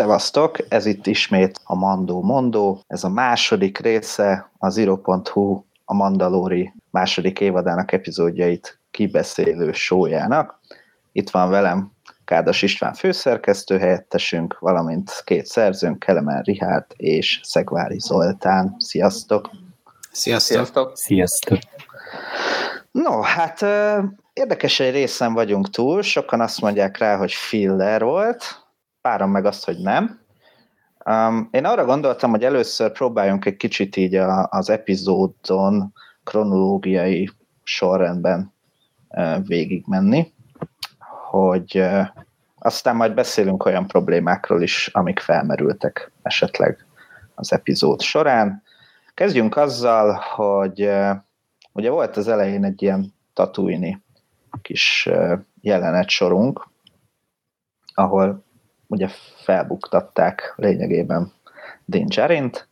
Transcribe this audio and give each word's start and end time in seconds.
Szevasztok, 0.00 0.56
ez 0.68 0.86
itt 0.86 1.06
ismét 1.06 1.60
a 1.64 1.74
Mandó 1.74 2.22
Mondó, 2.22 2.82
ez 2.86 3.04
a 3.04 3.08
második 3.08 3.78
része 3.78 4.50
az 4.58 4.76
iro.hu 4.76 5.64
a 5.84 5.94
Mandalori 5.94 6.72
második 6.90 7.40
évadának 7.40 7.92
epizódjait 7.92 8.78
kibeszélő 8.90 9.72
sójának. 9.72 10.60
Itt 11.12 11.30
van 11.30 11.50
velem 11.50 11.92
Kádas 12.24 12.62
István 12.62 12.94
főszerkesztő 12.94 13.78
helyettesünk, 13.78 14.58
valamint 14.58 15.22
két 15.24 15.46
szerzőnk, 15.46 15.98
Kelemen 15.98 16.42
Rihárd 16.42 16.86
és 16.96 17.40
Szegvári 17.42 17.98
Zoltán. 17.98 18.76
Sziasztok! 18.78 19.50
Sziasztok! 20.10 20.56
Sziasztok! 20.56 20.96
Sziasztok. 20.96 21.58
No, 22.90 23.20
hát 23.20 23.64
érdekes 24.32 24.80
egy 24.80 24.92
részen 24.92 25.32
vagyunk 25.32 25.70
túl, 25.70 26.02
sokan 26.02 26.40
azt 26.40 26.60
mondják 26.60 26.98
rá, 26.98 27.16
hogy 27.16 27.32
filler 27.32 28.02
volt, 28.02 28.68
páran 29.00 29.28
meg 29.28 29.44
azt, 29.44 29.64
hogy 29.64 29.78
nem. 29.78 30.20
Um, 31.04 31.48
én 31.50 31.64
arra 31.64 31.84
gondoltam, 31.84 32.30
hogy 32.30 32.44
először 32.44 32.92
próbáljunk 32.92 33.44
egy 33.44 33.56
kicsit 33.56 33.96
így 33.96 34.14
a, 34.14 34.48
az 34.50 34.70
epizódon 34.70 35.92
kronológiai 36.24 37.30
sorrendben 37.62 38.52
uh, 39.08 39.46
végigmenni, 39.46 40.32
hogy 41.30 41.78
uh, 41.78 42.06
aztán 42.58 42.96
majd 42.96 43.14
beszélünk 43.14 43.64
olyan 43.64 43.86
problémákról 43.86 44.62
is, 44.62 44.88
amik 44.88 45.18
felmerültek 45.18 46.12
esetleg 46.22 46.86
az 47.34 47.52
epizód 47.52 48.00
során. 48.00 48.62
Kezdjünk 49.14 49.56
azzal, 49.56 50.12
hogy 50.34 50.82
uh, 50.82 51.16
ugye 51.72 51.90
volt 51.90 52.16
az 52.16 52.28
elején 52.28 52.64
egy 52.64 52.82
ilyen 52.82 53.14
tatuini 53.32 54.02
kis 54.62 55.08
uh, 55.10 55.38
jelenet 55.60 56.08
sorunk, 56.08 56.68
ahol 57.94 58.44
ugye 58.90 59.08
felbuktatták 59.36 60.54
lényegében 60.56 61.32
Djarin-t, 61.84 62.68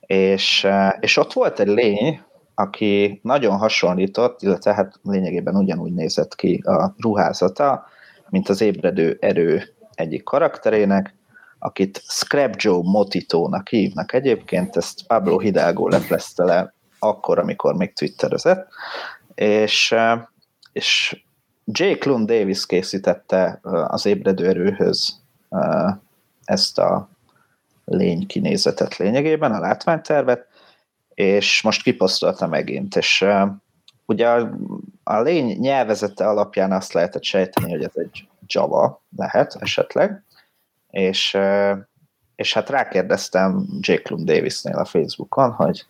és, 0.00 0.66
és 1.00 1.16
ott 1.16 1.32
volt 1.32 1.60
egy 1.60 1.68
lény, 1.68 2.20
aki 2.54 3.20
nagyon 3.22 3.56
hasonlított, 3.56 4.42
illetve 4.42 4.74
hát 4.74 4.94
lényegében 5.02 5.56
ugyanúgy 5.56 5.92
nézett 5.94 6.34
ki 6.34 6.62
a 6.64 6.94
ruházata, 6.98 7.86
mint 8.28 8.48
az 8.48 8.60
ébredő 8.60 9.16
erő 9.20 9.62
egyik 9.94 10.22
karakterének, 10.22 11.14
akit 11.58 12.02
Scrap 12.08 12.54
Joe 12.56 12.80
Motitónak 12.82 13.68
hívnak 13.68 14.12
egyébként, 14.12 14.76
ezt 14.76 15.06
Pablo 15.06 15.38
Hidalgo 15.38 15.88
leplezte 15.88 16.44
le 16.44 16.74
akkor, 16.98 17.38
amikor 17.38 17.74
még 17.74 17.92
twitterezett, 17.92 18.68
és, 19.34 19.94
és 20.72 21.22
J. 21.64 21.92
Clun 21.92 22.26
Davis 22.26 22.66
készítette 22.66 23.60
az 23.86 24.06
ébredő 24.06 24.48
erőhöz 24.48 25.20
ezt 26.44 26.78
a 26.78 27.08
lény 27.84 28.26
kinézetet 28.26 28.96
lényegében, 28.96 29.52
a 29.52 29.60
látványtervet, 29.60 30.46
és 31.14 31.62
most 31.62 31.82
kiposztolta 31.82 32.46
megint, 32.46 32.96
és 32.96 33.24
ugye 34.06 34.28
a, 34.28 34.50
a 35.02 35.20
lény 35.20 35.58
nyelvezete 35.58 36.28
alapján 36.28 36.72
azt 36.72 36.92
lehetett 36.92 37.24
sejteni, 37.24 37.70
hogy 37.70 37.82
ez 37.82 37.92
egy 37.94 38.28
Java 38.46 39.02
lehet 39.16 39.56
esetleg, 39.60 40.22
és, 40.90 41.38
és 42.36 42.54
hát 42.54 42.70
rákérdeztem 42.70 43.66
Jake 43.80 44.02
Klum 44.02 44.24
Davisnél 44.24 44.76
a 44.76 44.84
Facebookon, 44.84 45.50
hogy 45.50 45.86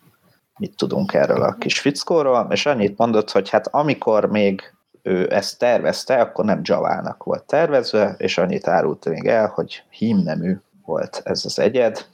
mit 0.57 0.75
tudunk 0.75 1.13
erről 1.13 1.41
a 1.41 1.53
kis 1.53 1.79
fickóról, 1.79 2.47
és 2.49 2.65
annyit 2.65 2.97
mondott, 2.97 3.31
hogy 3.31 3.49
hát 3.49 3.67
amikor 3.67 4.25
még 4.25 4.73
ő 5.09 5.33
ezt 5.33 5.57
tervezte, 5.57 6.21
akkor 6.21 6.45
nem 6.45 6.61
Javának 6.63 7.23
volt 7.23 7.43
tervezve, 7.43 8.15
és 8.17 8.37
annyit 8.37 8.67
árult 8.67 9.05
még 9.05 9.25
el, 9.25 9.47
hogy 9.47 9.83
hímnemű 9.89 10.55
volt 10.85 11.21
ez 11.23 11.45
az 11.45 11.59
egyed, 11.59 12.05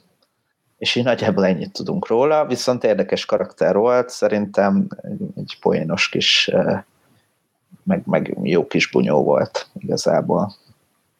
és 0.78 0.94
így 0.94 1.04
nagyjából 1.04 1.46
ennyit 1.46 1.72
tudunk 1.72 2.06
róla, 2.06 2.46
viszont 2.46 2.84
érdekes 2.84 3.26
karakter 3.26 3.76
volt, 3.76 4.08
szerintem 4.08 4.88
egy 5.36 5.58
poénos 5.60 6.08
kis, 6.08 6.50
meg, 7.82 8.02
meg 8.04 8.36
jó 8.42 8.66
kis 8.66 8.90
bunyó 8.90 9.24
volt 9.24 9.66
igazából. 9.78 10.52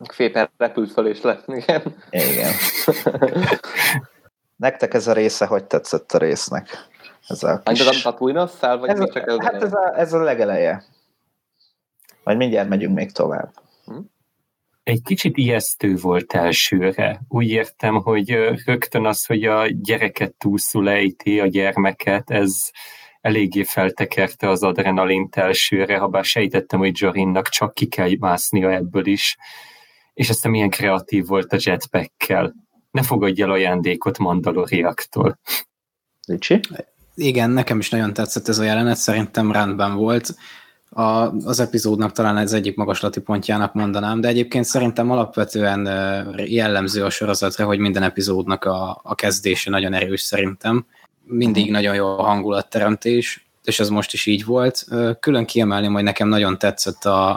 Szépen 0.08 0.48
repült 0.56 0.92
fel 0.92 1.06
és 1.06 1.20
lett, 1.20 1.44
igen. 1.46 1.82
Igen. 2.10 2.52
Nektek 4.56 4.94
ez 4.94 5.06
a 5.06 5.12
része, 5.12 5.46
hogy 5.46 5.64
tetszett 5.64 6.12
a 6.12 6.18
résznek? 6.18 6.68
Ez 7.28 7.42
a 7.42 7.60
kis... 7.64 7.86
a 7.86 8.10
tatooine 8.10 8.46
vagy 8.60 8.88
ez 8.88 9.12
csak 9.12 9.28
ez 9.28 9.36
Hát 9.38 9.62
ez 9.62 9.72
a, 9.72 9.98
ez 9.98 10.12
a 10.12 10.22
legeleje. 10.22 10.84
Majd 12.26 12.38
mindjárt 12.38 12.68
megyünk 12.68 12.94
még 12.94 13.12
tovább. 13.12 13.52
Hm? 13.84 13.98
Egy 14.82 15.02
kicsit 15.02 15.36
ijesztő 15.36 15.94
volt 15.94 16.32
elsőre. 16.32 17.20
Úgy 17.28 17.48
értem, 17.48 17.94
hogy 17.94 18.30
rögtön 18.64 19.06
az, 19.06 19.26
hogy 19.26 19.44
a 19.44 19.66
gyereket 19.68 20.34
túlszul 20.34 20.88
ejti, 20.88 21.40
a 21.40 21.46
gyermeket, 21.46 22.30
ez 22.30 22.70
eléggé 23.20 23.62
feltekerte 23.62 24.48
az 24.48 24.62
adrenalint 24.62 25.36
elsőre, 25.36 25.98
ha 25.98 26.08
bár 26.08 26.24
sejtettem, 26.24 26.78
hogy 26.78 27.00
Jorinnak 27.00 27.48
csak 27.48 27.74
ki 27.74 27.86
kell 27.86 28.10
másznia 28.18 28.72
ebből 28.72 29.06
is. 29.06 29.36
És 30.14 30.28
aztán 30.28 30.52
milyen 30.52 30.70
kreatív 30.70 31.26
volt 31.26 31.52
a 31.52 31.58
jetpackkel. 31.60 32.54
Ne 32.90 33.02
fogadj 33.02 33.42
el 33.42 33.50
ajándékot 33.50 34.18
Mandaloriaktól. 34.18 35.38
Ricsi? 36.26 36.60
Igen, 37.14 37.50
nekem 37.50 37.78
is 37.78 37.90
nagyon 37.90 38.12
tetszett 38.12 38.48
ez 38.48 38.58
a 38.58 38.64
jelenet, 38.64 38.96
szerintem 38.96 39.52
rendben 39.52 39.94
volt 39.94 40.34
a, 40.96 41.32
az 41.44 41.60
epizódnak 41.60 42.12
talán 42.12 42.36
ez 42.36 42.52
egyik 42.52 42.76
magaslati 42.76 43.20
pontjának 43.20 43.74
mondanám, 43.74 44.20
de 44.20 44.28
egyébként 44.28 44.64
szerintem 44.64 45.10
alapvetően 45.10 45.88
jellemző 46.46 47.04
a 47.04 47.10
sorozatra, 47.10 47.64
hogy 47.64 47.78
minden 47.78 48.02
epizódnak 48.02 48.64
a, 48.64 49.00
a 49.02 49.14
kezdése 49.14 49.70
nagyon 49.70 49.94
erős 49.94 50.20
szerintem. 50.20 50.86
Mindig 51.24 51.62
uh-huh. 51.62 51.76
nagyon 51.76 51.94
jó 51.94 52.06
a 52.06 52.22
hangulatteremtés, 52.22 53.46
és 53.64 53.80
ez 53.80 53.88
most 53.88 54.12
is 54.12 54.26
így 54.26 54.44
volt. 54.44 54.86
Külön 55.20 55.44
kiemelném, 55.44 55.92
hogy 55.92 56.02
nekem 56.02 56.28
nagyon 56.28 56.58
tetszett 56.58 57.04
a, 57.04 57.30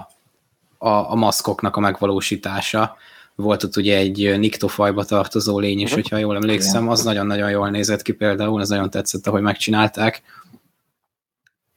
a, 0.78 0.90
a 0.90 1.16
maszkoknak 1.16 1.76
a 1.76 1.80
megvalósítása. 1.80 2.96
Volt 3.36 3.64
ott 3.64 3.76
ugye 3.76 3.98
egy 3.98 4.40
niktofajba 4.40 5.04
tartozó 5.04 5.60
lény 5.60 5.80
is, 5.80 5.84
uh-huh. 5.84 5.96
hogyha 5.96 6.18
jól 6.18 6.36
emlékszem, 6.36 6.90
az 6.90 7.04
nagyon-nagyon 7.04 7.50
jól 7.50 7.70
nézett 7.70 8.02
ki 8.02 8.12
például, 8.12 8.62
az 8.62 8.70
nagyon 8.70 8.90
tetszett, 8.90 9.28
ahogy 9.28 9.42
megcsinálták 9.42 10.22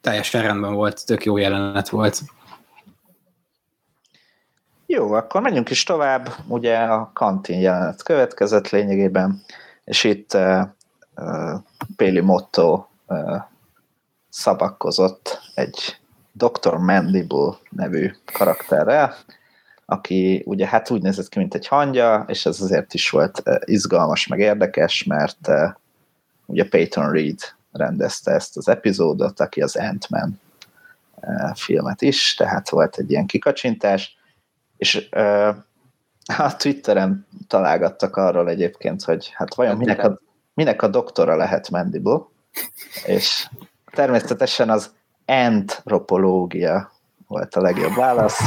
teljesen 0.03 0.43
rendben 0.43 0.75
volt, 0.75 1.07
tök 1.07 1.25
jó 1.25 1.37
jelenet 1.37 1.89
volt. 1.89 2.21
Jó, 4.87 5.13
akkor 5.13 5.41
menjünk 5.41 5.71
is 5.71 5.83
tovább. 5.83 6.35
Ugye 6.47 6.79
a 6.79 7.11
kantin 7.15 7.61
jelenet 7.61 8.03
következett 8.03 8.69
lényegében, 8.69 9.43
és 9.85 10.05
itt 10.05 10.35
uh, 10.35 10.63
uh, 11.17 11.61
Péli 11.97 12.21
Motto 12.21 12.87
uh, 13.07 13.41
szabakkozott 14.29 15.41
egy 15.55 16.01
Dr. 16.33 16.77
Mandible 16.77 17.53
nevű 17.71 18.11
karakterrel, 18.33 19.15
aki 19.87 20.43
ugye 20.47 20.67
hát 20.67 20.91
úgy 20.91 21.03
nézett 21.03 21.29
ki, 21.29 21.39
mint 21.39 21.55
egy 21.55 21.67
hangya, 21.67 22.25
és 22.29 22.47
ez 22.47 22.61
azért 22.61 22.95
is 22.95 23.11
volt 23.11 23.43
izgalmas, 23.65 24.27
meg 24.27 24.39
érdekes, 24.39 25.05
mert 25.05 25.49
uh, 25.49 25.71
ugye 26.47 26.69
Peyton 26.69 27.13
Reed 27.13 27.39
rendezte 27.73 28.31
ezt 28.31 28.57
az 28.57 28.69
epizódot, 28.69 29.41
aki 29.41 29.63
az 29.63 29.77
Ant-Man 29.77 30.41
eh, 31.21 31.55
filmet 31.55 32.03
is, 32.03 32.35
tehát 32.35 32.71
volt 32.71 32.97
egy 32.97 33.11
ilyen 33.11 33.27
kikacsintás, 33.27 34.17
és 34.77 35.09
uh, 35.17 35.57
a 36.39 36.57
Twitteren 36.57 37.27
találgattak 37.47 38.17
arról 38.17 38.49
egyébként, 38.49 39.03
hogy 39.03 39.31
hát 39.35 39.55
vajon 39.55 39.77
minek 39.77 40.05
a, 40.05 40.21
minek 40.55 40.83
a 40.83 40.89
doktora 40.89 41.37
lehet 41.37 41.71
Mandible, 41.71 42.21
és 43.07 43.49
természetesen 43.93 44.71
az 44.71 44.91
antropológia 45.27 46.93
volt 47.27 47.55
a 47.55 47.61
legjobb 47.61 47.95
válasz. 47.95 48.41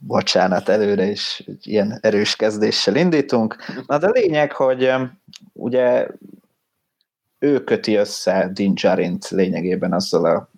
Bocsánat, 0.00 0.68
előre 0.68 1.04
is 1.04 1.44
ilyen 1.62 1.98
erős 2.00 2.36
kezdéssel 2.36 2.96
indítunk. 2.96 3.56
Na 3.86 3.98
de 3.98 4.06
a 4.06 4.10
lényeg, 4.10 4.52
hogy 4.52 4.92
ugye 5.52 6.06
ő 7.38 7.64
köti 7.64 7.94
össze 7.94 8.50
Din 8.52 8.74
Djarint 8.74 9.28
lényegében 9.28 9.92
azzal 9.92 10.24
a 10.24 10.48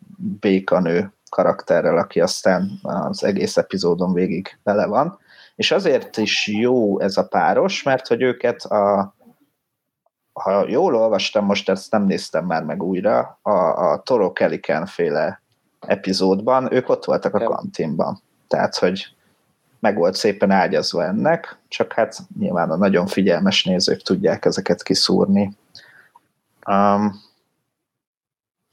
békanő 0.40 1.12
karakterrel, 1.30 1.96
aki 1.96 2.20
aztán 2.20 2.70
az 2.82 3.24
egész 3.24 3.56
epizódon 3.56 4.12
végig 4.12 4.58
bele 4.62 4.86
van. 4.86 5.18
És 5.56 5.70
azért 5.70 6.16
is 6.16 6.48
jó 6.48 7.00
ez 7.00 7.16
a 7.16 7.28
páros, 7.28 7.82
mert 7.82 8.06
hogy 8.06 8.22
őket 8.22 8.64
a 8.64 9.14
ha 10.32 10.68
jól 10.68 10.94
olvastam, 10.94 11.44
most 11.44 11.68
ezt 11.68 11.90
nem 11.90 12.04
néztem 12.04 12.44
már 12.44 12.62
meg 12.62 12.82
újra, 12.82 13.38
a, 13.42 13.50
a 13.50 14.02
Toro 14.02 14.32
Keliken 14.32 14.86
féle 14.86 15.42
epizódban, 15.80 16.72
ők 16.72 16.88
ott 16.88 17.04
voltak 17.04 17.34
a 17.34 17.44
kantinban. 17.44 18.22
Tehát, 18.48 18.76
hogy 18.76 19.06
meg 19.80 19.96
volt 19.96 20.14
szépen 20.14 20.50
ágyazva 20.50 21.04
ennek, 21.04 21.58
csak 21.68 21.92
hát 21.92 22.18
nyilván 22.38 22.70
a 22.70 22.76
nagyon 22.76 23.06
figyelmes 23.06 23.64
nézők 23.64 24.02
tudják 24.02 24.44
ezeket 24.44 24.82
kiszúrni. 24.82 25.56
Um, 26.70 27.20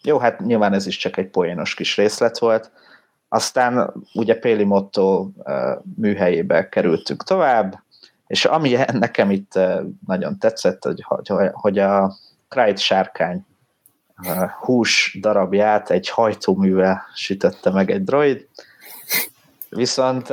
jó, 0.04 0.18
hát 0.18 0.40
nyilván 0.40 0.74
ez 0.74 0.88
is 0.88 0.98
csak 0.98 1.18
egy 1.18 1.30
poénos 1.30 1.74
kis 1.74 1.98
részlet 1.98 2.40
volt. 2.40 2.72
Aztán 3.30 3.94
ugye 4.14 4.40
Péli 4.40 4.64
Motto 4.64 5.30
műhelyébe 5.96 6.70
kerültünk 6.70 7.24
tovább, 7.24 7.84
És 8.28 8.46
ami 8.46 8.76
nekem 8.92 9.32
itt 9.32 9.60
nagyon 10.08 10.38
tetszett, 10.40 10.84
hogy, 10.84 11.06
hogy, 11.52 11.80
a 11.80 12.14
Krajt 12.48 12.78
sárkány 12.78 13.46
hús 14.60 15.18
darabját 15.22 15.90
egy 15.90 16.10
hajtóművel 16.10 17.02
sütötte 17.14 17.72
meg 17.72 17.92
egy 17.92 18.04
droid, 18.04 18.48
viszont 19.70 20.30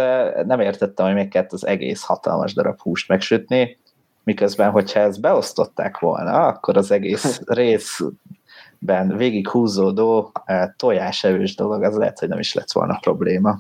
nem 0.47 0.61
értettem, 0.61 1.07
hogy 1.07 1.15
még 1.15 1.29
kellett 1.29 1.53
az 1.53 1.67
egész 1.67 2.03
hatalmas 2.03 2.55
darab 2.55 2.81
húst 2.81 3.09
megsütni, 3.09 3.79
miközben, 4.25 4.71
hogyha 4.71 5.01
ezt 5.01 5.21
beosztották 5.21 5.99
volna, 5.99 6.47
akkor 6.47 6.77
az 6.77 6.91
egész 6.91 7.41
részben 7.47 9.17
végig 9.17 9.49
húzódó 9.49 10.33
tojásevős 10.77 11.55
dolog, 11.55 11.83
az 11.83 11.97
lehet, 11.97 12.19
hogy 12.19 12.29
nem 12.29 12.39
is 12.39 12.55
lett 12.55 12.73
volna 12.73 12.99
probléma. 13.01 13.59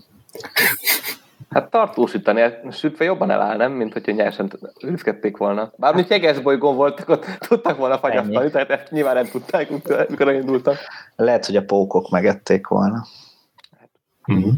Hát 1.50 1.70
tartósítani, 1.70 2.43
sütve 2.70 3.05
jobban 3.05 3.31
eláll, 3.31 3.56
nem? 3.56 3.72
Mint 3.72 3.93
hogyha 3.93 4.12
nyersen 4.12 4.52
üszkedték 4.84 5.37
volna. 5.37 5.72
Bármint 5.76 6.08
jeges 6.08 6.40
bolygón 6.40 6.76
voltak, 6.76 7.08
ott 7.08 7.25
tudtak 7.25 7.76
volna 7.76 7.99
fagyasztani, 7.99 8.50
tehát 8.50 8.70
ezt 8.70 8.90
nyilván 8.90 9.14
nem 9.14 9.26
tudták, 9.26 9.70
mikor 10.08 10.32
indultak. 10.32 10.76
Lehet, 11.16 11.46
hogy 11.46 11.56
a 11.56 11.64
pókok 11.64 12.11
megették 12.11 12.66
volna. 12.66 13.05
Mm-hmm. 14.32 14.50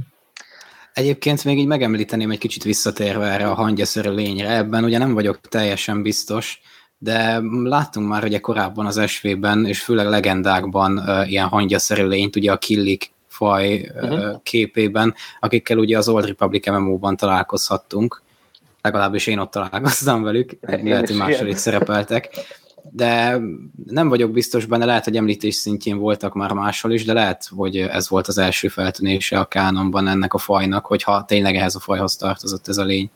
Egyébként 0.97 1.45
még 1.45 1.59
így 1.59 1.67
megemlíteném 1.67 2.31
egy 2.31 2.39
kicsit 2.39 2.63
visszatérve 2.63 3.27
erre 3.27 3.49
a 3.49 3.55
hangyaszerű 3.55 4.11
lényre. 4.11 4.57
Ebben 4.57 4.85
ugye 4.85 4.99
nem 4.99 5.15
vagyok 5.15 5.41
teljesen 5.41 6.03
biztos, 6.03 6.61
de 6.99 7.41
láttunk 7.63 8.09
már 8.09 8.25
ugye 8.25 8.39
korábban 8.39 8.87
az 8.87 9.01
SV-ben, 9.07 9.67
és 9.67 9.83
főleg 9.83 10.07
legendákban 10.07 10.99
uh, 10.99 11.31
ilyen 11.31 11.47
hangyaszerű 11.47 12.07
lényt, 12.07 12.37
ugye 12.37 12.53
a 12.53 12.59
killik 12.59 13.11
faj 13.29 13.91
uh-huh. 13.95 14.43
képében, 14.43 15.15
akikkel 15.41 15.79
ugye 15.79 15.99
az 15.99 16.09
Old 16.09 16.27
Republic 16.27 16.67
MMO-ban 16.67 17.17
találkozhattunk, 17.17 18.23
legalábbis 18.83 19.27
én 19.27 19.39
ott 19.39 19.51
találkoztam 19.51 20.23
velük, 20.23 20.51
lehet, 20.61 21.07
hogy 21.07 21.17
máshol 21.17 21.49
itt 21.49 21.57
szerepeltek, 21.57 22.31
de 22.91 23.39
nem 23.87 24.09
vagyok 24.09 24.31
biztos 24.31 24.65
benne, 24.65 24.85
lehet, 24.85 25.05
hogy 25.05 25.17
említés 25.17 25.55
szintjén 25.55 25.99
voltak 25.99 26.35
már 26.35 26.53
máshol 26.53 26.93
is, 26.93 27.05
de 27.05 27.13
lehet, 27.13 27.49
hogy 27.57 27.77
ez 27.77 28.09
volt 28.09 28.27
az 28.27 28.39
első 28.39 28.69
feltűnése 28.69 29.39
a 29.39 29.45
kánonban 29.45 30.09
ennek 30.09 30.35
a 30.35 30.39
fajnak, 30.39 30.87
hogyha 30.87 31.25
tényleg 31.25 31.55
ehhez 31.55 31.75
a 31.75 31.81
fajhoz 31.81 32.17
tartozott 32.17 32.69
ez 32.69 32.77
a 32.77 32.85
lény. 32.85 33.11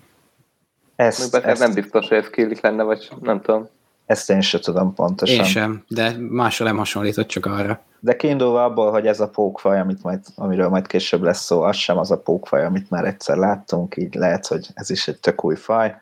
Ezt, 0.97 1.35
ezt, 1.35 1.61
nem 1.61 1.75
biztos, 1.75 2.09
hogy 2.09 2.17
ez 2.17 2.31
kélik 2.31 2.61
lenne, 2.61 2.83
vagy 2.83 3.11
nem 3.21 3.41
tudom. 3.41 3.69
Ezt 4.07 4.31
én 4.31 4.41
sem 4.41 4.61
tudom 4.61 4.95
pontosan. 4.95 5.37
Én 5.37 5.45
sem, 5.45 5.85
de 5.89 6.17
máshol 6.19 6.67
nem 6.67 6.77
hasonlított 6.77 7.27
csak 7.27 7.47
arra. 7.47 7.81
De 8.01 8.17
kiindulva 8.17 8.65
abból, 8.65 8.91
hogy 8.91 9.07
ez 9.07 9.21
a 9.21 9.29
pókfaj, 9.29 9.81
amit 9.81 10.03
majd, 10.03 10.21
amiről 10.37 10.69
majd 10.69 10.87
később 10.87 11.23
lesz 11.23 11.45
szó, 11.45 11.63
az 11.63 11.77
sem 11.77 11.99
az 11.99 12.11
a 12.11 12.19
pókfaj, 12.19 12.65
amit 12.65 12.91
már 12.91 13.05
egyszer 13.05 13.37
láttunk, 13.37 13.97
így 13.97 14.15
lehet, 14.15 14.47
hogy 14.47 14.67
ez 14.75 14.91
is 14.91 15.09
egy 15.09 15.19
tök 15.19 15.45
új 15.45 15.57
faj. 15.57 15.95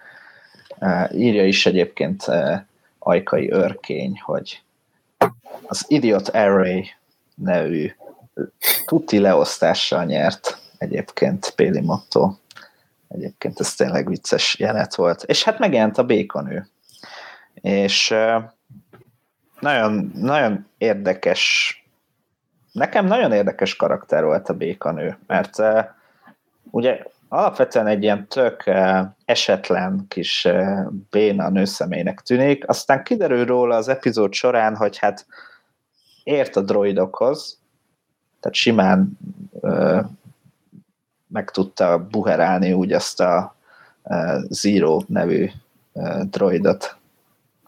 Uh, 0.80 1.18
írja 1.20 1.46
is 1.46 1.66
egyébként 1.66 2.24
uh, 2.28 2.56
Ajkai 2.98 3.50
Örkény, 3.50 4.20
hogy 4.24 4.62
az 5.66 5.84
Idiot 5.88 6.28
Array 6.28 6.90
nevű 7.34 7.90
tuti 8.86 9.18
leosztással 9.18 10.04
nyert 10.04 10.58
egyébként 10.78 11.52
Péli 11.56 11.80
Motto. 11.80 12.34
Egyébként 13.08 13.60
ez 13.60 13.74
tényleg 13.74 14.08
vicces 14.08 14.58
jelenet 14.58 14.94
volt. 14.94 15.22
És 15.22 15.44
hát 15.44 15.58
megjelent 15.58 15.98
a 15.98 16.04
békonő. 16.04 16.68
És 17.54 18.14
nagyon, 19.60 20.12
nagyon 20.14 20.66
érdekes 20.78 21.72
Nekem 22.72 23.06
nagyon 23.06 23.32
érdekes 23.32 23.76
karakter 23.76 24.24
volt 24.24 24.48
a 24.48 24.54
békanő, 24.54 25.18
mert 25.26 25.56
ugye 26.70 27.02
alapvetően 27.28 27.86
egy 27.86 28.02
ilyen 28.02 28.28
tök 28.28 28.62
uh, 28.66 29.00
esetlen 29.24 30.04
kis 30.08 30.44
uh, 30.44 30.86
béna 31.10 31.48
nőszemélynek 31.48 32.20
tűnik, 32.20 32.68
aztán 32.68 33.02
kiderül 33.02 33.44
róla 33.44 33.76
az 33.76 33.88
epizód 33.88 34.32
során, 34.32 34.76
hogy 34.76 34.98
hát 34.98 35.26
ért 36.24 36.56
a 36.56 36.60
droidokhoz, 36.60 37.58
tehát 38.40 38.56
simán 38.56 39.18
uh, 39.50 40.04
meg 41.26 41.50
tudta 41.50 42.06
buherálni 42.10 42.72
úgy 42.72 42.92
azt 42.92 43.20
a 43.20 43.56
uh, 44.02 44.40
Zero 44.48 45.02
nevű 45.06 45.50
uh, 45.92 46.22
droidot, 46.22 46.96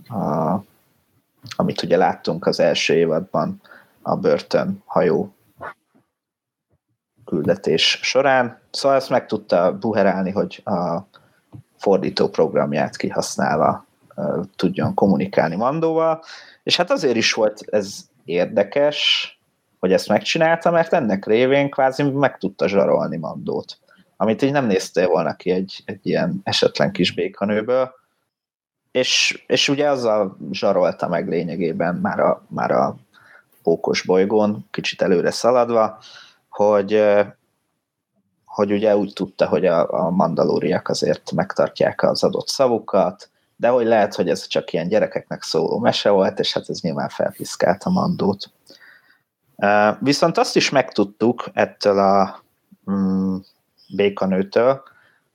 a, 0.08 0.54
amit 1.56 1.82
ugye 1.82 1.96
láttunk 1.96 2.46
az 2.46 2.60
első 2.60 2.94
évadban 2.94 3.60
a 4.02 4.16
börtön 4.16 4.82
hajó 4.84 5.34
küldetés 7.30 7.98
során. 8.02 8.58
Szóval 8.70 8.96
ezt 8.96 9.10
meg 9.10 9.26
tudta 9.26 9.78
buherálni, 9.78 10.30
hogy 10.30 10.62
a 10.64 10.98
fordító 11.76 12.28
programját 12.28 12.96
kihasználva 12.96 13.86
tudjon 14.56 14.94
kommunikálni 14.94 15.56
Mandóval, 15.56 16.22
és 16.62 16.76
hát 16.76 16.90
azért 16.90 17.16
is 17.16 17.32
volt 17.32 17.60
ez 17.70 17.98
érdekes, 18.24 19.28
hogy 19.78 19.92
ezt 19.92 20.08
megcsinálta, 20.08 20.70
mert 20.70 20.92
ennek 20.92 21.26
révén 21.26 21.70
kvázi 21.70 22.02
meg 22.02 22.38
tudta 22.38 22.68
zsarolni 22.68 23.16
Mandót, 23.16 23.78
amit 24.16 24.42
így 24.42 24.52
nem 24.52 24.66
néztél 24.66 25.08
volna 25.08 25.34
ki 25.36 25.50
egy, 25.50 25.82
egy 25.84 26.06
ilyen 26.06 26.40
esetlen 26.44 26.92
kis 26.92 27.14
békanőből, 27.14 27.94
és, 28.90 29.42
és 29.46 29.68
ugye 29.68 29.88
azzal 29.88 30.36
zsarolta 30.50 31.08
meg 31.08 31.28
lényegében 31.28 31.94
már 31.94 32.20
a, 32.20 32.42
már 32.48 32.70
a 32.70 32.96
pókos 33.62 34.02
bolygón, 34.02 34.66
kicsit 34.70 35.02
előre 35.02 35.30
szaladva, 35.30 35.98
hogy, 36.64 37.04
hogy 38.44 38.72
ugye 38.72 38.96
úgy 38.96 39.12
tudta, 39.12 39.46
hogy 39.46 39.66
a, 39.66 40.04
a 40.04 40.10
mandalóriak 40.10 40.88
azért 40.88 41.32
megtartják 41.32 42.02
az 42.02 42.24
adott 42.24 42.48
szavukat, 42.48 43.30
de 43.56 43.68
hogy 43.68 43.86
lehet, 43.86 44.14
hogy 44.14 44.28
ez 44.28 44.46
csak 44.46 44.72
ilyen 44.72 44.88
gyerekeknek 44.88 45.42
szóló 45.42 45.78
mese 45.78 46.10
volt, 46.10 46.38
és 46.38 46.52
hát 46.52 46.68
ez 46.68 46.80
nyilván 46.80 47.08
felpiszkált 47.08 47.82
a 47.82 47.90
mandót. 47.90 48.52
Viszont 50.00 50.38
azt 50.38 50.56
is 50.56 50.70
megtudtuk 50.70 51.50
ettől 51.52 51.98
a 51.98 52.42
mm, 52.90 53.36
békanőtől, 53.96 54.82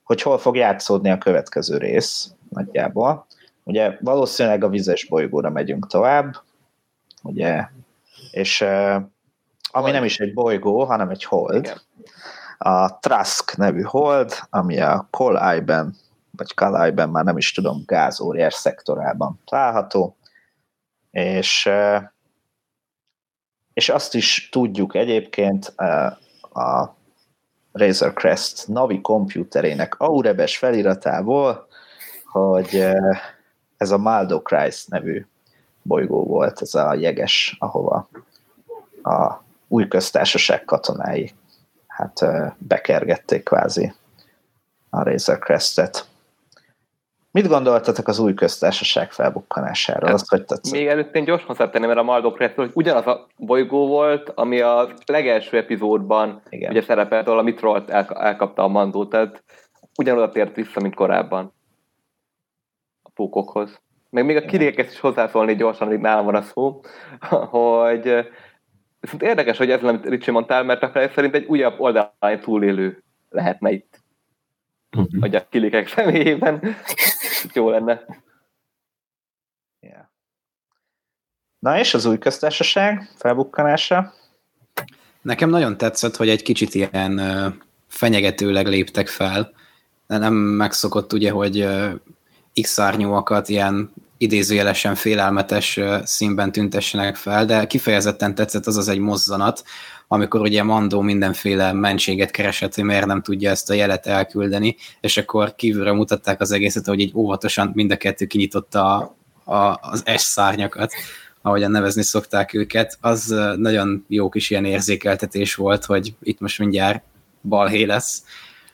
hogy 0.03 0.22
hol 0.22 0.38
fog 0.38 0.55
játszódni 0.55 1.10
a 1.10 1.17
következő 1.17 1.77
rész 1.77 2.32
nagyjából. 2.50 3.25
Ugye 3.63 3.98
valószínűleg 4.01 4.63
a 4.63 4.70
vizes 4.70 5.05
bolygóra 5.05 5.50
megyünk 5.50 5.88
tovább, 5.88 6.36
ugye 7.24 7.67
és 8.32 8.65
ami 9.75 9.91
nem 9.91 10.03
is 10.03 10.20
egy 10.20 10.34
bolygó, 10.34 10.84
hanem 10.84 11.10
egy 11.10 11.24
hold. 11.24 11.55
Igen. 11.55 11.82
A 12.58 13.00
Trask 13.00 13.58
nevű 13.58 13.82
hold, 13.82 14.34
ami 14.50 14.79
a 14.79 15.08
Kolajben, 15.10 15.96
vagy 16.32 16.53
Kalajben, 16.53 17.10
már 17.10 17.24
nem 17.24 17.38
is 17.38 17.51
tudom, 17.51 17.84
gázóriás 17.86 18.53
szektorában 18.53 19.39
található, 19.46 20.15
és, 21.12 21.70
és 23.74 23.89
azt 23.89 24.15
is 24.15 24.50
tudjuk 24.51 24.96
egyébként 24.96 25.65
a 26.53 26.96
Razer 27.72 28.13
Crest 28.13 28.67
Navi 28.67 29.01
komputerének 29.01 29.96
Aurebes 30.00 30.58
feliratából, 30.58 31.67
hogy 32.25 32.86
ez 33.77 33.91
a 33.91 33.98
Maldo 33.98 34.41
Christ 34.41 34.89
nevű 34.89 35.25
bolygó 35.82 36.24
volt, 36.24 36.62
ez 36.62 36.74
a 36.74 36.94
jeges, 36.94 37.55
ahova 37.60 38.10
a 39.03 39.45
új 39.75 39.88
köztársaság 39.88 40.65
katonái 40.65 41.32
hát 41.88 42.25
bekergették 42.58 43.44
kvázi 43.44 43.94
a 44.89 45.03
Razor 45.03 45.39
Crestet. 45.39 46.05
Mit 47.32 47.48
gondoltatok 47.48 48.08
az 48.08 48.20
új 48.20 48.34
köztársaság 48.34 49.12
felbukkanásáról? 49.12 50.05
Hát, 50.05 50.13
Azt, 50.13 50.29
hogy 50.29 50.46
tetszett? 50.46 50.74
Még 50.74 50.88
előtt 50.88 51.15
én 51.15 51.24
gyorsan 51.24 51.48
hozzátenni, 51.48 51.86
mert 51.86 52.00
a 52.00 52.03
Maldok 52.03 52.36
Crest, 52.36 52.55
hogy 52.55 52.72
ugyanaz 52.74 53.08
a 53.08 53.27
bolygó 53.38 53.88
volt, 53.88 54.32
ami 54.36 54.62
a 54.62 54.89
legelső 55.05 55.58
epizódban 55.58 56.41
Igen. 56.50 56.72
ugye 56.72 56.82
szerepelt, 56.82 57.27
ahol 57.27 57.39
a 57.39 57.44
Mitrolt 57.44 57.89
elkapta 57.89 58.63
a 58.63 58.67
mandót, 58.67 59.10
tehát 59.10 59.44
ugyanoda 59.98 60.29
tért 60.29 60.55
vissza, 60.55 60.79
mint 60.82 60.96
korábban 60.96 61.53
a 63.03 63.10
pókokhoz. 63.13 63.79
Meg 64.10 64.25
még 64.25 64.36
a 64.36 64.46
kirékhez 64.46 64.91
is 64.91 65.00
hozzászólni 65.00 65.55
gyorsan, 65.55 65.88
amíg 65.88 66.00
nálam 66.00 66.25
van 66.25 66.36
a 66.36 66.41
szó, 66.41 66.82
hogy 67.60 68.27
viszont 69.06 69.24
érdekes, 69.24 69.58
hogy 69.58 69.72
ez 69.72 69.84
amit 69.84 70.06
Ricsi 70.06 70.32
mondtál, 70.32 70.64
mert 70.64 70.84
a 70.84 71.10
szerint 71.16 71.36
egy 71.36 71.46
újabb 71.46 71.80
oldalán 71.80 72.40
túlélő 72.42 73.04
lehetne 73.30 73.72
itt. 73.72 74.04
Uh-huh. 74.98 75.22
Hogy 75.22 75.36
a 75.36 75.48
kilikek 75.50 75.88
személyében 75.88 76.76
jó 77.54 77.70
lenne. 77.70 78.06
Yeah. 79.80 80.06
Na 81.60 81.80
és 81.80 81.94
az 81.94 82.06
új 82.06 82.18
köztársaság 82.18 83.10
felbukkanása? 83.18 84.14
Nekem 85.22 85.50
nagyon 85.50 85.78
tetszett, 85.78 86.16
hogy 86.16 86.30
egy 86.30 86.42
kicsit 86.42 86.74
ilyen 86.74 87.22
fenyegetőleg 87.88 88.68
léptek 88.68 89.08
fel, 89.08 89.54
de 90.08 90.18
nem 90.18 90.34
megszokott 90.34 91.14
ugye, 91.14 91.32
hogy 91.32 91.68
X-szárnyúakat 92.62 93.50
ilyen 93.50 93.94
idézőjelesen 94.18 94.96
félelmetes 94.96 95.80
színben 96.04 96.52
tüntessenek 96.52 97.16
fel, 97.16 97.46
de 97.46 97.68
kifejezetten 97.68 98.36
tetszett 98.36 98.66
az 98.66 98.78
az 98.78 98.88
egy 98.88 99.00
mozzanat, 99.00 99.64
amikor 100.08 100.42
ugye 100.42 100.64
Mandó 100.64 101.02
mindenféle 101.02 101.74
mentséget 101.74 102.32
keresett, 102.32 102.76
hogy 102.76 102.84
miért 102.84 103.06
nem 103.06 103.22
tudja 103.22 103.50
ezt 103.50 103.70
a 103.70 103.74
jelet 103.74 104.08
elküldeni, 104.08 104.76
és 105.02 105.18
akkor 105.18 105.56
kívülre 105.56 105.94
mutatták 105.94 106.42
az 106.42 106.52
egészet, 106.52 106.86
hogy 106.86 107.02
egy 107.02 107.12
óvatosan 107.16 107.72
mind 107.74 107.92
a 107.92 107.98
kettő 107.98 108.26
kinyitotta 108.26 108.98
a, 108.98 109.16
a, 109.54 109.80
az 109.82 110.04
S 110.18 110.22
szárnyakat, 110.22 110.94
ahogyan 111.42 111.72
nevezni 111.72 112.04
szokták 112.04 112.54
őket, 112.54 112.98
az 113.02 113.36
nagyon 113.58 114.06
jó 114.08 114.30
kis 114.30 114.50
ilyen 114.50 114.66
érzékeltetés 114.66 115.56
volt, 115.56 115.86
hogy 115.86 116.14
itt 116.24 116.40
most 116.40 116.60
mindjárt 116.60 117.04
balhé 117.42 117.84
lesz. 117.84 118.24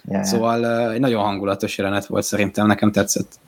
Yeah. 0.06 0.24
Szóval 0.24 0.92
egy 0.92 1.00
nagyon 1.00 1.24
hangulatos 1.24 1.78
jelenet 1.78 2.06
volt 2.06 2.24
szerintem, 2.24 2.68
nekem 2.68 2.92
tetszett. 2.92 3.40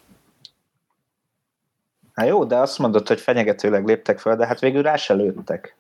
Hát 2.14 2.28
jó, 2.28 2.44
de 2.44 2.56
azt 2.56 2.80
mondod, 2.80 3.08
hogy 3.08 3.20
fenyegetőleg 3.20 3.86
léptek 3.86 4.20
fel, 4.20 4.36
de 4.36 4.48
hát 4.48 4.60
végül 4.60 4.82
rá 4.82 4.96
se 4.96 5.14
lőttek 5.14 5.76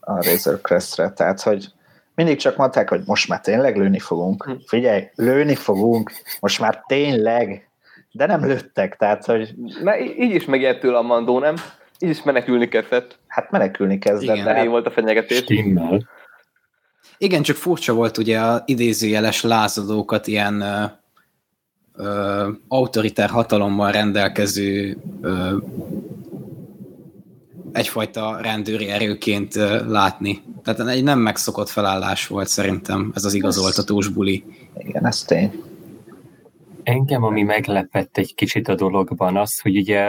a 0.00 0.22
Razor 0.22 0.60
Crest-re. 0.60 1.10
Tehát, 1.10 1.40
hogy 1.42 1.72
mindig 2.14 2.38
csak 2.38 2.56
mondták, 2.56 2.88
hogy 2.88 3.02
most 3.04 3.28
már 3.28 3.40
tényleg 3.40 3.76
lőni 3.76 3.98
fogunk. 3.98 4.44
Hm. 4.44 4.52
Figyelj, 4.66 5.10
lőni 5.14 5.54
fogunk, 5.54 6.12
most 6.40 6.60
már 6.60 6.84
tényleg, 6.86 7.68
de 8.12 8.26
nem 8.26 8.44
lőttek, 8.44 8.96
tehát, 8.96 9.24
hogy... 9.24 9.54
Na, 9.82 9.98
így 9.98 10.34
is 10.34 10.44
megijedt 10.44 10.80
tőle 10.80 10.98
a 10.98 11.02
mandó, 11.02 11.38
nem? 11.38 11.54
Így 11.98 12.10
is 12.10 12.22
menekülni 12.22 12.68
kezdett. 12.68 13.18
Hát 13.26 13.50
menekülni 13.50 13.98
kezdett. 13.98 14.34
Igen, 14.34 14.44
de 14.44 14.54
hát... 14.54 14.66
volt 14.66 14.86
a 14.86 14.90
fenyegetés. 14.90 15.38
Stimmel. 15.38 16.08
Igen, 17.18 17.42
csak 17.42 17.56
furcsa 17.56 17.92
volt 17.92 18.18
ugye 18.18 18.40
a 18.40 18.62
idézőjeles 18.64 19.42
lázadókat 19.42 20.26
ilyen 20.26 20.64
ö, 22.00 22.48
autoritár 22.68 23.28
hatalommal 23.28 23.92
rendelkező 23.92 24.96
ö, 25.20 25.56
egyfajta 27.72 28.38
rendőri 28.40 28.88
erőként 28.88 29.54
látni. 29.86 30.42
Tehát 30.62 30.92
egy 30.92 31.02
nem 31.02 31.18
megszokott 31.18 31.68
felállás 31.68 32.26
volt 32.26 32.48
szerintem 32.48 33.12
ez 33.14 33.24
az 33.24 33.34
igazoltatós 33.34 34.08
buli. 34.08 34.44
Igen, 34.78 35.06
ez 35.06 35.22
tény. 35.22 35.62
Engem, 36.82 37.22
ami 37.22 37.42
meglepett 37.42 38.18
egy 38.18 38.34
kicsit 38.34 38.68
a 38.68 38.74
dologban, 38.74 39.36
az, 39.36 39.60
hogy 39.60 39.76
ugye 39.76 40.06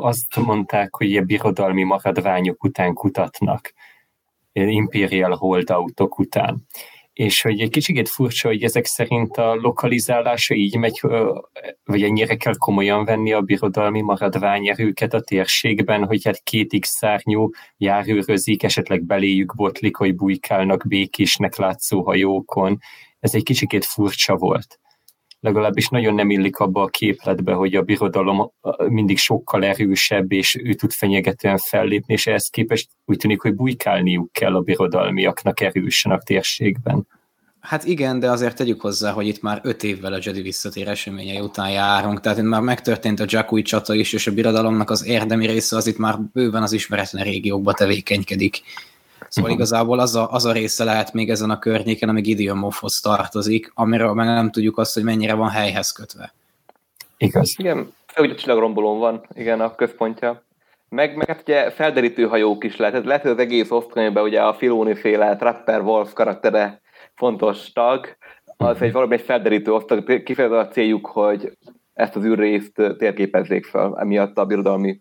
azt 0.00 0.36
mondták, 0.36 0.94
hogy 0.94 1.16
a 1.16 1.22
birodalmi 1.22 1.82
maradványok 1.82 2.64
után 2.64 2.94
kutatnak, 2.94 3.72
Imperial 4.52 5.36
holdautok 5.36 6.18
után 6.18 6.66
és 7.14 7.42
hogy 7.42 7.60
egy 7.60 7.70
kicsit 7.70 8.08
furcsa, 8.08 8.48
hogy 8.48 8.62
ezek 8.62 8.84
szerint 8.84 9.36
a 9.36 9.54
lokalizálása 9.54 10.54
így 10.54 10.76
megy, 10.76 11.00
vagy 11.84 12.02
ennyire 12.02 12.36
kell 12.36 12.54
komolyan 12.58 13.04
venni 13.04 13.32
a 13.32 13.40
birodalmi 13.40 14.00
maradványerőket 14.00 15.14
a 15.14 15.20
térségben, 15.20 16.04
hogy 16.04 16.24
hát 16.24 16.42
két 16.42 16.76
X 16.80 16.88
szárnyú 16.88 17.50
járőrözik, 17.76 18.62
esetleg 18.62 19.04
beléjük 19.04 19.54
botlik, 19.54 19.96
hogy 19.96 20.14
bujkálnak 20.14 20.84
békésnek 20.88 21.56
látszó 21.56 22.02
hajókon. 22.02 22.78
Ez 23.20 23.34
egy 23.34 23.42
kicsit 23.42 23.84
furcsa 23.84 24.36
volt 24.36 24.78
legalábbis 25.44 25.88
nagyon 25.88 26.14
nem 26.14 26.30
illik 26.30 26.58
abba 26.58 26.82
a 26.82 26.86
képletbe, 26.86 27.52
hogy 27.52 27.74
a 27.74 27.82
birodalom 27.82 28.50
mindig 28.88 29.18
sokkal 29.18 29.64
erősebb, 29.64 30.32
és 30.32 30.60
ő 30.62 30.74
tud 30.74 30.92
fenyegetően 30.92 31.58
fellépni, 31.58 32.14
és 32.14 32.26
ehhez 32.26 32.48
képest 32.48 32.88
úgy 33.04 33.16
tűnik, 33.16 33.40
hogy 33.40 33.54
bujkálniuk 33.54 34.32
kell 34.32 34.54
a 34.54 34.60
birodalmiaknak 34.60 35.60
erősen 35.60 36.12
a 36.12 36.18
térségben. 36.18 37.06
Hát 37.60 37.84
igen, 37.84 38.18
de 38.18 38.30
azért 38.30 38.56
tegyük 38.56 38.80
hozzá, 38.80 39.12
hogy 39.12 39.26
itt 39.26 39.42
már 39.42 39.60
öt 39.62 39.82
évvel 39.82 40.12
a 40.12 40.18
Jedi 40.22 40.42
visszatér 40.42 40.88
eseményei 40.88 41.40
után 41.40 41.70
járunk, 41.70 42.20
tehát 42.20 42.38
itt 42.38 42.44
már 42.44 42.60
megtörtént 42.60 43.20
a 43.20 43.26
Jakui 43.28 43.62
csata 43.62 43.94
is, 43.94 44.12
és 44.12 44.26
a 44.26 44.32
birodalomnak 44.32 44.90
az 44.90 45.06
érdemi 45.06 45.46
része 45.46 45.76
az 45.76 45.86
itt 45.86 45.98
már 45.98 46.20
bőven 46.32 46.62
az 46.62 46.72
ismeretlen 46.72 47.24
régiókba 47.24 47.72
tevékenykedik. 47.72 48.62
Szóval 49.34 49.50
uh-huh. 49.50 49.66
igazából 49.66 49.98
az 49.98 50.14
a, 50.14 50.30
az 50.30 50.44
a 50.44 50.52
része 50.52 50.84
lehet 50.84 51.12
még 51.12 51.30
ezen 51.30 51.50
a 51.50 51.58
környéken, 51.58 52.08
ami 52.08 52.20
Gideon 52.20 52.56
Moffhoz 52.56 53.00
tartozik, 53.00 53.70
amiről 53.74 54.12
meg 54.12 54.26
nem 54.26 54.50
tudjuk 54.50 54.78
azt, 54.78 54.94
hogy 54.94 55.02
mennyire 55.02 55.34
van 55.34 55.48
helyhez 55.48 55.92
kötve. 55.92 56.32
Igaz. 57.16 57.54
Igen, 57.58 57.92
ugye 58.16 58.32
a 58.32 58.36
csillagrombolón 58.36 58.98
van, 58.98 59.26
igen, 59.32 59.60
a 59.60 59.74
központja. 59.74 60.42
Meg, 60.88 61.16
meg 61.16 61.26
hát 61.26 61.40
ugye 61.40 61.70
felderítő 61.70 62.26
hajók 62.26 62.64
is 62.64 62.76
lehet. 62.76 63.04
Lehet, 63.04 63.22
hogy 63.22 63.30
az 63.30 63.38
egész 63.38 63.70
osztronyban 63.70 64.22
ugye 64.22 64.42
a 64.42 64.54
Filoni 64.54 64.94
féle 64.94 65.36
Trapper 65.36 65.80
Wolf 65.80 66.12
karaktere 66.12 66.80
fontos 67.14 67.72
tag, 67.72 68.16
az 68.56 68.82
egy 68.82 68.92
valami 68.92 69.14
egy 69.14 69.20
felderítő 69.20 69.72
osztag, 69.72 70.22
kifejezetten 70.22 70.66
a 70.66 70.68
céljuk, 70.68 71.06
hogy 71.06 71.52
ezt 71.94 72.16
az 72.16 72.24
űrrészt 72.24 72.72
térképezzék 72.98 73.66
fel, 73.66 73.98
emiatt 73.98 74.38
a 74.38 74.44
birodalmi 74.44 75.00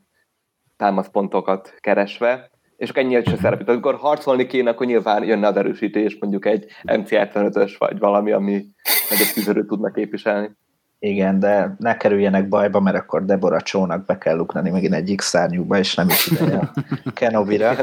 támaszpontokat 0.77 1.73
keresve 1.79 2.51
és 2.83 2.89
akkor 2.89 3.03
ennyi 3.03 3.23
se 3.25 3.37
szerepít. 3.37 3.69
Amikor 3.69 3.95
harcolni 3.95 4.45
kéne, 4.45 4.69
akkor 4.69 4.85
nyilván 4.85 5.23
jönne 5.23 5.47
az 5.47 5.55
erősítés, 5.55 6.17
mondjuk 6.19 6.45
egy 6.45 6.65
MC-75-ös, 6.83 7.75
vagy 7.77 7.99
valami, 7.99 8.31
ami 8.31 8.65
nagyobb 9.09 9.27
tüzerőt 9.33 9.67
tudna 9.67 9.91
képviselni. 9.91 10.51
Igen, 10.99 11.39
de 11.39 11.75
ne 11.77 11.97
kerüljenek 11.97 12.47
bajba, 12.47 12.79
mert 12.79 12.97
akkor 12.97 13.25
Deborah 13.25 13.61
Csónak 13.61 14.05
be 14.05 14.17
kell 14.17 14.35
luknani 14.35 14.69
megint 14.69 14.93
egy 14.93 15.15
X-szárnyúba, 15.15 15.77
és 15.77 15.95
nem 15.95 16.07
is 16.07 16.27
ideje 16.27 16.71
a 17.05 17.11
Kenobira, 17.13 17.75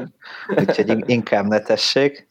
úgyhogy 0.57 1.03
inkább 1.07 1.47
ne 1.47 1.61
tessék. 1.61 2.29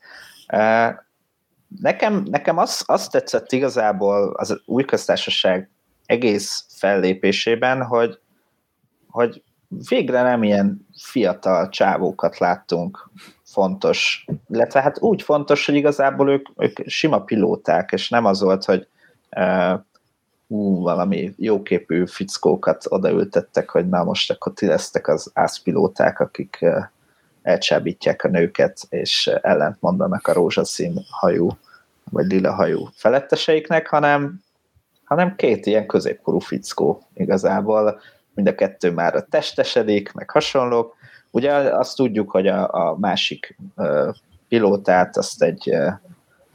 Nekem, 1.80 2.24
nekem 2.26 2.58
az, 2.58 2.84
az 2.86 3.08
tetszett 3.08 3.52
igazából 3.52 4.34
az 4.38 4.62
új 4.66 4.84
köztársaság 4.84 5.70
egész 6.06 6.66
fellépésében, 6.70 7.84
hogy, 7.84 8.20
hogy 9.08 9.44
végre 9.70 10.22
nem 10.22 10.44
ilyen 10.44 10.88
fiatal 10.98 11.70
csávókat 11.70 12.38
láttunk 12.38 13.10
fontos, 13.44 14.26
illetve 14.50 14.82
hát 14.82 15.02
úgy 15.02 15.22
fontos, 15.22 15.66
hogy 15.66 15.76
igazából 15.76 16.30
ők, 16.30 16.48
ők 16.58 16.78
sima 16.86 17.22
pilóták, 17.22 17.92
és 17.92 18.10
nem 18.10 18.26
az 18.26 18.42
volt, 18.42 18.66
hogy 18.66 18.88
uh, 19.36 19.80
ú, 20.48 20.82
valami 20.82 21.34
jóképű 21.38 22.06
fickókat 22.06 22.86
odaültettek, 22.88 23.70
hogy 23.70 23.90
na 23.90 24.04
most 24.04 24.32
akkor 24.32 24.54
ti 24.54 24.66
lesztek 24.66 25.08
az 25.08 25.32
ászpilóták, 25.34 26.20
akik 26.20 26.58
uh, 26.62 26.84
elcsábítják 27.42 28.24
a 28.24 28.28
nőket, 28.28 28.80
és 28.90 29.28
ellent 29.42 29.78
mondanak 29.80 30.28
a 30.28 30.34
rózsaszín 30.34 30.94
hajú, 31.10 31.50
vagy 32.12 32.26
lila 32.26 32.54
hajú 32.54 32.90
feletteseiknek, 32.94 33.88
hanem, 33.88 34.42
hanem 35.04 35.36
két 35.36 35.66
ilyen 35.66 35.86
középkorú 35.86 36.40
fickó 36.40 37.04
igazából, 37.14 38.00
mind 38.34 38.48
a 38.48 38.56
kettő 38.56 38.92
már 38.92 39.26
testesedik, 39.30 40.14
meg 40.14 40.30
hasonlók. 40.30 40.96
Ugye 41.32 41.54
azt 41.54 41.96
tudjuk, 41.96 42.32
hogy 42.32 42.48
a, 42.48 42.74
a 42.74 42.98
másik 43.00 43.58
uh, 43.76 44.16
pilótát 44.48 45.18
azt 45.18 45.44
egy 45.44 45.70
uh, 45.72 45.94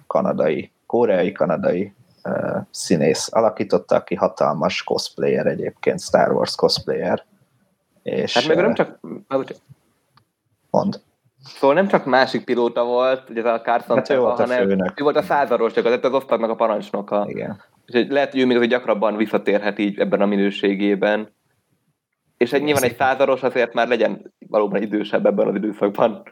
kanadai, 0.07 0.73
koreai-kanadai 0.87 1.93
uh, 2.25 2.57
színész 2.71 3.29
alakította, 3.33 3.95
aki 3.95 4.15
hatalmas 4.15 4.83
cosplayer 4.83 5.47
egyébként, 5.47 6.01
Star 6.01 6.33
Wars 6.33 6.55
cosplayer. 6.55 7.25
És, 8.03 8.35
hát 8.35 8.47
meg 8.47 8.57
nem 8.57 8.75
csak... 8.75 8.99
Mond. 10.71 11.01
Szóval 11.45 11.77
nem 11.77 11.89
csak 11.89 12.05
másik 12.05 12.45
pilóta 12.45 12.85
volt, 12.85 13.31
ugye 13.31 13.43
a 13.43 13.61
Carson 13.61 13.97
hát 13.97 14.11
ő 14.11 14.19
volt 14.19 14.39
a 14.39 14.43
hanem 14.43 14.69
főnök. 14.69 15.01
ő 15.01 15.03
volt 15.03 15.17
a 15.17 15.23
százaros, 15.23 15.73
csak 15.73 15.85
az, 15.85 15.99
az 16.03 16.13
osztagnak 16.13 16.51
a 16.51 16.55
parancsnoka. 16.55 17.25
Igen. 17.29 17.63
Úgyhogy 17.87 18.11
lehet, 18.11 18.31
hogy 18.31 18.41
ő 18.41 18.47
még 18.47 18.57
azért 18.57 18.71
gyakrabban 18.71 19.17
visszatérhet 19.17 19.79
így 19.79 19.99
ebben 19.99 20.21
a 20.21 20.27
minőségében. 20.27 21.34
És 22.37 22.53
egy 22.53 22.63
nyilván 22.63 22.83
egy 22.83 22.97
százaros 22.97 23.43
azért 23.43 23.75
már 23.75 23.89
legyen 23.89 24.33
valóban 24.49 24.83
idősebb 24.83 25.27
ebben 25.27 25.49
az 25.49 25.55
időszakban. 25.55 26.23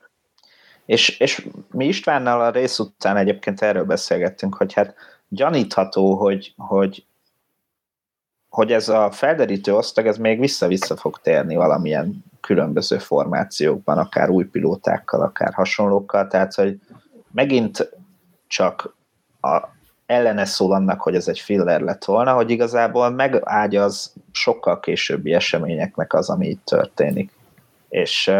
És, 0.86 1.18
és 1.18 1.46
mi 1.70 1.86
Istvánnal 1.86 2.40
a 2.40 2.50
rész 2.50 2.78
után 2.78 3.16
egyébként 3.16 3.62
erről 3.62 3.84
beszélgettünk, 3.84 4.54
hogy 4.54 4.72
hát 4.72 4.94
gyanítható, 5.28 6.14
hogy, 6.14 6.54
hogy, 6.56 7.06
hogy 8.48 8.72
ez 8.72 8.88
a 8.88 9.10
felderítő 9.10 9.74
osztag, 9.74 10.06
ez 10.06 10.18
még 10.18 10.40
vissza-vissza 10.40 10.96
fog 10.96 11.18
térni 11.20 11.54
valamilyen 11.54 12.24
különböző 12.40 12.98
formációkban, 12.98 13.98
akár 13.98 14.30
új 14.30 14.44
pilótákkal, 14.44 15.20
akár 15.20 15.52
hasonlókkal, 15.52 16.26
tehát 16.26 16.54
hogy 16.54 16.78
megint 17.30 17.90
csak 18.46 18.96
a, 19.40 19.68
ellene 20.06 20.44
szól 20.44 20.72
annak, 20.72 21.00
hogy 21.00 21.14
ez 21.14 21.28
egy 21.28 21.38
filler 21.38 21.80
lett 21.80 22.04
volna, 22.04 22.34
hogy 22.34 22.50
igazából 22.50 23.10
megágyaz 23.10 24.14
sokkal 24.32 24.80
későbbi 24.80 25.32
eseményeknek 25.32 26.12
az, 26.12 26.30
ami 26.30 26.48
itt 26.48 26.64
történik. 26.64 27.30
És, 27.88 28.30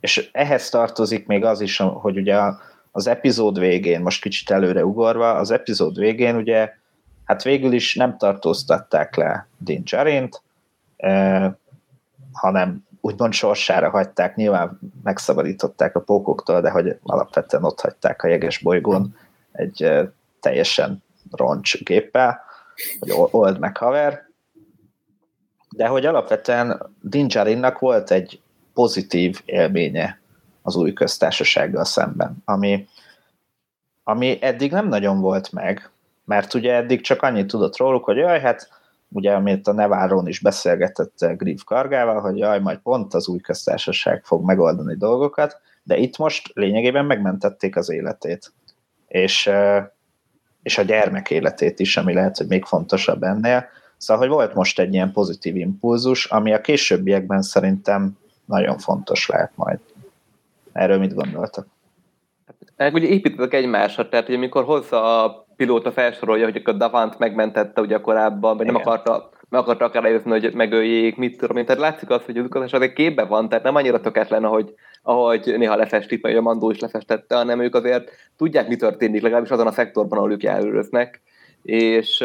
és 0.00 0.28
ehhez 0.32 0.68
tartozik 0.68 1.26
még 1.26 1.44
az 1.44 1.60
is, 1.60 1.76
hogy 1.76 2.16
ugye 2.16 2.38
az 2.90 3.06
epizód 3.06 3.58
végén, 3.58 4.00
most 4.00 4.22
kicsit 4.22 4.50
előre 4.50 4.84
ugorva, 4.84 5.34
az 5.34 5.50
epizód 5.50 5.98
végén 5.98 6.36
ugye 6.36 6.72
hát 7.24 7.42
végül 7.42 7.72
is 7.72 7.94
nem 7.94 8.18
tartóztatták 8.18 9.16
le 9.16 9.46
Din 9.58 9.84
Djarint, 9.84 10.42
hanem 12.32 12.86
úgymond 13.00 13.32
sorsára 13.32 13.90
hagyták, 13.90 14.36
nyilván 14.36 14.78
megszabadították 15.02 15.96
a 15.96 16.00
pókoktól, 16.00 16.60
de 16.60 16.70
hogy 16.70 16.98
alapvetően 17.02 17.64
ott 17.64 17.80
hagyták 17.80 18.22
a 18.22 18.28
jeges 18.28 18.58
bolygón 18.58 19.16
egy 19.52 19.92
teljesen 20.40 21.02
roncs 21.30 21.82
géppel, 21.82 22.40
hogy 22.98 23.10
old 23.30 23.58
meg 23.58 23.76
haver, 23.76 24.28
de 25.76 25.86
hogy 25.86 26.06
alapvetően 26.06 26.90
Dinjarinnak 27.00 27.78
volt 27.78 28.10
egy 28.10 28.40
pozitív 28.74 29.40
élménye 29.44 30.20
az 30.62 30.76
új 30.76 30.92
köztársasággal 30.92 31.84
szemben, 31.84 32.36
ami, 32.44 32.88
ami 34.02 34.38
eddig 34.40 34.70
nem 34.70 34.88
nagyon 34.88 35.20
volt 35.20 35.52
meg, 35.52 35.90
mert 36.24 36.54
ugye 36.54 36.74
eddig 36.74 37.00
csak 37.00 37.22
annyit 37.22 37.46
tudott 37.46 37.76
róluk, 37.76 38.04
hogy 38.04 38.16
jaj, 38.16 38.40
hát 38.40 38.68
ugye 39.08 39.32
amit 39.32 39.68
a 39.68 39.72
Neváron 39.72 40.28
is 40.28 40.40
beszélgetett 40.40 41.26
Griff 41.36 41.62
Kargával, 41.64 42.20
hogy 42.20 42.38
jaj, 42.38 42.60
majd 42.60 42.78
pont 42.78 43.14
az 43.14 43.28
új 43.28 43.38
köztársaság 43.38 44.24
fog 44.24 44.44
megoldani 44.44 44.96
dolgokat, 44.96 45.60
de 45.82 45.96
itt 45.96 46.16
most 46.16 46.50
lényegében 46.54 47.04
megmentették 47.04 47.76
az 47.76 47.90
életét. 47.90 48.52
És, 49.08 49.50
és 50.62 50.78
a 50.78 50.82
gyermek 50.82 51.30
életét 51.30 51.80
is, 51.80 51.96
ami 51.96 52.14
lehet, 52.14 52.36
hogy 52.36 52.46
még 52.46 52.64
fontosabb 52.64 53.22
ennél. 53.22 53.66
Szóval, 54.04 54.26
hogy 54.26 54.34
volt 54.34 54.54
most 54.54 54.78
egy 54.78 54.94
ilyen 54.94 55.12
pozitív 55.12 55.56
impulzus, 55.56 56.24
ami 56.24 56.52
a 56.52 56.60
későbbiekben 56.60 57.42
szerintem 57.42 58.18
nagyon 58.44 58.78
fontos 58.78 59.28
lehet 59.28 59.52
majd. 59.54 59.78
Erről 60.72 60.98
mit 60.98 61.14
gondoltak? 61.14 61.66
Hát, 62.76 62.92
ugye 62.94 63.06
építettek 63.06 63.54
egymásra, 63.54 64.08
tehát 64.08 64.26
hogy 64.26 64.34
amikor 64.34 64.64
hozza 64.64 65.24
a 65.24 65.46
pilóta 65.56 65.92
felsorolja, 65.92 66.44
hogy 66.44 66.62
a 66.64 66.72
Davant 66.72 67.18
megmentette 67.18 67.80
ugye 67.80 68.00
korábban, 68.00 68.56
vagy 68.56 68.66
nem 68.66 68.74
akarta, 68.74 69.30
meg 69.48 69.60
akarta 69.60 69.84
akár 69.84 70.04
eljözni, 70.04 70.30
hogy 70.30 70.54
megöljék, 70.54 71.16
mit 71.16 71.38
tudom 71.38 71.56
én. 71.56 71.64
Tehát 71.64 71.80
látszik 71.80 72.10
az, 72.10 72.24
hogy 72.24 72.38
az 72.38 72.72
azért 72.72 72.92
képbe 72.92 73.24
van, 73.24 73.48
tehát 73.48 73.64
nem 73.64 73.74
annyira 73.74 74.00
tökéletlen, 74.00 74.44
ahogy, 74.44 74.74
ahogy 75.02 75.54
néha 75.56 75.76
lefestik, 75.76 76.22
vagy 76.22 76.36
a 76.36 76.40
Mandó 76.40 76.70
is 76.70 76.78
lefestette, 76.78 77.36
hanem 77.36 77.60
ők 77.60 77.74
azért 77.74 78.10
tudják, 78.36 78.68
mi 78.68 78.76
történik, 78.76 79.22
legalábbis 79.22 79.50
azon 79.50 79.66
a 79.66 79.72
szektorban, 79.72 80.18
ahol 80.18 80.32
ők 80.32 80.42
járőröznek. 80.42 81.22
És 81.62 82.24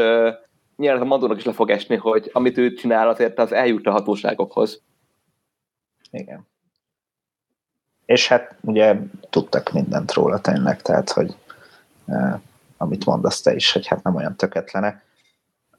nyilván 0.79 1.01
a 1.01 1.05
Mandónak 1.05 1.37
is 1.37 1.43
le 1.43 1.53
fog 1.53 1.69
esni, 1.69 1.95
hogy 1.95 2.29
amit 2.33 2.57
ő 2.57 2.73
csinál, 2.73 3.09
azért 3.09 3.39
az 3.39 3.51
eljut 3.51 3.87
a 3.87 3.91
hatóságokhoz. 3.91 4.81
Igen. 6.11 6.47
És 8.05 8.27
hát 8.27 8.55
ugye 8.61 8.95
tudtak 9.29 9.71
mindent 9.71 10.13
róla 10.13 10.39
tényleg, 10.39 10.81
tehát 10.81 11.09
hogy 11.09 11.35
uh, 12.05 12.39
amit 12.77 13.05
mondasz 13.05 13.41
te 13.41 13.55
is, 13.55 13.71
hogy 13.71 13.87
hát 13.87 14.03
nem 14.03 14.15
olyan 14.15 14.35
töketlene. 14.35 15.03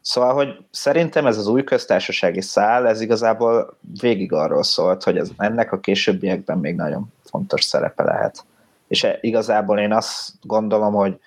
Szóval, 0.00 0.35
hogy 0.35 0.64
szerintem 0.71 1.26
ez 1.26 1.38
az 1.38 1.47
új 1.47 1.64
köztársasági 1.64 2.40
szál, 2.40 2.88
ez 2.88 3.00
igazából 3.00 3.76
végig 4.00 4.33
arról 4.33 4.62
szólt, 4.62 5.02
hogy 5.02 5.16
ez, 5.16 5.30
ennek 5.37 5.73
a 5.73 5.80
későbbiekben 5.80 6.59
még 6.59 6.75
nagyon 6.75 7.12
fontos 7.25 7.64
szerepe 7.64 8.02
lehet. 8.02 8.45
És 8.88 9.04
e, 9.04 9.19
igazából 9.21 9.78
én 9.78 9.92
azt 9.92 10.33
gondolom, 10.42 10.95
hogy 10.95 11.21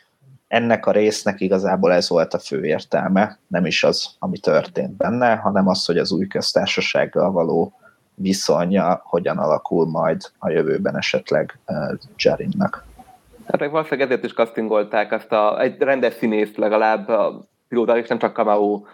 ennek 0.54 0.86
a 0.86 0.92
résznek 0.92 1.42
igazából 1.42 1.94
ez 1.94 2.10
volt 2.10 2.34
a 2.34 2.40
fő 2.40 2.66
értelme, 2.66 3.38
nem 3.48 3.66
is 3.66 3.84
az, 3.84 4.16
ami 4.20 4.38
történt 4.38 4.98
benne, 4.98 5.36
hanem 5.36 5.68
az, 5.68 5.86
hogy 5.86 5.98
az 5.98 6.12
új 6.12 6.28
köztársasággal 6.28 7.32
való 7.32 7.74
viszonya 8.16 9.02
hogyan 9.04 9.38
alakul 9.38 9.86
majd 9.86 10.22
a 10.38 10.50
jövőben 10.50 10.98
esetleg 10.98 11.60
uh, 11.68 12.00
Jarinnak. 12.18 12.86
Hát 13.46 13.60
meg 13.60 13.72
valószínűleg 13.72 14.08
ezért 14.08 14.24
is 14.24 14.34
castingolták 14.34 15.12
azt 15.12 15.32
a, 15.32 15.62
egy 15.62 15.82
rendes 15.82 16.14
színészt 16.14 16.58
legalább 16.58 17.08
a 17.08 17.46
pilóták, 17.68 18.04
és 18.04 18.08
nem 18.08 18.20
csak 18.20 18.34
Kamau 18.34 18.86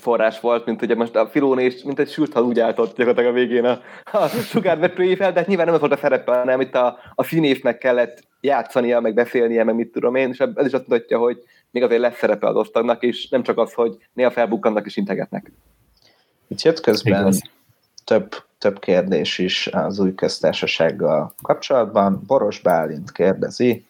forrás 0.00 0.40
volt, 0.40 0.66
mint 0.66 0.82
ugye 0.82 0.94
most 0.94 1.16
a 1.16 1.26
Filón 1.26 1.58
és 1.58 1.82
mint 1.82 1.98
egy 1.98 2.10
sült 2.10 2.32
hal 2.32 2.44
úgy 2.44 2.60
álltott 2.60 2.96
gyakorlatilag 2.96 3.30
a 3.30 3.34
végén 3.34 3.64
a, 3.64 3.80
a 4.12 4.28
sugárvetőjével, 4.28 5.32
de 5.32 5.38
hát 5.38 5.48
nyilván 5.48 5.66
nem 5.66 5.74
az 5.74 5.80
volt 5.80 5.92
a 5.92 5.96
szerepe, 5.96 6.32
hanem 6.32 6.60
itt 6.60 6.74
a, 6.74 6.98
a 7.14 7.22
színésznek 7.22 7.78
kellett 7.78 8.22
játszania, 8.40 9.00
meg 9.00 9.14
beszélnie, 9.14 9.64
meg 9.64 9.74
mit 9.74 9.92
tudom 9.92 10.14
én, 10.14 10.28
és 10.28 10.38
ez 10.38 10.66
is 10.66 10.72
azt 10.72 10.88
mutatja, 10.88 11.18
hogy 11.18 11.38
még 11.70 11.82
azért 11.82 12.00
lesz 12.00 12.16
szerepe 12.16 12.46
az 12.46 12.56
osztagnak, 12.56 13.02
és 13.02 13.28
nem 13.28 13.42
csak 13.42 13.58
az, 13.58 13.72
hogy 13.72 13.96
néha 14.12 14.30
felbukkannak 14.30 14.86
és 14.86 14.96
integetnek. 14.96 15.52
Itt 16.48 16.62
jött 16.62 16.80
közben 16.80 17.20
Igaz. 17.20 17.42
több 18.04 18.28
több 18.58 18.78
kérdés 18.78 19.38
is 19.38 19.66
az 19.66 19.98
új 19.98 20.14
köztársasággal 20.14 21.34
kapcsolatban. 21.42 22.22
Boros 22.26 22.60
Bálint 22.60 23.12
kérdezi, 23.12 23.86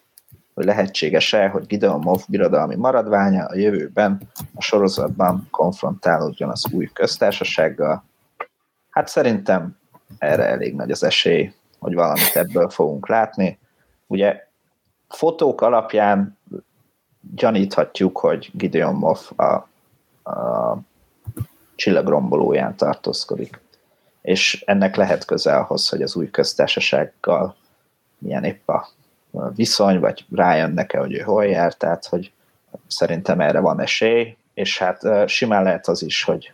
hogy 0.57 0.65
lehetséges-e, 0.65 1.47
hogy 1.47 1.65
Gideon 1.65 1.99
Moff 1.99 2.23
birodalmi 2.27 2.75
maradványa 2.75 3.45
a 3.45 3.55
jövőben 3.55 4.21
a 4.55 4.61
sorozatban 4.61 5.47
konfrontálódjon 5.51 6.49
az 6.49 6.65
új 6.71 6.89
köztársasággal. 6.93 8.03
Hát 8.89 9.07
szerintem 9.07 9.77
erre 10.17 10.43
elég 10.43 10.75
nagy 10.75 10.91
az 10.91 11.03
esély, 11.03 11.53
hogy 11.79 11.93
valamit 11.93 12.35
ebből 12.35 12.69
fogunk 12.69 13.07
látni. 13.07 13.59
Ugye 14.07 14.47
fotók 15.09 15.61
alapján 15.61 16.37
gyaníthatjuk, 17.35 18.17
hogy 18.17 18.49
Gideon 18.53 18.95
Moff 18.95 19.31
a, 19.35 19.53
a 20.31 20.77
csillagrombolóján 21.75 22.75
tartózkodik 22.75 23.59
és 24.21 24.63
ennek 24.65 24.95
lehet 24.95 25.25
köze 25.25 25.57
ahhoz, 25.57 25.89
hogy 25.89 26.01
az 26.01 26.15
új 26.15 26.29
köztársasággal 26.29 27.55
milyen 28.17 28.43
épp 28.43 28.67
a 28.67 28.87
viszony, 29.55 29.99
vagy 29.99 30.25
rájönnek-e, 30.31 30.99
hogy 30.99 31.13
ő 31.13 31.19
hol 31.19 31.45
jár, 31.45 31.73
tehát 31.73 32.05
hogy 32.05 32.31
szerintem 32.87 33.39
erre 33.39 33.59
van 33.59 33.79
esély, 33.79 34.35
és 34.53 34.77
hát 34.77 35.29
simán 35.29 35.63
lehet 35.63 35.87
az 35.87 36.03
is, 36.03 36.23
hogy 36.23 36.51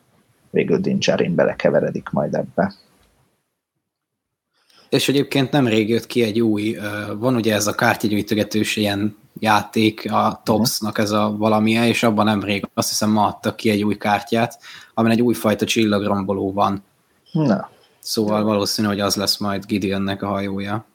végül 0.50 0.78
Dinjarin 0.78 1.36
belekeveredik 1.36 2.10
majd 2.10 2.34
ebbe. 2.34 2.74
És 4.90 5.10
egyébként 5.10 5.52
nem 5.52 5.68
rég 5.68 5.90
jött 5.90 6.06
ki 6.06 6.24
egy 6.24 6.42
új, 6.42 6.78
van 7.18 7.36
ugye 7.36 7.54
ez 7.54 7.68
a 7.68 7.76
kártyagyűjtögetős 7.76 8.76
ilyen 8.76 9.18
játék 9.40 10.12
a 10.12 10.42
Topsnak 10.44 10.98
ez 10.98 11.12
a 11.12 11.36
valamilyen, 11.38 11.84
és 11.84 12.04
abban 12.04 12.26
nem 12.26 12.44
rég, 12.44 12.70
azt 12.74 12.90
hiszem 12.90 13.10
ma 13.10 13.26
adtak 13.26 13.56
ki 13.56 13.70
egy 13.70 13.84
új 13.84 13.98
kártyát, 13.98 14.60
amin 14.94 15.12
egy 15.12 15.22
újfajta 15.22 15.66
csillagromboló 15.66 16.54
van, 16.54 16.84
Na. 17.34 17.70
Szóval 18.00 18.44
valószínű, 18.44 18.88
hogy 18.88 19.00
az 19.00 19.16
lesz 19.16 19.38
majd 19.38 19.66
Gideonnek 19.66 20.22
a 20.22 20.28
hajója. 20.28 20.86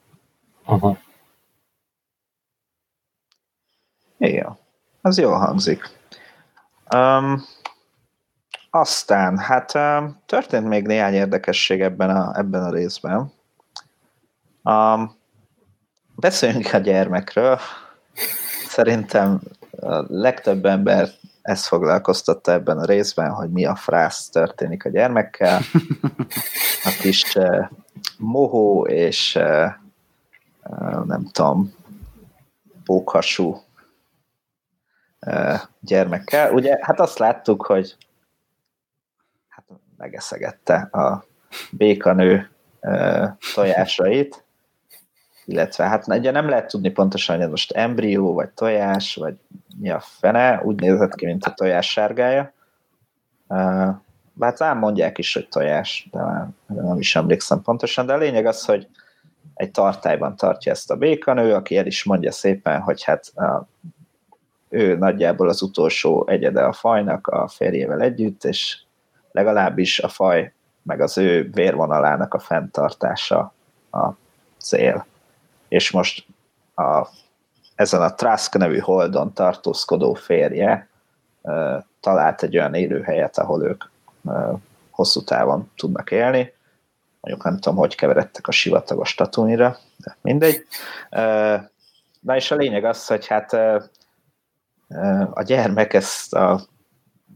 Aha. 0.65 0.99
Igen, 4.19 4.57
az 5.01 5.19
jól 5.19 5.39
hangzik. 5.39 5.91
Um, 6.95 7.45
aztán, 8.71 9.39
hát 9.39 9.75
um, 9.75 10.21
történt 10.27 10.69
még 10.69 10.87
néhány 10.87 11.15
érdekesség 11.15 11.81
ebben 11.81 12.11
a, 12.11 12.39
ebben 12.39 12.63
a 12.63 12.71
részben. 12.71 13.33
Um, 14.63 15.17
beszéljünk 16.17 16.73
a 16.73 16.79
gyermekről. 16.79 17.59
Szerintem 18.69 19.41
a 19.81 20.05
legtöbb 20.09 20.65
ember 20.65 21.09
ezt 21.43 21.67
foglalkoztatta 21.67 22.53
ebben 22.53 22.79
a 22.79 22.85
részben, 22.85 23.31
hogy 23.31 23.51
mi 23.51 23.65
a 23.65 23.75
frász 23.75 24.29
történik 24.29 24.85
a 24.85 24.89
gyermekkel. 24.89 25.61
A 26.85 26.97
kis 27.01 27.35
uh, 27.35 27.69
mohó 28.19 28.87
és 28.87 29.35
uh, 29.41 29.73
nem 31.05 31.29
tudom, 31.33 31.75
pókhasú 32.85 33.63
gyermekkel. 35.81 36.53
Ugye, 36.53 36.79
hát 36.81 37.01
azt 37.01 37.19
láttuk, 37.19 37.67
hogy 37.67 37.97
hát 39.49 39.65
megeszegette 39.97 40.75
a 40.75 41.25
békanő 41.71 42.51
tojásait, 43.55 44.45
illetve 45.45 45.85
hát 45.85 46.07
ugye 46.07 46.31
nem 46.31 46.49
lehet 46.49 46.67
tudni 46.67 46.91
pontosan, 46.91 47.39
hogy 47.39 47.49
most 47.49 47.73
embrió, 47.73 48.35
vagy 48.35 48.49
tojás, 48.49 49.15
vagy 49.15 49.39
mi 49.79 49.91
a 49.91 50.01
fene, 50.01 50.61
úgy 50.63 50.81
nézett 50.81 51.15
ki, 51.15 51.27
mint 51.27 51.45
a 51.45 51.55
tojás 51.55 51.91
sárgája. 51.91 52.53
Hát 54.41 54.61
ám 54.61 54.79
mondják 54.79 55.19
is, 55.19 55.35
hogy 55.35 55.49
tojás, 55.49 56.09
de 56.11 56.21
nem 56.67 56.99
is 56.99 57.17
emlékszem 57.17 57.63
pontosan, 57.63 58.07
de 58.07 58.13
a 58.13 58.17
lényeg 58.17 58.47
az, 58.47 58.65
hogy 58.65 58.89
egy 59.55 59.71
tartályban 59.71 60.37
tartja 60.37 60.73
ezt 60.73 60.91
a 60.91 60.97
békanő, 60.97 61.55
aki 61.55 61.77
el 61.77 61.87
is 61.87 62.05
mondja 62.05 62.33
szépen, 62.33 62.81
hogy 62.81 63.03
hát 63.03 63.27
a, 63.27 63.69
ő 64.69 64.97
nagyjából 64.97 65.49
az 65.49 65.63
utolsó 65.63 66.25
egyede 66.29 66.63
a 66.63 66.73
fajnak 66.73 67.27
a 67.27 67.49
férjével 67.49 68.01
együtt, 68.01 68.45
és 68.45 68.79
legalábbis 69.33 70.01
a 70.01 70.09
faj 70.09 70.53
meg 70.83 71.01
az 71.01 71.19
ő 71.19 71.51
vérvonalának 71.53 72.35
a 72.35 72.39
fenntartása 72.39 73.53
a 73.91 74.09
cél 74.59 75.07
és 75.69 75.91
most 75.91 76.27
a, 76.75 77.07
ezen 77.75 78.03
a 78.03 78.15
Trask 78.15 78.55
nevű 78.55 78.79
holdon 78.79 79.33
tartózkodó 79.33 80.15
férje 80.15 80.89
uh, 81.41 81.83
talált 82.01 82.43
egy 82.43 82.57
olyan 82.57 82.75
élőhelyet, 82.75 83.39
ahol 83.39 83.65
ők 83.65 83.85
uh, 84.23 84.61
hosszú 84.91 85.23
távon 85.23 85.71
tudnak 85.77 86.11
élni. 86.11 86.53
Mondjuk 87.21 87.45
nem 87.45 87.59
tudom, 87.59 87.79
hogy 87.79 87.95
keveredtek 87.95 88.49
a 88.49 88.53
sivatagos 88.53 89.15
tatúnira, 89.15 89.77
de 89.97 90.17
mindegy. 90.21 90.67
Uh, 91.11 91.61
na 92.21 92.37
és 92.37 92.51
a 92.51 92.57
lényeg 92.57 92.85
az, 92.85 93.07
hogy 93.07 93.27
hát 93.27 93.57
a 95.31 95.43
gyermek 95.43 95.95
ezt 95.95 96.35
a 96.35 96.61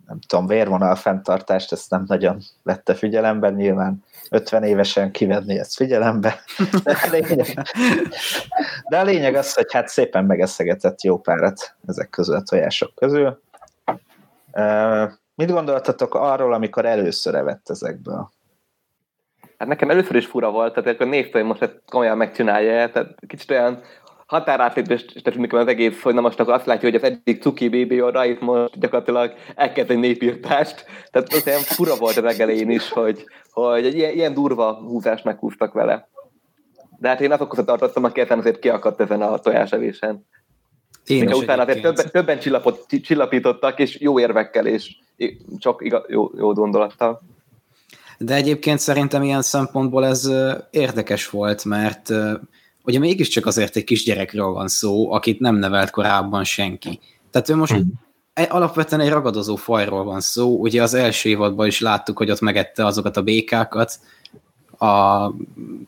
nem 0.07 0.21
tudom, 0.27 0.47
vérvonal 0.47 0.95
fenntartást, 0.95 1.73
ezt 1.73 1.91
nem 1.91 2.05
nagyon 2.07 2.41
vette 2.63 2.95
figyelembe, 2.95 3.51
nyilván 3.51 4.05
50 4.31 4.63
évesen 4.63 5.11
kivenni 5.11 5.59
ezt 5.59 5.75
figyelembe. 5.75 6.41
De 6.85 6.99
a 7.03 7.11
lényeg, 7.11 7.63
de 8.89 8.99
a 8.99 9.03
lényeg 9.03 9.35
az, 9.35 9.55
hogy 9.55 9.73
hát 9.73 9.89
szépen 9.89 10.25
megeszegetett 10.25 11.03
jó 11.03 11.19
párat 11.19 11.75
ezek 11.87 12.11
közül 12.11 12.35
a 12.35 12.43
tojások 12.43 12.95
közül. 12.95 13.43
Mit 15.35 15.51
gondoltatok 15.51 16.15
arról, 16.15 16.53
amikor 16.53 16.85
először 16.85 17.35
evett 17.35 17.69
ezekből? 17.69 18.31
Hát 19.59 19.69
nekem 19.69 19.91
először 19.91 20.17
is 20.17 20.27
fura 20.27 20.51
volt, 20.51 20.75
tehát 20.75 21.01
akkor 21.01 21.09
hogy 21.33 21.45
most 21.45 21.63
ezt 21.63 21.81
komolyan 21.91 22.17
megcsinálja, 22.17 22.91
tehát 22.91 23.15
kicsit 23.27 23.51
olyan 23.51 23.83
határátlépés 24.33 25.05
tűnik 25.05 25.53
az 25.53 25.67
egész, 25.67 26.03
hogy 26.03 26.15
na 26.15 26.21
most 26.21 26.41
akkor 26.41 26.53
azt 26.53 26.67
látja, 26.67 26.91
hogy 26.91 27.03
az 27.03 27.03
egyik 27.03 27.43
cuki 27.43 27.69
bébi 27.69 28.03
orra 28.03 28.25
itt 28.25 28.41
most 28.41 28.79
gyakorlatilag 28.79 29.35
elkezd 29.55 29.91
egy 29.91 29.99
népírtást. 29.99 30.85
Tehát 31.11 31.33
az 31.33 31.47
olyan 31.47 31.61
fura 31.61 31.97
volt 31.97 32.17
a 32.17 32.23
legelején 32.23 32.71
is, 32.71 32.91
hogy, 32.91 33.25
hogy 33.51 33.87
egy 33.87 33.95
ilyen, 33.95 34.13
ilyen 34.13 34.35
durva 34.35 34.73
húzást 34.75 35.25
meghúztak 35.25 35.73
vele. 35.73 36.09
De 36.99 37.09
hát 37.09 37.21
én 37.21 37.33
azokhoz 37.33 37.65
tartottam, 37.65 38.05
aki 38.05 38.21
ezen 38.21 38.39
azért 38.39 38.59
kiakadt 38.59 39.01
ezen 39.01 39.23
a 39.23 39.39
tojásevésen. 39.39 40.27
Én 41.07 41.25
Még 41.25 41.35
utána 41.35 41.63
azért 41.63 41.83
többen, 41.83 42.11
többen 42.11 42.39
csillapot, 42.39 42.87
csillapítottak, 43.03 43.79
és 43.79 44.01
jó 44.01 44.21
érvekkel, 44.21 44.67
és 44.67 44.97
csak 45.59 45.85
igaz, 45.85 46.03
jó, 46.09 46.31
jó 46.37 46.53
gondolattal. 46.53 47.23
De 48.19 48.35
egyébként 48.35 48.79
szerintem 48.79 49.23
ilyen 49.23 49.43
szempontból 49.43 50.07
ez 50.07 50.31
érdekes 50.71 51.31
volt, 51.31 51.65
mert 51.65 52.13
ugye 52.85 52.99
mégiscsak 52.99 53.47
azért 53.47 53.77
egy 53.77 53.85
kisgyerekről 53.85 54.53
van 54.53 54.69
szó, 54.69 55.13
akit 55.13 55.41
nem 55.41 55.57
nevelt 55.57 55.91
korábban 55.91 56.45
senki. 56.45 57.01
Tehát 57.31 57.49
ő 57.49 57.57
most 57.57 57.73
hmm. 57.73 57.93
alapvetően 58.49 59.01
egy 59.01 59.09
ragadozó 59.09 59.57
fajról 59.57 60.05
van 60.05 60.21
szó, 60.21 60.61
ugye 60.61 60.83
az 60.83 60.95
első 60.95 61.29
évadban 61.29 61.67
is 61.67 61.81
láttuk, 61.81 62.19
hogy 62.19 62.31
ott 62.31 62.41
megette 62.41 62.87
azokat 62.87 63.17
a 63.17 63.23
békákat 63.23 64.01
a 64.79 65.29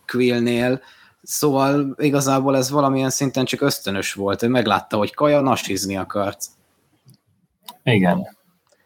Quillnél, 0.07 0.83
szóval 1.23 1.95
igazából 1.99 2.57
ez 2.57 2.71
valamilyen 2.71 3.11
szinten 3.11 3.45
csak 3.45 3.61
ösztönös 3.61 4.13
volt, 4.13 4.43
ő 4.43 4.49
meglátta, 4.49 4.97
hogy 4.97 5.15
kaja 5.15 5.41
nasizni 5.41 5.97
akart. 5.97 6.45
Igen. 7.83 8.37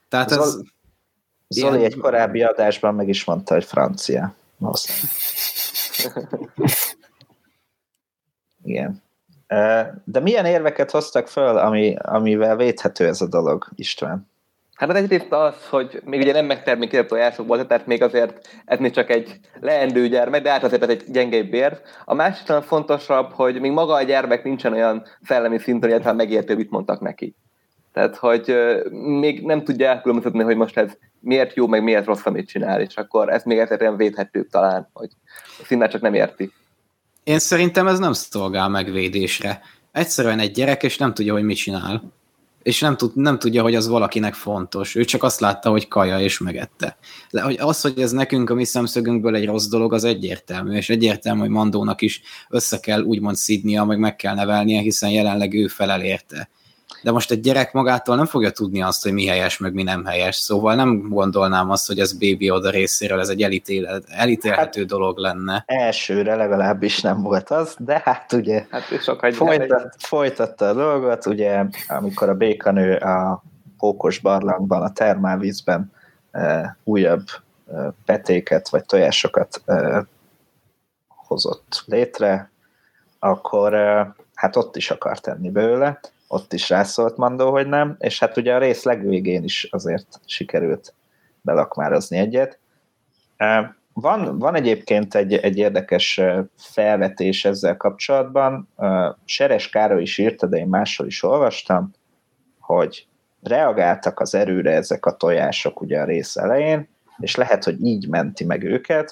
Tehát 0.09 0.31
ez... 0.31 0.59
Zoli 1.49 1.79
ilyen... 1.79 1.85
egy 1.85 1.97
korábbi 1.97 2.43
adásban 2.43 2.95
meg 2.95 3.09
is 3.09 3.25
mondta, 3.25 3.55
hogy 3.55 3.65
francia. 3.65 4.35
Igen. 8.69 9.03
De 10.05 10.21
milyen 10.21 10.45
érveket 10.45 10.91
hoztak 10.91 11.29
föl, 11.29 11.59
ami, 11.59 11.97
amivel 11.99 12.57
védhető 12.57 13.07
ez 13.07 13.21
a 13.21 13.27
dolog, 13.27 13.67
István? 13.75 14.31
Hát 14.75 14.95
egyrészt 14.95 15.33
az, 15.33 15.67
hogy 15.71 16.01
még 16.05 16.21
ugye 16.21 16.33
nem 16.33 16.47
megtermékített 16.47 17.07
tojásokból, 17.07 17.67
tehát 17.67 17.87
még 17.87 18.03
azért 18.03 18.49
ez 18.65 18.79
még 18.79 18.93
csak 18.93 19.11
egy 19.11 19.41
leendő 19.61 20.09
gyermek, 20.09 20.43
de 20.43 20.51
hát 20.51 20.65
azért 20.65 20.83
ez 20.83 20.89
egy 20.89 21.05
gyengébb 21.11 21.53
ér. 21.53 21.81
A 22.05 22.15
másik 22.15 22.47
fontosabb, 22.47 23.33
hogy 23.33 23.61
még 23.61 23.71
maga 23.71 23.95
a 23.95 24.03
gyermek 24.03 24.45
nincsen 24.45 24.73
olyan 24.73 25.03
szellemi 25.23 25.59
szinten, 25.59 26.03
hogy 26.03 26.15
megértő, 26.15 26.57
mit 26.57 26.71
mondtak 26.71 27.01
neki. 27.01 27.35
Tehát, 27.93 28.17
hogy 28.17 28.55
még 29.21 29.45
nem 29.45 29.65
tudja 29.65 29.89
elkülönböztetni, 29.89 30.43
hogy 30.43 30.57
most 30.57 30.79
ez 30.79 30.93
miért 31.21 31.55
jó, 31.55 31.67
meg 31.67 31.83
miért 31.83 32.07
rossz, 32.07 32.27
amit 32.27 32.49
csinál, 32.49 32.81
és 32.81 32.97
akkor 32.97 33.29
ez 33.29 33.45
még 33.45 33.59
ezért 33.59 33.81
olyan 33.81 33.97
védhetőbb 33.97 34.49
talán, 34.49 34.89
hogy 34.93 35.09
szinte 35.65 35.89
csak 35.89 36.01
nem 36.01 36.15
érti. 36.15 36.53
Én 37.29 37.39
szerintem 37.39 37.87
ez 37.87 37.99
nem 37.99 38.13
szolgál 38.13 38.69
megvédésre. 38.69 39.61
Egyszerűen 39.93 40.39
egy 40.39 40.51
gyerek, 40.51 40.83
és 40.83 40.97
nem 40.97 41.15
tudja, 41.15 41.33
hogy 41.33 41.43
mit 41.43 41.57
csinál. 41.57 42.13
És 42.63 42.81
nem, 42.81 42.97
tud, 42.97 43.17
nem 43.17 43.39
tudja, 43.39 43.63
hogy 43.63 43.75
az 43.75 43.89
valakinek 43.89 44.35
fontos. 44.35 44.95
Ő 44.95 45.05
csak 45.05 45.23
azt 45.23 45.41
látta, 45.41 45.71
hogy 45.71 45.89
kaja, 45.89 46.21
és 46.21 46.39
megette. 46.39 46.97
De 47.31 47.43
hogy 47.43 47.57
az, 47.61 47.81
hogy 47.81 48.01
ez 48.01 48.11
nekünk 48.11 48.51
a 48.51 48.55
mi 48.55 48.65
szemszögünkből 48.65 49.35
egy 49.35 49.47
rossz 49.47 49.67
dolog, 49.67 49.93
az 49.93 50.05
egyértelmű. 50.05 50.77
És 50.77 50.91
egyértelmű, 50.91 51.41
hogy 51.41 51.49
Mandónak 51.49 52.01
is 52.01 52.21
össze 52.49 52.81
kell 52.81 53.03
úgymond 53.03 53.37
szidnia, 53.37 53.85
meg 53.85 53.99
meg 53.99 54.17
kell 54.17 54.35
nevelnie, 54.35 54.81
hiszen 54.81 55.11
jelenleg 55.11 55.55
ő 55.55 55.67
felel 55.67 56.03
érte 56.03 56.49
de 57.03 57.11
most 57.11 57.31
egy 57.31 57.41
gyerek 57.41 57.73
magától 57.73 58.17
nem 58.17 58.27
fogja 58.27 58.51
tudni 58.51 58.83
azt, 58.83 59.03
hogy 59.03 59.13
mi 59.13 59.27
helyes, 59.27 59.59
meg 59.59 59.73
mi 59.73 59.83
nem 59.83 60.05
helyes, 60.05 60.37
szóval 60.37 60.75
nem 60.75 61.09
gondolnám 61.09 61.71
azt, 61.71 61.87
hogy 61.87 61.99
ez 61.99 62.13
Baby 62.13 62.51
Oda 62.51 62.71
részéről 62.71 63.21
ez 63.21 63.29
egy 63.29 63.43
elítél, 63.43 64.03
elítélhető 64.07 64.81
hát, 64.81 64.89
dolog 64.89 65.19
lenne. 65.19 65.65
Elsőre 65.67 66.35
legalábbis 66.35 67.01
nem 67.01 67.23
volt 67.23 67.51
az, 67.51 67.77
de 67.79 68.01
hát 68.05 68.33
ugye 68.33 68.67
hát 68.71 68.83
folytat, 69.33 69.95
folytatta 69.99 70.69
a 70.69 70.73
dolgot, 70.75 71.27
ugye 71.27 71.65
amikor 71.89 72.29
a 72.29 72.35
békanő 72.35 72.97
a 72.97 73.43
pókos 73.79 74.19
barlangban, 74.19 74.83
a 74.83 74.93
termálvízben 74.93 75.93
e, 76.31 76.77
újabb 76.85 77.27
e, 77.73 77.93
petéket 78.05 78.69
vagy 78.69 78.85
tojásokat 78.85 79.63
e, 79.67 80.07
hozott 81.09 81.83
létre, 81.87 82.51
akkor 83.19 83.75
e, 83.75 84.15
hát 84.35 84.57
ott 84.57 84.77
is 84.77 84.91
akart 84.91 85.23
tenni 85.23 85.51
belőle, 85.51 86.01
ott 86.29 86.53
is 86.53 86.69
rászólt 86.69 87.17
Mandó, 87.17 87.51
hogy 87.51 87.67
nem, 87.67 87.97
és 87.99 88.19
hát 88.19 88.37
ugye 88.37 88.55
a 88.55 88.59
rész 88.59 88.83
legvégén 88.83 89.45
is 89.45 89.69
azért 89.71 90.21
sikerült 90.25 90.95
belakmározni 91.41 92.19
egyet. 92.19 92.59
Van, 93.93 94.39
van 94.39 94.55
egyébként 94.55 95.15
egy, 95.15 95.35
egy 95.35 95.59
érdekes 95.59 96.21
felvetés 96.57 97.45
ezzel 97.45 97.77
kapcsolatban. 97.77 98.69
Seres 99.25 99.69
Károly 99.69 100.03
is 100.03 100.19
írta, 100.19 100.47
de 100.47 100.57
én 100.57 100.67
máshol 100.67 101.07
is 101.07 101.23
olvastam, 101.23 101.95
hogy 102.61 103.07
reagáltak 103.43 104.21
az 104.21 104.35
erőre 104.35 104.71
ezek 104.71 105.07
a 105.07 105.17
tojások 105.17 105.81
ugye 105.81 106.01
a 106.01 106.05
rész 106.05 106.37
elején, 106.37 106.89
és 107.19 107.35
lehet, 107.35 107.65
hogy 107.65 107.85
így 107.85 108.09
menti 108.09 108.45
meg 108.45 108.65
őket. 108.65 109.07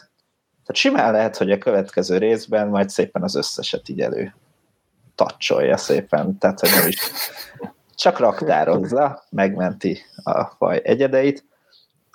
Tehát 0.63 0.75
simán 0.75 1.13
lehet, 1.13 1.37
hogy 1.37 1.51
a 1.51 1.59
következő 1.59 2.19
részben 2.19 2.69
majd 2.69 2.89
szépen 2.89 3.23
az 3.23 3.37
összeset 3.37 3.89
így 3.89 4.01
elő 4.01 4.35
tacsolja 5.17 5.77
szépen, 5.77 6.39
tehát 6.39 6.61
hogy 6.61 6.71
nem 6.79 6.89
is 6.89 7.11
csak 7.97 8.19
raktározza, 8.19 9.23
megmenti 9.31 9.99
a 10.23 10.45
faj 10.45 10.81
egyedeit. 10.85 11.45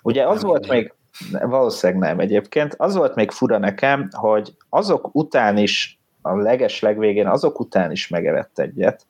Ugye 0.04 0.28
az 0.28 0.42
volt 0.42 0.68
még, 0.68 0.94
valószínűleg 1.32 2.02
nem 2.02 2.20
egyébként, 2.20 2.74
az 2.78 2.96
volt 2.96 3.16
még 3.16 3.32
fura 3.32 3.58
nekem, 3.58 4.10
hogy 4.12 4.56
azok 4.70 5.10
után 5.16 5.58
is, 5.58 6.00
a 6.22 6.36
leges 6.36 6.80
legvégén 6.80 7.28
azok 7.28 7.60
után 7.60 7.92
is 7.92 8.08
megevett 8.08 8.60
egyet, 8.60 9.06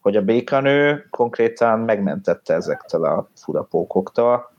hogy 0.00 0.16
a 0.16 0.22
békanő 0.22 1.06
konkrétan 1.10 1.78
megmentette 1.78 2.54
ezektől 2.54 3.04
a 3.04 3.28
furapókoktól. 3.34 4.52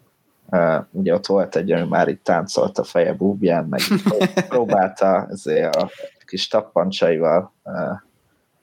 Uh, 0.52 0.76
ugye 0.92 1.14
ott 1.14 1.26
volt 1.26 1.56
egy, 1.56 1.72
ami 1.72 1.88
már 1.88 2.08
itt 2.08 2.24
táncolt 2.24 2.78
a 2.78 2.84
feje 2.84 3.14
búbján, 3.14 3.66
meg 3.66 3.82
próbálta 4.50 5.28
ezért 5.30 5.76
a 5.76 5.90
kis 6.26 6.48
tappancsaival 6.48 7.54
uh, 7.64 7.74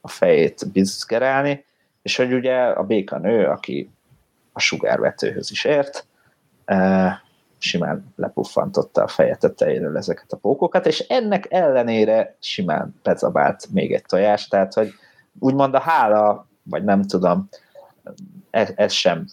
a 0.06 0.08
fejét 0.08 0.72
bizgerelni, 0.72 1.64
és 2.02 2.16
hogy 2.16 2.32
ugye 2.32 2.56
a 2.56 2.82
béka 2.82 3.18
nő, 3.18 3.46
aki 3.46 3.90
a 4.52 4.60
sugárvetőhöz 4.60 5.50
is 5.50 5.64
ért, 5.64 6.06
e, 6.64 7.22
simán 7.58 8.12
lepuffantotta 8.16 9.02
a 9.02 9.08
feje 9.08 9.36
tetejéről 9.36 9.96
ezeket 9.96 10.32
a 10.32 10.36
pókokat, 10.36 10.86
és 10.86 10.98
ennek 10.98 11.46
ellenére 11.48 12.36
simán 12.40 12.94
bezabált 13.02 13.66
még 13.72 13.92
egy 13.92 14.04
tojást, 14.04 14.50
tehát 14.50 14.74
hogy 14.74 14.92
úgymond 15.38 15.74
a 15.74 15.80
hála, 15.80 16.46
vagy 16.62 16.84
nem 16.84 17.02
tudom, 17.02 17.48
ez, 18.50 18.72
ez 18.76 18.92
sem 18.92 19.26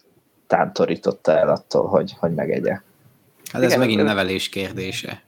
tántorította 0.46 1.38
el 1.38 1.48
attól, 1.48 1.86
hogy, 1.86 2.14
hogy 2.18 2.34
megegye. 2.34 2.72
Hát 3.52 3.62
ez 3.62 3.68
Igen, 3.68 3.78
megint 3.78 4.02
nevelés 4.02 4.48
kérdése. 4.48 5.22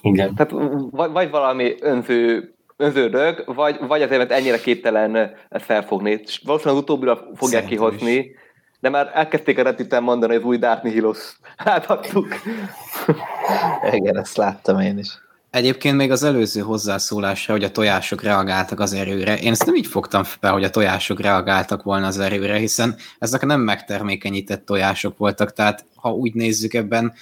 Igen. 0.00 0.34
Tehát 0.34 0.52
vagy, 0.90 1.10
vagy 1.10 1.30
valami 1.30 1.74
önző 1.80 2.53
önződök, 2.76 3.54
vagy, 3.54 3.78
vagy 3.80 4.02
azért, 4.02 4.18
mert 4.18 4.32
ennyire 4.32 4.58
képtelen 4.58 5.16
ezt 5.48 5.64
felfogni. 5.64 6.20
Valószínűleg 6.42 6.76
az 6.76 6.82
utóbbira 6.82 7.16
fogják 7.16 7.62
Szerintem 7.62 7.68
kihozni, 7.68 8.12
is. 8.12 8.26
de 8.80 8.88
már 8.88 9.10
elkezdték 9.14 9.58
a 9.58 9.62
reddit 9.62 10.00
mondani, 10.00 10.32
hogy 10.32 10.42
az 10.42 10.48
új 10.48 10.56
Dark 10.56 10.82
Nihilus. 10.82 11.38
Átadtuk. 11.56 12.28
Igen, 13.92 14.18
ezt 14.18 14.36
láttam 14.36 14.80
én 14.80 14.98
is. 14.98 15.22
Egyébként 15.54 15.96
még 15.96 16.10
az 16.10 16.22
előző 16.22 16.60
hozzászólásra, 16.60 17.52
hogy 17.52 17.64
a 17.64 17.70
tojások 17.70 18.22
reagáltak 18.22 18.80
az 18.80 18.92
erőre. 18.92 19.38
Én 19.38 19.50
ezt 19.52 19.66
nem 19.66 19.74
így 19.74 19.86
fogtam 19.86 20.24
fel, 20.24 20.52
hogy 20.52 20.64
a 20.64 20.70
tojások 20.70 21.20
reagáltak 21.20 21.82
volna 21.82 22.06
az 22.06 22.18
erőre, 22.18 22.56
hiszen 22.56 22.96
ezek 23.18 23.44
nem 23.44 23.60
megtermékenyített 23.60 24.64
tojások 24.64 25.18
voltak, 25.18 25.52
tehát 25.52 25.84
ha 25.96 26.10
úgy 26.10 26.34
nézzük 26.34 26.74
ebben, 26.74 27.12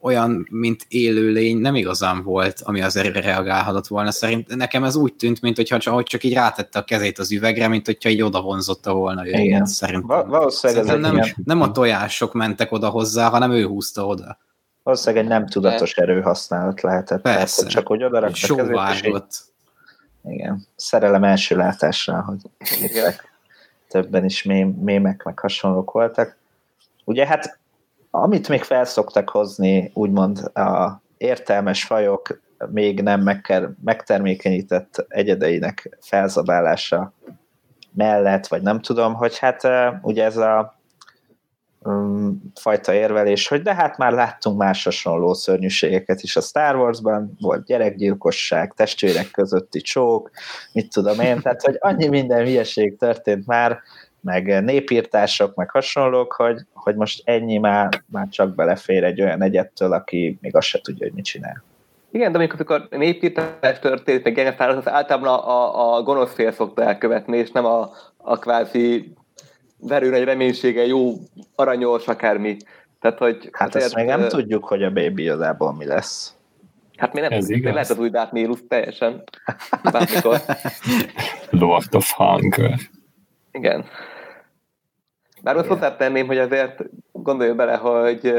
olyan, 0.00 0.46
mint 0.50 0.84
élőlény 0.88 1.56
nem 1.58 1.74
igazán 1.74 2.22
volt, 2.22 2.60
ami 2.64 2.80
az 2.82 2.96
erre 2.96 3.20
reagálhatott 3.20 3.86
volna. 3.86 4.10
Szerint 4.10 4.56
nekem 4.56 4.84
ez 4.84 4.96
úgy 4.96 5.14
tűnt, 5.14 5.40
mint 5.40 5.56
hogyha 5.56 5.78
csak, 5.78 5.94
hogy 5.94 6.04
csak 6.04 6.24
így 6.24 6.34
rátette 6.34 6.78
a 6.78 6.84
kezét 6.84 7.18
az 7.18 7.32
üvegre, 7.32 7.68
mint 7.68 7.86
hogyha 7.86 8.08
így 8.08 8.22
odavonzotta 8.22 8.94
volna 8.94 9.26
ő. 9.26 9.30
Igen. 9.30 9.66
Szerintem, 9.66 10.28
valószínűleg 10.28 10.84
szerintem 10.84 11.14
nem, 11.14 11.26
nem 11.44 11.60
a 11.60 11.70
tojások 11.70 12.32
mentek 12.32 12.72
oda 12.72 12.88
hozzá, 12.88 13.28
hanem 13.28 13.50
ő 13.50 13.66
húzta 13.66 14.06
oda. 14.06 14.38
Valószínűleg 14.82 15.24
egy 15.24 15.30
nem 15.30 15.46
tudatos 15.46 15.92
erőhasználat 15.94 16.80
lehetett. 16.80 17.20
Persze. 17.20 17.56
Tehát, 17.56 17.72
csak 17.72 17.86
hogy 17.86 18.04
oda 18.04 18.18
rakta 18.18 18.54
kezét, 18.54 19.24
igen, 20.28 20.66
szerelem 20.76 21.24
első 21.24 21.56
látásra, 21.56 22.22
hogy 22.22 22.40
többen 23.88 24.24
is 24.24 24.42
mém, 24.42 24.68
mémek 24.68 25.22
meg 25.22 25.38
hasonlók 25.38 25.90
voltak. 25.90 26.36
Ugye 27.04 27.26
hát 27.26 27.58
amit 28.22 28.48
még 28.48 28.62
felszoktak 28.62 29.30
hozni, 29.30 29.90
úgymond 29.94 30.38
a 30.38 31.00
értelmes 31.16 31.84
fajok 31.84 32.40
még 32.70 33.02
nem 33.02 33.20
megker, 33.20 33.70
megtermékenyített 33.84 35.06
egyedeinek 35.08 35.96
felzabálása 36.00 37.12
mellett, 37.94 38.46
vagy 38.46 38.62
nem 38.62 38.80
tudom, 38.80 39.14
hogy 39.14 39.38
hát 39.38 39.68
ugye 40.02 40.24
ez 40.24 40.36
a 40.36 40.78
um, 41.78 42.52
fajta 42.54 42.94
érvelés, 42.94 43.48
hogy 43.48 43.62
de 43.62 43.74
hát 43.74 43.98
már 43.98 44.12
láttunk 44.12 44.58
más 44.58 44.84
hasonló 44.84 45.34
szörnyűségeket 45.34 46.22
is 46.22 46.36
a 46.36 46.40
Star 46.40 46.76
Wars-ban, 46.76 47.36
volt 47.40 47.64
gyerekgyilkosság, 47.64 48.72
testvérek 48.76 49.30
közötti 49.30 49.80
csók, 49.80 50.30
mit 50.72 50.92
tudom 50.92 51.20
én, 51.20 51.40
tehát 51.40 51.62
hogy 51.62 51.76
annyi 51.78 52.08
minden 52.08 52.44
hülyeség 52.44 52.96
történt 52.96 53.46
már, 53.46 53.78
meg 54.26 54.64
népírtások, 54.64 55.54
meg 55.54 55.70
hasonlók, 55.70 56.32
hogy, 56.32 56.60
hogy 56.74 56.94
most 56.94 57.22
ennyi 57.24 57.58
már, 57.58 58.02
már 58.06 58.28
csak 58.28 58.54
belefér 58.54 59.04
egy 59.04 59.22
olyan 59.22 59.42
egyettől, 59.42 59.92
aki 59.92 60.38
még 60.40 60.56
azt 60.56 60.66
se 60.66 60.80
tudja, 60.80 61.06
hogy 61.06 61.14
mit 61.14 61.24
csinál. 61.24 61.64
Igen, 62.10 62.32
de 62.32 62.38
amikor, 62.38 62.60
amikor 62.60 62.98
népírtás 62.98 63.78
történt, 63.78 64.24
meg 64.24 64.34
genetálás, 64.34 64.76
az 64.76 64.88
általában 64.88 65.28
a, 65.28 65.48
a, 65.48 65.96
a 65.96 66.02
gonosz 66.02 66.34
fél 66.34 66.52
szokta 66.52 66.82
elkövetni, 66.82 67.36
és 67.36 67.50
nem 67.50 67.64
a, 67.64 67.90
a 68.16 68.38
kvázi 68.38 69.12
verőn 69.80 70.14
egy 70.14 70.24
reménysége, 70.24 70.86
jó, 70.86 71.12
aranyos, 71.54 72.06
akármi. 72.06 72.56
Tehát, 73.00 73.18
hogy 73.18 73.48
hát 73.52 73.68
azért, 73.68 73.84
ezt 73.84 73.94
még 73.94 74.06
nem 74.06 74.20
uh, 74.20 74.26
tudjuk, 74.26 74.64
hogy 74.64 74.82
a 74.82 74.90
baby 74.90 75.22
igazából 75.22 75.74
mi 75.74 75.86
lesz. 75.86 76.34
Hát 76.96 77.12
mi 77.12 77.20
nem 77.20 77.32
Ez 77.32 77.46
tudjuk, 77.46 77.64
lehet 77.64 77.90
az 77.90 77.98
új 77.98 78.10
Darth 78.10 78.32
Nihilus 78.32 78.58
teljesen. 78.68 79.22
Bármikor. 79.92 80.40
Lord 81.50 81.94
of 81.94 82.10
Hunger. 82.10 82.78
Igen. 83.52 83.84
Bár 85.46 85.56
azt 85.56 85.68
hozzátenném, 85.68 86.26
hogy 86.26 86.38
azért 86.38 86.82
gondolj 87.12 87.52
bele, 87.52 87.76
hogy 87.76 88.32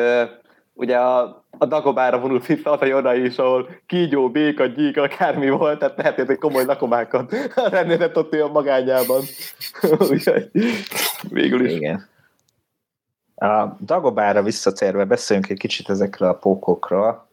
ugye 0.73 0.97
a, 0.97 1.43
a 1.57 1.65
Dagobára 1.65 2.19
vonult 2.19 2.45
vissza 2.45 2.71
az 2.71 2.81
a 2.81 2.85
Yoda 2.85 3.15
is, 3.15 3.37
ahol 3.37 3.69
kígyó, 3.85 4.29
béka, 4.31 4.65
gyík, 4.65 4.97
akármi 4.97 5.49
volt, 5.49 5.79
tehát 5.79 5.97
lehet, 5.97 6.25
hogy 6.25 6.37
komoly 6.37 6.65
lakomákat 6.65 7.35
rendezett 7.71 8.17
ott 8.17 8.33
olyan 8.33 8.51
magányában. 8.51 9.21
Úgyhogy 10.09 10.49
végül 11.29 11.65
is. 11.65 11.73
Igen. 11.73 12.07
A 13.35 13.65
Dagobára 13.79 14.43
visszatérve 14.43 15.05
beszéljünk 15.05 15.49
egy 15.49 15.59
kicsit 15.59 15.89
ezekről 15.89 16.29
a 16.29 16.37
pókokról. 16.37 17.27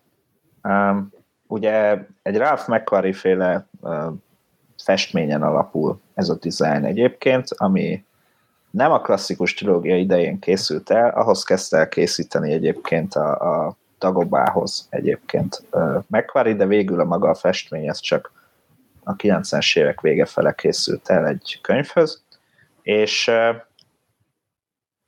Um, 0.62 1.12
ugye 1.46 1.98
egy 2.22 2.36
Ralph 2.36 2.68
McQuarrie 2.68 3.12
féle 3.12 3.66
uh, 3.80 4.04
festményen 4.84 5.42
alapul 5.42 6.00
ez 6.14 6.28
a 6.28 6.38
design 6.38 6.84
egyébként, 6.84 7.48
ami 7.56 8.04
nem 8.74 8.92
a 8.92 9.00
klasszikus 9.00 9.54
trilógia 9.54 9.96
idején 9.96 10.38
készült 10.38 10.90
el, 10.90 11.10
ahhoz 11.10 11.42
kezdte 11.42 11.76
el 11.76 11.88
készíteni 11.88 12.52
egyébként 12.52 13.14
a, 13.14 13.66
a 13.66 13.76
Dagobához 13.98 14.86
egyébként 14.90 15.62
uh, 15.70 16.54
de 16.56 16.66
végül 16.66 17.00
a 17.00 17.04
maga 17.04 17.28
a 17.28 17.34
festmény, 17.34 17.88
ez 17.88 18.00
csak 18.00 18.32
a 19.04 19.16
90-es 19.16 19.78
évek 19.78 20.00
vége 20.00 20.24
fele 20.24 20.52
készült 20.52 21.08
el 21.08 21.26
egy 21.26 21.58
könyvhöz, 21.62 22.22
és 22.82 23.30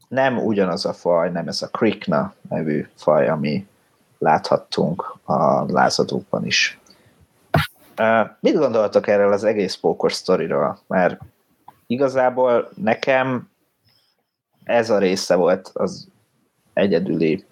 nem 0.09 0.39
ugyanaz 0.39 0.85
a 0.85 0.93
faj, 0.93 1.31
nem 1.31 1.49
ez 1.49 1.63
a 1.63 1.69
Krikna 1.69 2.35
nevű 2.49 2.87
faj, 2.95 3.29
ami 3.29 3.67
láthattunk 4.19 5.17
a 5.25 5.73
lázadókban 5.73 6.47
is. 6.47 6.79
Mit 8.41 8.57
gondoltok 8.57 9.07
erről 9.07 9.33
az 9.33 9.45
egész 9.45 9.75
pókos 9.75 10.13
sztoriról? 10.13 10.79
Mert 10.87 11.21
igazából 11.87 12.71
nekem 12.75 13.49
ez 14.67 14.91
a 14.91 14.99
része 14.99 15.35
volt 15.35 15.71
az 15.75 16.09
egyedüli 16.73 17.45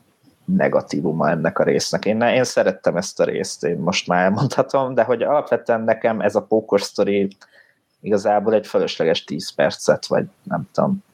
negatívuma 0.44 1.30
ennek 1.30 1.58
a 1.58 1.64
résznek. 1.64 2.04
Én, 2.04 2.20
én 2.20 2.44
szerettem 2.44 2.96
ezt 2.96 3.20
a 3.20 3.24
részt, 3.24 3.64
én 3.64 3.76
most 3.76 4.06
már 4.06 4.24
elmondhatom, 4.24 4.94
de 4.94 5.02
hogy 5.02 5.22
alapvetően 5.22 5.80
nekem 5.80 6.20
ez 6.20 6.34
a 6.34 6.42
pókos 6.42 6.82
sztori 6.82 7.36
igazából 8.00 8.54
egy 8.54 8.66
fölösleges 8.66 9.24
10 9.24 9.54
percet, 9.54 10.06
vagy 10.06 10.26
nem 10.42 10.68
tudom, 10.72 11.04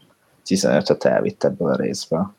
15-öt 0.47 1.05
elvitt 1.05 1.45
ebből 1.45 1.73
a 1.73 1.77
részből. 1.77 2.35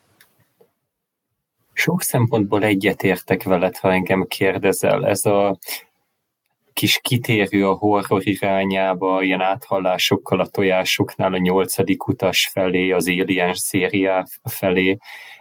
Sok 1.72 2.02
szempontból 2.02 2.62
egyetértek 2.62 3.42
veled, 3.42 3.76
ha 3.76 3.92
engem 3.92 4.26
kérdezel. 4.26 5.06
Ez 5.06 5.24
a 5.24 5.58
kis 6.72 6.98
kitérő 7.02 7.68
a 7.68 7.74
horror 7.74 8.26
irányába, 8.26 9.22
ilyen 9.22 9.40
áthallásokkal 9.40 10.40
a 10.40 10.46
tojásoknál 10.46 11.32
a 11.32 11.38
nyolcadik 11.38 12.08
utas 12.08 12.50
felé, 12.52 12.90
az 12.90 13.08
Alien 13.08 13.54
szériá 13.54 14.24
felé. 14.42 14.96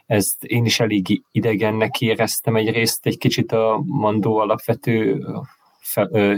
Ezt 0.06 0.44
én 0.44 0.65
is 0.65 0.80
elég 0.80 1.24
idegennek 1.32 2.02
éreztem 2.02 2.56
egyrészt 2.56 3.06
egy 3.06 3.17
kicsit 3.17 3.52
a 3.52 3.82
Mandó 3.86 4.38
alapvető 4.38 5.26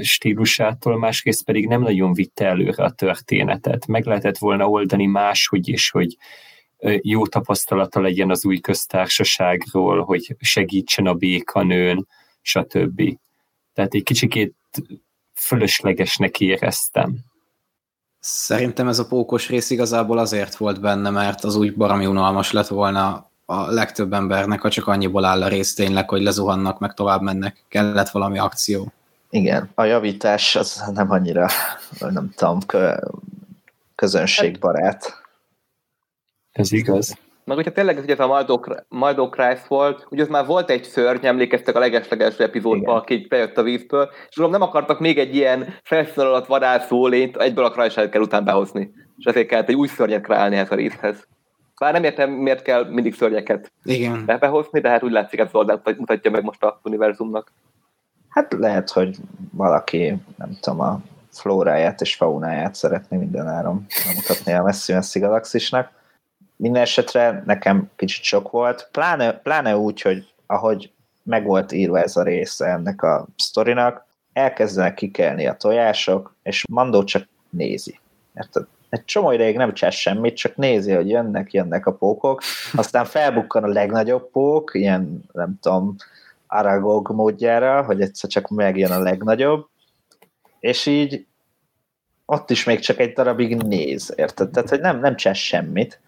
stílusától, 0.01 0.97
másrészt 0.97 1.45
pedig 1.45 1.67
nem 1.67 1.82
nagyon 1.82 2.13
vitte 2.13 2.45
előre 2.45 2.84
a 2.84 2.91
történetet. 2.91 3.88
Meg 3.88 4.06
lehetett 4.06 4.38
volna 4.38 4.69
oldani 4.69 5.06
máshogy 5.06 5.67
is, 5.67 5.89
hogy 5.89 6.17
jó 7.01 7.27
tapasztalata 7.27 8.01
legyen 8.01 8.29
az 8.29 8.45
új 8.45 8.60
köztársaságról, 8.60 10.03
hogy 10.03 10.36
segítsen 10.39 11.08
a 11.08 11.13
békanőn, 11.13 12.08
stb. 12.41 13.17
Tehát 13.73 13.93
egy 13.93 14.03
kicsikét 14.03 14.53
fölöslegesnek 15.33 16.39
éreztem. 16.39 17.17
Szerintem 18.19 18.88
ez 18.88 18.99
a 18.99 19.07
pókos 19.07 19.49
rész 19.49 19.69
igazából 19.69 20.17
azért 20.17 20.55
volt 20.55 20.81
benne, 20.81 21.09
mert 21.09 21.43
az 21.43 21.55
úgy 21.55 21.75
barami 21.75 22.05
unalmas 22.05 22.51
lett 22.51 22.67
volna 22.67 23.31
a 23.45 23.71
legtöbb 23.71 24.13
embernek, 24.13 24.62
ha 24.62 24.69
csak 24.69 24.88
annyiból 24.88 25.25
áll 25.25 25.43
a 25.43 25.47
rész 25.47 25.73
tényleg, 25.73 26.09
hogy 26.09 26.21
lezuhannak, 26.21 26.79
meg 26.79 26.93
tovább 26.93 27.21
mennek. 27.21 27.63
Kellett 27.67 28.09
valami 28.09 28.38
akció. 28.38 28.91
Igen, 29.29 29.69
a 29.75 29.83
javítás 29.83 30.55
az 30.55 30.83
nem 30.93 31.12
annyira, 31.12 31.47
nem 31.99 32.31
tudom, 32.36 32.59
közönségbarát. 33.95 35.21
Ez 36.51 36.71
igaz. 36.71 37.17
Meg 37.45 37.56
hogyha 37.56 37.71
tényleg 37.71 37.97
ugye 37.97 38.13
ez 38.13 38.19
a 38.19 38.45
Maldó 38.89 39.29
Christ 39.29 39.67
volt, 39.67 40.08
ugye 40.10 40.21
az 40.21 40.27
már 40.27 40.45
volt 40.45 40.69
egy 40.69 40.84
szörny, 40.84 41.25
emlékeztek 41.25 41.75
a 41.75 41.79
legesleges 41.79 42.38
epizódban, 42.38 42.95
aki 42.95 43.25
bejött 43.29 43.58
a 43.58 43.63
vízből, 43.63 44.10
és 44.29 44.36
tudom, 44.36 44.51
nem 44.51 44.62
akartak 44.62 44.99
még 44.99 45.17
egy 45.17 45.36
ilyen 45.36 45.73
felszínal 45.84 46.27
alatt 46.27 46.45
vadászó 46.45 47.08
lényt 47.08 47.38
egyből 47.38 47.65
a 47.65 47.71
Christ 47.71 48.10
kell 48.10 48.21
után 48.21 48.43
behozni. 48.43 48.91
És 49.17 49.25
ezért 49.25 49.47
kellett 49.47 49.69
egy 49.69 49.75
új 49.75 49.88
szörnyet 49.88 50.23
kreálni 50.23 50.56
ez 50.56 50.71
a 50.71 50.75
részhez. 50.75 51.27
Bár 51.79 51.93
nem 51.93 52.03
értem, 52.03 52.29
miért 52.29 52.62
kell 52.62 52.89
mindig 52.89 53.15
szörnyeket 53.15 53.71
Igen. 53.84 54.25
behozni, 54.25 54.79
de 54.79 54.89
hát 54.89 55.03
úgy 55.03 55.12
látszik, 55.12 55.39
ez 55.39 55.49
oldalt 55.51 55.97
mutatja 55.97 56.32
meg 56.32 56.43
most 56.43 56.63
a 56.63 56.79
univerzumnak. 56.84 57.51
Hát 58.29 58.53
lehet, 58.53 58.89
hogy 58.89 59.17
valaki, 59.51 60.15
nem 60.38 60.58
tudom, 60.62 60.79
a 60.79 60.99
flóráját 61.32 62.01
és 62.01 62.15
faunáját 62.15 62.75
szeretné 62.75 63.17
mindenáron 63.17 63.86
mutatni 64.15 64.53
a 64.53 64.63
messzi-messzi 64.63 65.19
galaxisnak 65.19 65.91
minden 66.63 66.82
esetre 66.82 67.43
nekem 67.45 67.89
kicsit 67.95 68.23
sok 68.23 68.52
volt, 68.52 68.89
pláne, 68.91 69.32
pláne 69.34 69.78
úgy, 69.78 70.02
hogy 70.02 70.34
ahogy 70.47 70.91
meg 71.23 71.45
volt 71.45 71.71
írva 71.71 71.99
ez 71.99 72.15
a 72.15 72.23
része 72.23 72.65
ennek 72.65 73.02
a 73.02 73.28
sztorinak, 73.38 74.06
elkezdenek 74.34 74.93
kikelni 74.93 75.47
a 75.47 75.54
tojások, 75.54 76.36
és 76.43 76.63
Mandó 76.69 77.04
csak 77.04 77.28
nézi. 77.49 77.99
Érted? 78.36 78.65
Egy 78.89 79.06
csomó 79.06 79.32
ideig 79.32 79.56
nem 79.56 79.73
csinál 79.73 79.91
semmit, 79.91 80.36
csak 80.36 80.56
nézi, 80.56 80.91
hogy 80.91 81.10
jönnek, 81.10 81.54
jönnek 81.54 81.86
a 81.86 81.93
pókok, 81.93 82.41
aztán 82.73 83.06
felbukkan 83.06 83.63
a 83.63 83.67
legnagyobb 83.67 84.30
pók, 84.32 84.71
ilyen, 84.73 85.23
nem 85.32 85.58
tudom, 85.62 85.95
Aragog 86.47 87.12
módjára, 87.12 87.84
hogy 87.84 88.02
egyszer 88.02 88.30
csak 88.30 88.47
megjön 88.47 88.91
a 88.91 88.99
legnagyobb, 88.99 89.67
és 90.60 90.86
így 90.86 91.26
ott 92.26 92.49
is 92.49 92.63
még 92.63 92.80
csak 92.80 92.99
egy 92.99 93.13
darabig 93.13 93.56
néz, 93.56 94.13
érted? 94.15 94.49
Tehát, 94.49 94.69
hogy 94.69 94.80
nem, 94.80 94.99
nem 94.99 95.15
csinál 95.15 95.36
semmit, 95.36 96.02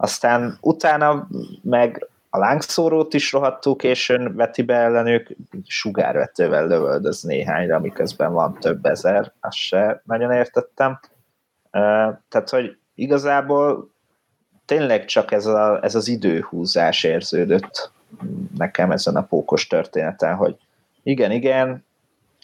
aztán 0.00 0.58
utána 0.60 1.28
meg 1.62 2.08
a 2.30 2.38
lángszórót 2.38 3.14
is 3.14 3.32
rohadtuk, 3.32 3.82
és 3.82 4.08
ön 4.08 4.36
veti 4.36 4.62
be 4.62 4.74
ellenük, 4.74 5.36
sugárvetővel 5.66 6.66
lövöldöz 6.66 7.22
néhányra, 7.22 7.78
miközben 7.78 8.32
van 8.32 8.58
több 8.60 8.84
ezer, 8.84 9.32
azt 9.40 9.56
se 9.56 10.02
nagyon 10.04 10.32
értettem. 10.32 11.00
Tehát, 12.28 12.50
hogy 12.50 12.76
igazából 12.94 13.90
tényleg 14.64 15.04
csak 15.04 15.32
ez, 15.32 15.46
a, 15.46 15.82
ez 15.82 15.94
az 15.94 16.08
időhúzás 16.08 17.04
érződött 17.04 17.90
nekem 18.56 18.90
ezen 18.90 19.16
a 19.16 19.26
pókos 19.26 19.66
történeten, 19.66 20.34
hogy 20.34 20.56
igen, 21.02 21.30
igen, 21.30 21.84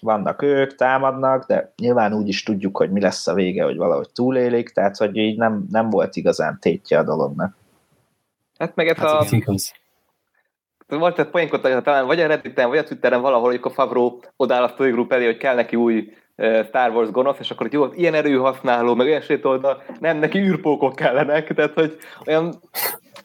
vannak 0.01 0.43
ők, 0.43 0.75
támadnak, 0.75 1.47
de 1.47 1.73
nyilván 1.77 2.15
úgy 2.15 2.29
is 2.29 2.43
tudjuk, 2.43 2.77
hogy 2.77 2.91
mi 2.91 3.01
lesz 3.01 3.27
a 3.27 3.35
vége, 3.35 3.65
hogy 3.65 3.77
valahogy 3.77 4.09
túlélik, 4.13 4.71
tehát 4.71 4.97
hogy 4.97 5.17
így 5.17 5.39
nem, 5.39 5.67
nem 5.71 5.91
volt 5.91 6.17
igazán 6.17 6.59
tétje 6.61 6.99
a 6.99 7.03
dolognak. 7.03 7.57
Hát 8.59 8.75
meg 8.75 8.89
ez 8.89 8.97
hát 8.97 9.21
a... 9.21 9.27
Igaz. 9.31 9.73
Volt 10.89 11.19
egy 11.19 11.29
poénkot, 11.29 11.83
talán 11.83 12.07
vagy 12.07 12.21
a 12.21 12.27
Redditen, 12.27 12.69
vagy 12.69 12.79
a 12.79 12.85
Twitteren 12.85 13.21
valahol, 13.21 13.51
hogy 13.51 13.61
a 13.63 13.71
Favro 13.71 14.19
odáll 14.37 14.63
a 14.63 14.69
Story 14.69 14.91
Group 14.91 15.13
elé, 15.13 15.25
hogy 15.25 15.37
kell 15.37 15.55
neki 15.55 15.77
új 15.77 16.13
Star 16.67 16.91
Wars 16.91 17.11
gonosz, 17.11 17.39
és 17.39 17.51
akkor 17.51 17.67
hogy 17.67 17.75
jó, 17.75 17.93
ilyen 17.93 18.15
erőhasználó, 18.15 18.95
meg 18.95 19.07
olyan 19.07 19.21
sétoldal, 19.21 19.83
nem, 20.01 20.17
neki 20.19 20.39
űrpókok 20.39 20.95
kellenek, 20.95 21.55
tehát 21.55 21.73
hogy 21.73 21.97
olyan... 22.27 22.55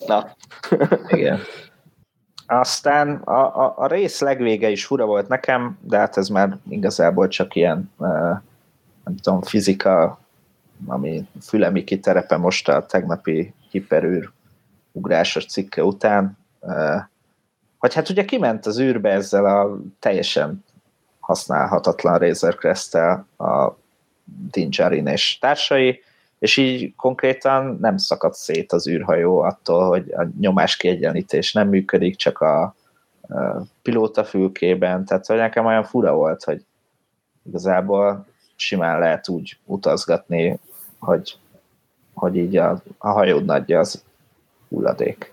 Na. 0.05 0.35
Igen. 1.07 1.39
Aztán 2.53 3.15
a, 3.15 3.63
a, 3.65 3.73
a 3.77 3.87
rész 3.87 4.19
legvége 4.19 4.69
is 4.69 4.85
fura 4.85 5.05
volt 5.05 5.27
nekem, 5.27 5.77
de 5.81 5.97
hát 5.97 6.17
ez 6.17 6.27
már 6.27 6.57
igazából 6.69 7.27
csak 7.27 7.55
ilyen, 7.55 7.91
nem 9.03 9.15
tudom, 9.21 9.41
fizika, 9.41 10.19
ami 10.85 11.27
fülemi 11.41 11.83
kiterepe 11.83 12.37
most 12.37 12.69
a 12.69 12.85
tegnapi 12.85 13.53
hiperűr 13.69 14.31
ugrásos 14.91 15.45
cikke 15.45 15.83
után, 15.83 16.37
hogy 17.77 17.93
hát 17.93 18.09
ugye 18.09 18.25
kiment 18.25 18.65
az 18.65 18.79
űrbe 18.79 19.09
ezzel 19.09 19.45
a 19.45 19.77
teljesen 19.99 20.65
használhatatlan 21.19 22.17
Razer 22.17 22.55
crest 22.55 22.95
a 22.95 23.77
Dinjarin 24.51 25.07
és 25.07 25.37
társai, 25.39 26.03
és 26.41 26.57
így 26.57 26.95
konkrétan 26.95 27.77
nem 27.81 27.97
szakadt 27.97 28.35
szét 28.35 28.71
az 28.71 28.87
űrhajó 28.87 29.39
attól, 29.39 29.87
hogy 29.87 30.11
a 30.11 30.27
nyomás 30.39 30.77
kiegyenlítés 30.77 31.53
nem 31.53 31.67
működik, 31.67 32.15
csak 32.15 32.39
a 32.39 32.75
pilóta 33.81 34.23
fülkében, 34.23 35.05
tehát 35.05 35.25
hogy 35.25 35.37
nekem 35.37 35.65
olyan 35.65 35.83
fura 35.83 36.13
volt, 36.13 36.43
hogy 36.43 36.65
igazából 37.43 38.25
simán 38.55 38.99
lehet 38.99 39.29
úgy 39.29 39.57
utazgatni, 39.65 40.59
hogy, 40.99 41.37
hogy 42.13 42.35
így 42.35 42.57
a, 42.57 42.81
a 42.97 43.09
hajód 43.09 43.45
nagyja 43.45 43.79
az 43.79 44.03
hulladék. 44.69 45.30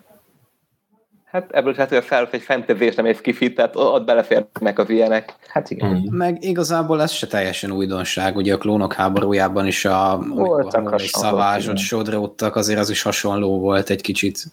Hát 1.39 1.53
ebből 1.53 1.75
hát, 1.75 1.89
hogy 1.89 1.99
a 1.99 2.03
fel, 2.03 2.29
egy 2.31 2.43
fentezés 2.43 2.95
nem 2.95 3.07
ész 3.07 3.21
kifit, 3.21 3.55
tehát 3.55 3.77
ott 3.77 4.05
beleférnek 4.05 4.79
az 4.79 4.91
ilyenek. 4.91 5.35
Hát 5.49 5.71
igen. 5.71 5.91
Mm. 5.91 6.17
Meg 6.17 6.45
igazából 6.45 7.03
ez 7.03 7.11
se 7.11 7.27
teljesen 7.27 7.71
újdonság, 7.71 8.37
ugye 8.37 8.55
a 8.55 8.59
klónok 8.59 8.93
háborújában 8.93 9.67
is 9.67 9.85
a 9.85 10.19
Voltak 10.29 11.01
szavázsot 11.01 11.79
sodródtak, 11.79 12.57
azért 12.57 12.79
az 12.79 12.91
is 12.91 13.03
hasonló 13.03 13.59
volt 13.59 13.91
egy 13.91 14.01
kicsit. 14.01 14.45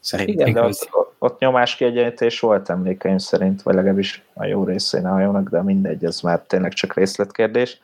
Szerintem. 0.00 0.46
Igen, 0.46 0.62
de 0.62 0.68
ott, 0.68 0.88
ott 1.18 1.38
nyomás 1.38 1.76
kiegyenlítés 1.76 2.40
volt 2.40 2.70
emlékeim 2.70 3.18
szerint, 3.18 3.62
vagy 3.62 3.74
legalábbis 3.74 4.22
a 4.34 4.44
jó 4.44 4.64
részén 4.64 5.06
a 5.06 5.12
hajónak, 5.12 5.48
de 5.48 5.62
mindegy, 5.62 6.04
ez 6.04 6.20
már 6.20 6.40
tényleg 6.46 6.72
csak 6.72 6.94
részletkérdés. 6.94 7.80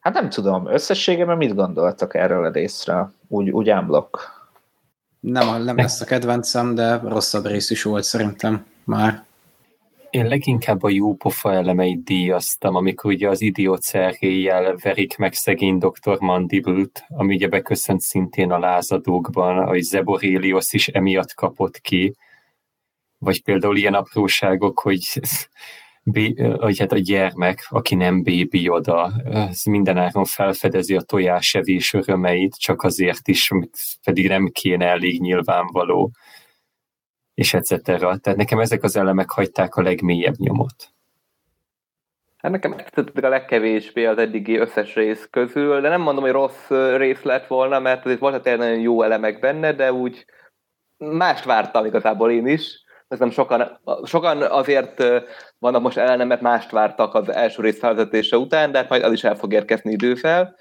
Hát 0.00 0.14
nem 0.14 0.28
tudom, 0.28 0.66
összességében 0.66 1.36
mit 1.36 1.54
gondoltak 1.54 2.14
erről 2.14 2.44
a 2.44 2.50
részre? 2.50 3.10
Úgy, 3.28 3.50
úgy 3.50 3.70
unblock 3.70 4.41
nem, 5.22 5.62
nem 5.62 5.76
lesz 5.76 6.00
a 6.00 6.04
kedvencem, 6.04 6.74
de 6.74 6.96
rosszabb 6.96 7.46
rész 7.46 7.70
is 7.70 7.82
volt 7.82 8.04
szerintem 8.04 8.66
már. 8.84 9.24
Én 10.10 10.26
leginkább 10.26 10.82
a 10.82 10.88
jó 10.88 11.14
pofa 11.14 11.52
elemeit 11.52 12.04
díjaztam, 12.04 12.74
amikor 12.74 13.12
ugye 13.12 13.28
az 13.28 13.40
idiócerhéjjel 13.40 14.76
verik 14.82 15.16
meg 15.16 15.32
szegény 15.32 15.78
Dr. 15.78 16.20
Mandibult, 16.20 17.04
ami 17.08 17.34
ugye 17.34 17.48
beköszönt 17.48 18.00
szintén 18.00 18.50
a 18.50 18.58
lázadókban, 18.58 19.66
hogy 19.66 19.82
Zeborélios 19.82 20.72
is 20.72 20.88
emiatt 20.88 21.34
kapott 21.34 21.78
ki, 21.80 22.14
vagy 23.18 23.42
például 23.42 23.76
ilyen 23.76 23.94
apróságok, 23.94 24.80
hogy 24.80 25.20
hogy 26.58 26.78
hát 26.78 26.92
a 26.92 26.98
gyermek, 26.98 27.66
aki 27.68 27.94
nem 27.94 28.22
bébi 28.22 28.68
oda, 28.68 29.02
az 29.24 29.64
mindenáron 29.64 30.24
felfedezi 30.24 30.96
a 30.96 31.00
tojásevés 31.00 31.92
örömeit, 31.92 32.54
csak 32.54 32.82
azért 32.82 33.28
is, 33.28 33.50
pedig 34.04 34.28
nem 34.28 34.46
kéne 34.46 34.86
elég 34.86 35.20
nyilvánvaló, 35.20 36.10
és 37.34 37.54
etc. 37.54 37.74
Tehát 37.74 38.36
nekem 38.36 38.58
ezek 38.58 38.82
az 38.82 38.96
elemek 38.96 39.30
hagyták 39.30 39.74
a 39.74 39.82
legmélyebb 39.82 40.36
nyomot. 40.36 40.92
Hát 42.36 42.52
nekem 42.52 42.76
tetszettek 42.76 43.24
a 43.24 43.28
legkevésbé 43.28 44.04
az 44.04 44.18
eddigi 44.18 44.56
összes 44.56 44.94
rész 44.94 45.28
közül, 45.30 45.80
de 45.80 45.88
nem 45.88 46.00
mondom, 46.00 46.22
hogy 46.24 46.32
rossz 46.32 46.68
rész 46.96 47.22
lett 47.22 47.46
volna, 47.46 47.78
mert 47.78 48.04
azért 48.04 48.20
volt 48.20 48.46
egy 48.46 48.58
nagyon 48.58 48.78
jó 48.78 49.02
elemek 49.02 49.40
benne, 49.40 49.72
de 49.72 49.92
úgy 49.92 50.24
mást 50.96 51.44
vártam 51.44 51.84
igazából 51.84 52.30
én 52.30 52.46
is 52.46 52.81
nem 53.18 53.30
sokan, 53.30 53.80
sokan 54.04 54.42
azért 54.42 55.02
vannak 55.58 55.82
most 55.82 55.96
ellenem, 55.96 56.26
mert 56.26 56.40
mást 56.40 56.70
vártak 56.70 57.14
az 57.14 57.32
első 57.32 57.62
rész 57.62 57.78
felvezetése 57.78 58.36
után, 58.36 58.72
de 58.72 58.78
hát 58.78 58.88
majd 58.88 59.02
az 59.02 59.12
is 59.12 59.24
el 59.24 59.36
fog 59.36 59.52
érkezni 59.52 59.92
időfel. 59.92 60.56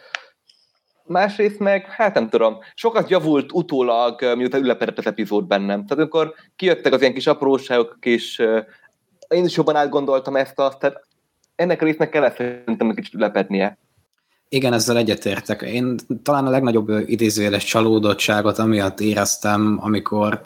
Másrészt 1.03 1.59
meg, 1.59 1.85
hát 1.85 2.13
nem 2.13 2.29
tudom, 2.29 2.57
sokat 2.73 3.09
javult 3.09 3.51
utólag, 3.51 4.35
miután 4.35 4.63
ülepedett 4.63 4.97
az 4.97 5.05
epizód 5.05 5.47
bennem. 5.47 5.85
Tehát 5.85 5.91
amikor 5.91 6.33
kijöttek 6.55 6.93
az 6.93 7.01
ilyen 7.01 7.13
kis 7.13 7.27
apróságok, 7.27 7.97
és 7.99 8.43
én 9.27 9.45
is 9.45 9.55
jobban 9.55 9.75
átgondoltam 9.75 10.35
ezt 10.35 10.59
azt, 10.59 10.79
tehát 10.79 11.05
ennek 11.55 11.81
a 11.81 11.85
résznek 11.85 12.09
kellett 12.09 12.35
szerintem 12.35 12.89
egy 12.89 12.95
kicsit 12.95 13.13
ülepednie. 13.13 13.77
Igen, 14.49 14.73
ezzel 14.73 14.97
egyetértek. 14.97 15.61
Én 15.61 15.95
talán 16.23 16.45
a 16.45 16.49
legnagyobb 16.49 16.89
idézőjeles 16.89 17.63
csalódottságot 17.63 18.57
amiatt 18.57 18.99
éreztem, 18.99 19.79
amikor 19.81 20.41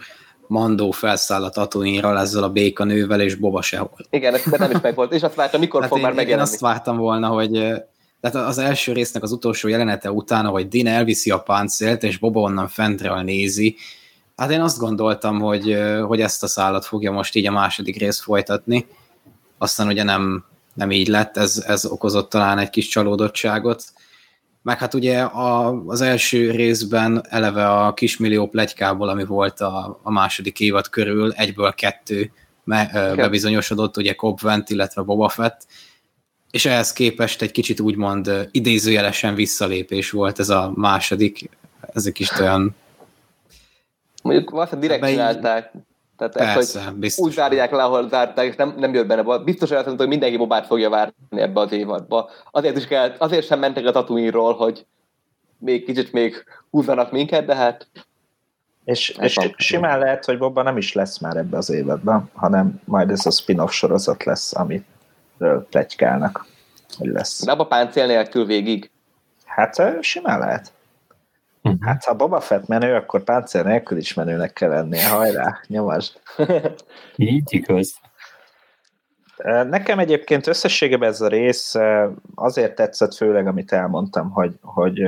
Mandó 0.48 0.92
felszáll 0.92 1.44
a 1.44 1.68
ezzel 2.18 2.44
a 2.44 2.50
békanővel, 2.50 3.22
és 3.22 3.36
Boba 3.36 3.62
sehol. 3.62 3.98
Igen, 4.10 4.34
ez 4.34 4.46
nem 4.46 4.72
is 4.72 4.82
meg 4.82 4.96
volt, 4.96 5.14
és 5.14 5.24
azt 5.24 5.36
vártam, 5.36 5.60
mikor 5.60 5.82
hát 5.82 5.90
fog 5.90 5.98
én, 5.98 6.04
már 6.04 6.14
megjelenni. 6.14 6.48
Én 6.48 6.54
azt 6.54 6.62
vártam 6.62 6.98
volna, 6.98 7.28
hogy 7.28 7.52
tehát 8.22 8.48
az 8.48 8.58
első 8.58 8.94
résznek 8.94 9.24
az 9.24 9.32
utolsó 9.32 9.68
jelenete 9.68 10.12
utána, 10.12 10.50
hogy 10.50 10.68
Din 10.68 10.88
elviszi 10.88 11.32
a 11.32 11.40
páncélt, 11.40 12.04
és 12.04 12.18
Boba 12.18 12.40
onnan 12.40 12.68
fentről 12.68 13.22
nézi, 13.22 13.76
hát 14.36 14.52
én 14.52 14.62
azt 14.62 14.80
gondoltam, 14.80 15.40
hogy, 15.40 15.78
hogy 16.08 16.22
ezt 16.22 16.44
a 16.44 16.48
szállat 16.48 16.86
fogja 16.86 17.12
most 17.12 17.36
így 17.36 17.48
a 17.48 17.52
második 17.52 17.98
rész 17.98 18.20
folytatni, 18.20 18.88
aztán 19.58 19.88
ugye 19.88 20.04
nem, 20.04 20.46
nem 20.74 20.92
így 20.92 21.08
lett, 21.08 21.38
ez, 21.38 21.64
ez 21.68 21.86
okozott 21.86 22.30
talán 22.30 22.58
egy 22.58 22.70
kis 22.70 22.88
csalódottságot, 22.88 23.84
meg 24.66 24.80
hát 24.80 24.94
ugye 24.94 25.22
a, 25.22 25.84
az 25.86 26.02
első 26.02 26.52
részben 26.52 27.26
eleve 27.30 27.72
a 27.72 27.94
kismillió 27.94 28.48
plegykából, 28.48 29.10
ami 29.10 29.26
volt 29.26 29.60
a, 29.60 30.00
a 30.04 30.12
második 30.12 30.60
évad 30.60 30.90
körül, 30.90 31.32
egyből 31.32 31.74
kettő 31.74 32.32
me, 32.64 32.90
ö, 32.94 33.16
bebizonyosodott, 33.16 33.98
ugye 33.98 34.14
Cobb 34.14 34.42
Vent, 34.42 34.70
illetve 34.70 35.02
Boba 35.02 35.30
Fett, 35.30 35.66
és 36.52 36.66
ehhez 36.66 36.94
képest 36.94 37.42
egy 37.42 37.52
kicsit 37.52 37.80
úgymond 37.80 38.48
idézőjelesen 38.52 39.36
visszalépés 39.36 40.12
volt 40.12 40.40
ez 40.40 40.50
a 40.50 40.72
második, 40.76 41.50
ezek 41.94 42.20
is 42.20 42.40
olyan... 42.40 42.76
Mondjuk 44.24 44.50
valószínűleg 44.50 44.90
direkt 44.90 45.12
csinálták, 45.12 45.72
tehát 46.18 46.34
Persze, 46.34 46.60
ezt, 46.60 46.88
hogy 46.88 46.96
biztos. 46.96 47.26
úgy 47.26 47.34
zárják 47.34 47.72
le, 47.72 47.84
ahol 47.84 48.10
zárták, 48.10 48.48
és 48.48 48.56
nem, 48.56 48.76
nem 48.78 48.94
jött 48.94 49.08
benne. 49.08 49.38
Biztos 49.38 49.70
hogy 49.70 49.84
hogy 49.98 50.08
mindenki 50.08 50.38
Bobát 50.38 50.66
fogja 50.66 50.90
várni 50.90 51.14
ebbe 51.30 51.60
az 51.60 51.72
évadba. 51.72 52.30
Azért, 52.52 52.78
is 52.78 52.88
kell, 52.88 53.14
azért 53.18 53.46
sem 53.46 53.60
mentek 53.60 53.86
a 53.86 53.92
tatooine 53.92 54.38
hogy 54.38 54.86
még 55.58 55.86
kicsit 55.86 56.12
még 56.12 56.44
húzzanak 56.70 57.12
minket, 57.12 57.46
de 57.46 57.56
hát... 57.56 57.88
És, 58.84 59.10
és 59.10 59.38
simán 59.58 60.00
lehet, 60.00 60.26
hogy 60.26 60.38
Boba 60.38 60.62
nem 60.62 60.78
is 60.78 60.94
lesz 60.94 61.20
már 61.20 61.38
ebbe 61.38 61.58
az 61.58 61.70
évadban, 61.70 62.30
hanem 62.34 62.82
majd 62.86 63.10
ez 63.10 63.26
a 63.26 63.32
spin-off 63.32 63.72
sorozat 63.72 64.24
lesz, 64.24 64.56
amiről 64.56 65.68
plegykálnak, 65.70 66.46
hogy 66.98 67.08
lesz. 67.08 67.46
De 67.46 67.52
abba 67.52 67.66
páncél 67.66 68.06
nélkül 68.06 68.46
végig? 68.46 68.92
Hát 69.46 69.82
simán 70.02 70.40
lehet. 70.40 70.74
Uh-huh. 71.66 71.82
Hát 71.86 72.04
ha 72.04 72.16
Boba 72.16 72.40
Fett 72.40 72.68
menő, 72.68 72.96
akkor 72.96 73.24
páncél 73.24 73.64
nélkül 73.64 73.98
is 73.98 74.14
menőnek 74.14 74.54
kell 74.54 74.70
lennie. 74.70 75.10
Hajrá, 75.10 75.60
nyomasd. 75.68 76.20
Így 77.16 77.54
igaz. 77.54 78.00
Nekem 79.44 80.00
egyébként 80.00 80.48
összességében 80.48 81.10
ez 81.10 81.22
a 81.22 81.28
rész 81.28 81.76
azért 82.36 82.76
tetszett 82.76 83.14
főleg, 83.14 83.48
amit 83.48 83.72
elmondtam, 83.72 84.30
hogy, 84.30 84.58
hogy 84.62 85.02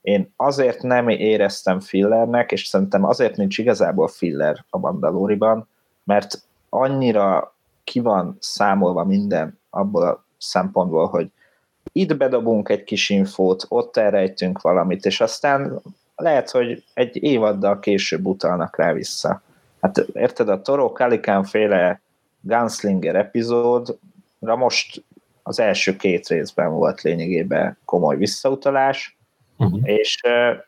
én 0.00 0.32
azért 0.36 0.82
nem 0.82 1.08
éreztem 1.08 1.80
fillernek, 1.80 2.52
és 2.52 2.66
szerintem 2.66 3.04
azért 3.04 3.36
nincs 3.36 3.58
igazából 3.58 4.08
filler 4.08 4.64
a 4.70 4.78
Mandaloriban, 4.78 5.68
mert 6.04 6.42
annyira 6.68 7.54
ki 7.84 8.00
van 8.00 8.36
számolva 8.40 9.04
minden 9.04 9.60
abból 9.70 10.02
a 10.02 10.24
szempontból, 10.38 11.06
hogy 11.06 11.30
itt 11.96 12.16
bedobunk 12.16 12.68
egy 12.68 12.84
kis 12.84 13.10
infót, 13.10 13.64
ott 13.68 13.96
elrejtünk 13.96 14.60
valamit, 14.60 15.04
és 15.04 15.20
aztán 15.20 15.80
lehet, 16.16 16.50
hogy 16.50 16.84
egy 16.94 17.22
évaddal 17.22 17.78
később 17.78 18.26
utalnak 18.26 18.76
rá 18.76 18.92
vissza. 18.92 19.42
Hát 19.80 19.98
érted, 19.98 20.48
a 20.48 20.62
Toro 20.62 20.92
Calican 20.92 21.44
féle 21.44 22.00
Gunslinger 22.40 23.16
epizódra 23.16 24.56
most 24.56 25.04
az 25.42 25.60
első 25.60 25.96
két 25.96 26.28
részben 26.28 26.70
volt 26.70 27.02
lényegében 27.02 27.78
komoly 27.84 28.16
visszautalás, 28.16 29.16
uh-huh. 29.56 29.80
és 29.82 30.20
uh, 30.24 30.58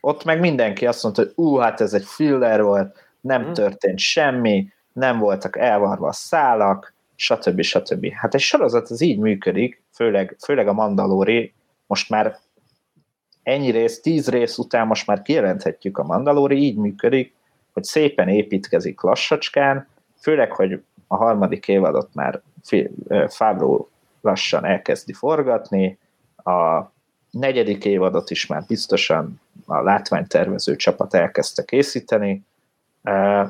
ott 0.00 0.24
meg 0.24 0.40
mindenki 0.40 0.86
azt 0.86 1.02
mondta, 1.02 1.22
hogy 1.22 1.32
ú, 1.34 1.56
hát 1.56 1.80
ez 1.80 1.92
egy 1.92 2.04
filler 2.04 2.62
volt, 2.62 2.96
nem 3.20 3.40
uh-huh. 3.40 3.56
történt 3.56 3.98
semmi, 3.98 4.68
nem 4.92 5.18
voltak 5.18 5.58
elvarva 5.58 6.08
a 6.08 6.12
szálak, 6.12 6.94
stb. 7.22 7.60
stb. 7.60 8.12
Hát 8.12 8.34
egy 8.34 8.40
sorozat 8.40 8.90
az 8.90 9.00
így 9.00 9.18
működik, 9.18 9.82
főleg, 9.94 10.36
főleg 10.44 10.68
a 10.68 10.72
Mandalori, 10.72 11.52
most 11.86 12.10
már 12.10 12.38
ennyi 13.42 13.70
rész, 13.70 14.00
tíz 14.00 14.28
rész 14.28 14.58
után 14.58 14.86
most 14.86 15.06
már 15.06 15.22
kijelenthetjük 15.22 15.98
a 15.98 16.04
Mandalori, 16.04 16.56
így 16.56 16.76
működik, 16.76 17.34
hogy 17.72 17.84
szépen 17.84 18.28
építkezik 18.28 19.00
lassacskán, 19.00 19.88
főleg, 20.20 20.52
hogy 20.52 20.82
a 21.06 21.16
harmadik 21.16 21.68
évadot 21.68 22.14
már 22.14 22.42
Fábró 23.28 23.90
lassan 24.20 24.64
elkezdi 24.64 25.12
forgatni, 25.12 25.98
a 26.36 26.82
negyedik 27.30 27.84
évadot 27.84 28.30
is 28.30 28.46
már 28.46 28.64
biztosan 28.66 29.40
a 29.66 29.82
látványtervező 29.82 30.76
csapat 30.76 31.14
elkezdte 31.14 31.64
készíteni, 31.64 32.44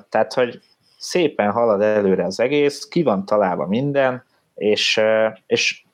tehát, 0.09 0.33
hogy 0.35 0.61
szépen 1.03 1.51
halad 1.51 1.81
előre 1.81 2.25
az 2.25 2.41
egész, 2.41 2.85
ki 2.85 3.03
van 3.03 3.25
találva 3.25 3.67
minden, 3.67 4.25
és, 4.55 5.01
és 5.47 5.85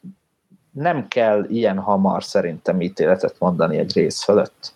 nem 0.71 1.09
kell 1.09 1.45
ilyen 1.49 1.79
hamar 1.79 2.25
szerintem 2.25 2.81
ítéletet 2.81 3.35
mondani 3.39 3.79
egy 3.79 3.93
rész 3.93 4.23
fölött, 4.23 4.73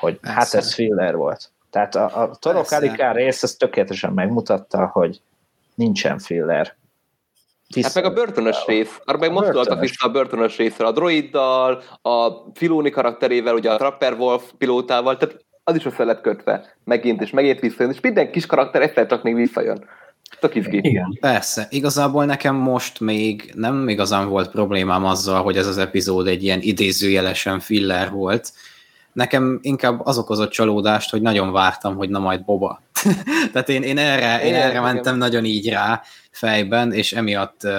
hogy 0.00 0.18
Persze. 0.18 0.38
hát 0.38 0.54
ez 0.54 0.74
filler 0.74 1.16
volt. 1.16 1.50
Tehát 1.70 1.94
a, 1.94 2.22
a 2.22 2.34
Torok 2.34 2.70
Alikán 2.70 3.14
rész 3.14 3.42
ez 3.42 3.54
tökéletesen 3.54 4.12
megmutatta, 4.12 4.86
hogy 4.86 5.20
nincsen 5.74 6.18
filler. 6.18 6.76
Vissza. 7.74 7.86
Hát 7.86 7.94
meg 7.94 8.04
a 8.04 8.14
börtönös 8.14 8.64
rész, 8.66 9.00
arra 9.04 9.18
meg 9.18 9.32
most 9.32 9.52
voltak 9.52 9.80
vissza 9.80 10.06
a 10.06 10.10
börtönös 10.10 10.56
részre, 10.56 10.86
a 10.86 10.92
droiddal, 10.92 11.82
a 12.02 12.28
Filoni 12.54 12.90
karakterével, 12.90 13.54
ugye 13.54 13.72
a 13.72 13.76
Trapper 13.76 14.12
Wolf 14.12 14.52
pilótával, 14.58 15.16
tehát 15.16 15.44
az 15.68 15.76
is 15.76 15.84
össze 15.84 16.04
lett 16.04 16.20
kötve, 16.20 16.76
megint 16.84 17.22
és 17.22 17.30
megint 17.30 17.60
visszajön, 17.60 17.92
és 17.92 18.00
minden 18.00 18.30
kis 18.30 18.46
karakter 18.46 18.82
egyszer 18.82 19.06
csak 19.06 19.22
még 19.22 19.34
visszajön. 19.34 19.84
Tök 20.40 20.54
Igen. 20.54 21.16
Persze. 21.20 21.66
Igazából 21.70 22.24
nekem 22.24 22.54
most 22.54 23.00
még 23.00 23.52
nem 23.54 23.88
igazán 23.88 24.28
volt 24.28 24.50
problémám 24.50 25.04
azzal, 25.04 25.42
hogy 25.42 25.56
ez 25.56 25.66
az 25.66 25.78
epizód 25.78 26.26
egy 26.26 26.42
ilyen 26.42 26.60
idézőjelesen 26.60 27.60
filler 27.60 28.10
volt. 28.10 28.52
Nekem 29.12 29.58
inkább 29.62 30.06
az 30.06 30.18
okozott 30.18 30.50
csalódást, 30.50 31.10
hogy 31.10 31.22
nagyon 31.22 31.52
vártam, 31.52 31.96
hogy 31.96 32.08
na 32.08 32.18
majd 32.18 32.44
Boba. 32.44 32.82
Tehát 33.52 33.68
én, 33.68 33.82
én 33.82 33.98
erre, 33.98 34.40
én, 34.40 34.54
én 34.54 34.60
erre 34.60 34.80
mentem 34.80 35.14
igen. 35.14 35.18
nagyon 35.18 35.44
így 35.44 35.68
rá 35.68 36.02
fejben, 36.30 36.92
és 36.92 37.12
emiatt 37.12 37.60
uh, 37.64 37.72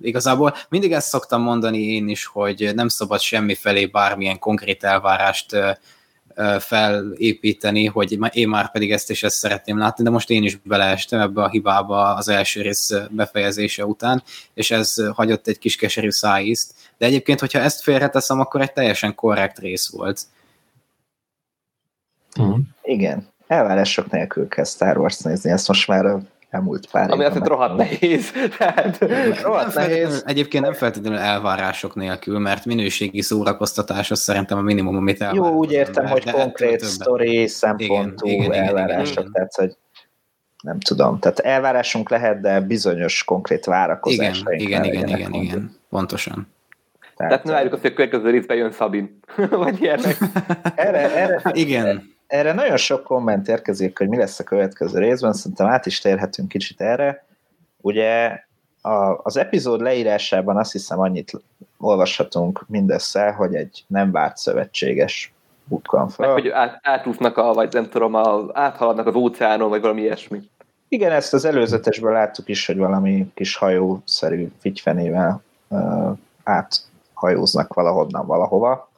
igazából 0.00 0.54
mindig 0.68 0.92
ezt 0.92 1.08
szoktam 1.08 1.42
mondani 1.42 1.78
én 1.78 2.08
is, 2.08 2.26
hogy 2.26 2.70
nem 2.74 2.88
szabad 2.88 3.20
semmi 3.20 3.54
felé 3.54 3.86
bármilyen 3.86 4.38
konkrét 4.38 4.84
elvárást 4.84 5.54
uh, 5.54 5.70
felépíteni, 6.58 7.86
hogy 7.86 8.18
én 8.32 8.48
már 8.48 8.70
pedig 8.70 8.92
ezt 8.92 9.10
és 9.10 9.22
ezt 9.22 9.36
szeretném 9.36 9.78
látni, 9.78 10.04
de 10.04 10.10
most 10.10 10.30
én 10.30 10.42
is 10.42 10.56
beleestem 10.56 11.20
ebbe 11.20 11.42
a 11.42 11.48
hibába 11.48 12.14
az 12.14 12.28
első 12.28 12.62
rész 12.62 12.92
befejezése 13.10 13.86
után, 13.86 14.22
és 14.54 14.70
ez 14.70 14.94
hagyott 15.14 15.46
egy 15.46 15.58
kis 15.58 15.76
keserű 15.76 16.10
szájízt. 16.10 16.74
De 16.98 17.06
egyébként, 17.06 17.40
hogyha 17.40 17.58
ezt 17.58 17.82
félreteszem, 17.82 18.40
akkor 18.40 18.60
egy 18.60 18.72
teljesen 18.72 19.14
korrekt 19.14 19.58
rész 19.58 19.90
volt. 19.90 20.20
Mm. 22.40 22.52
Igen, 22.82 23.28
elvárások 23.46 24.10
nélkül 24.10 24.48
kell 24.48 24.64
Star 24.64 24.98
Wars 24.98 25.18
nézni, 25.18 25.50
ezt 25.50 25.68
most 25.68 25.88
már 25.88 26.16
elmúlt 26.52 26.86
pár 26.90 27.10
Ami 27.10 27.24
azt 27.24 27.46
rohadt 27.46 27.76
nehéz. 27.76 28.32
Tehát, 28.58 28.98
rohadt 29.42 29.74
nehéz. 29.74 30.22
Egyébként 30.26 30.64
nem 30.64 30.72
feltétlenül 30.72 31.18
elvárások 31.18 31.94
nélkül, 31.94 32.38
mert 32.38 32.64
minőségi 32.64 33.22
szórakoztatás 33.22 34.10
az 34.10 34.20
szerintem 34.20 34.58
a 34.58 34.60
minimum, 34.60 34.96
amit 34.96 35.20
elvárok. 35.20 35.46
Jó, 35.46 35.56
úgy 35.56 35.72
értem, 35.72 36.06
hogy 36.06 36.30
konkrét 36.30 36.80
sztori 36.80 37.46
szempontú 37.46 38.26
igen, 38.26 38.52
igen, 38.52 38.64
elvárások, 38.64 39.12
igen, 39.12 39.20
igen. 39.20 39.32
tehát 39.32 39.54
hogy 39.54 39.76
nem 40.62 40.80
tudom, 40.80 41.18
tehát 41.18 41.38
elvárásunk 41.38 42.10
lehet, 42.10 42.40
de 42.40 42.60
bizonyos 42.60 43.24
konkrét 43.24 43.64
várakozás. 43.64 44.40
Igen, 44.40 44.60
igen, 44.60 44.84
igen, 44.84 45.08
igen, 45.08 45.32
igen, 45.32 45.76
pontosan. 45.90 46.48
Tehát, 47.16 47.32
tehát 47.32 47.44
ne 47.44 47.52
várjuk 47.52 47.72
azt, 47.72 47.82
hogy 47.82 47.90
a 47.90 47.94
következő 47.94 48.30
részben 48.30 48.56
jön 48.56 48.72
Szabin, 48.72 49.18
vagy 49.50 49.82
ilyenek. 49.82 50.16
Erre, 50.74 51.16
erre, 51.16 51.42
igen 51.52 52.11
erre 52.32 52.52
nagyon 52.52 52.76
sok 52.76 53.04
komment 53.04 53.48
érkezik, 53.48 53.98
hogy 53.98 54.08
mi 54.08 54.16
lesz 54.16 54.38
a 54.38 54.44
következő 54.44 54.98
részben, 54.98 55.32
szerintem 55.32 55.66
át 55.66 55.86
is 55.86 56.00
térhetünk 56.00 56.48
kicsit 56.48 56.80
erre. 56.80 57.24
Ugye 57.80 58.40
a, 58.80 59.20
az 59.22 59.36
epizód 59.36 59.80
leírásában 59.80 60.56
azt 60.56 60.72
hiszem 60.72 61.00
annyit 61.00 61.32
olvashatunk 61.78 62.64
mindössze, 62.68 63.30
hogy 63.30 63.54
egy 63.54 63.84
nem 63.86 64.10
várt 64.10 64.36
szövetséges 64.36 65.32
bukkan 65.64 66.08
fel. 66.08 66.26
Meg, 66.26 66.42
hogy 66.42 66.48
át, 66.48 66.78
átúsznak, 66.82 67.36
a, 67.36 67.52
vagy 67.52 67.72
nem 67.72 67.88
tudom, 67.88 68.14
a, 68.14 68.44
áthaladnak 68.52 69.06
az 69.06 69.14
óceánon, 69.14 69.68
vagy 69.68 69.80
valami 69.80 70.00
ilyesmi. 70.00 70.40
Igen, 70.88 71.12
ezt 71.12 71.34
az 71.34 71.44
előzetesből 71.44 72.12
láttuk 72.12 72.48
is, 72.48 72.66
hogy 72.66 72.76
valami 72.76 73.32
kis 73.34 73.56
hajószerű 73.56 74.52
figyfenével 74.60 75.42
uh, 75.68 76.10
áthajóznak 76.42 77.74
valahonnan 77.74 78.26
valahova. 78.26 78.90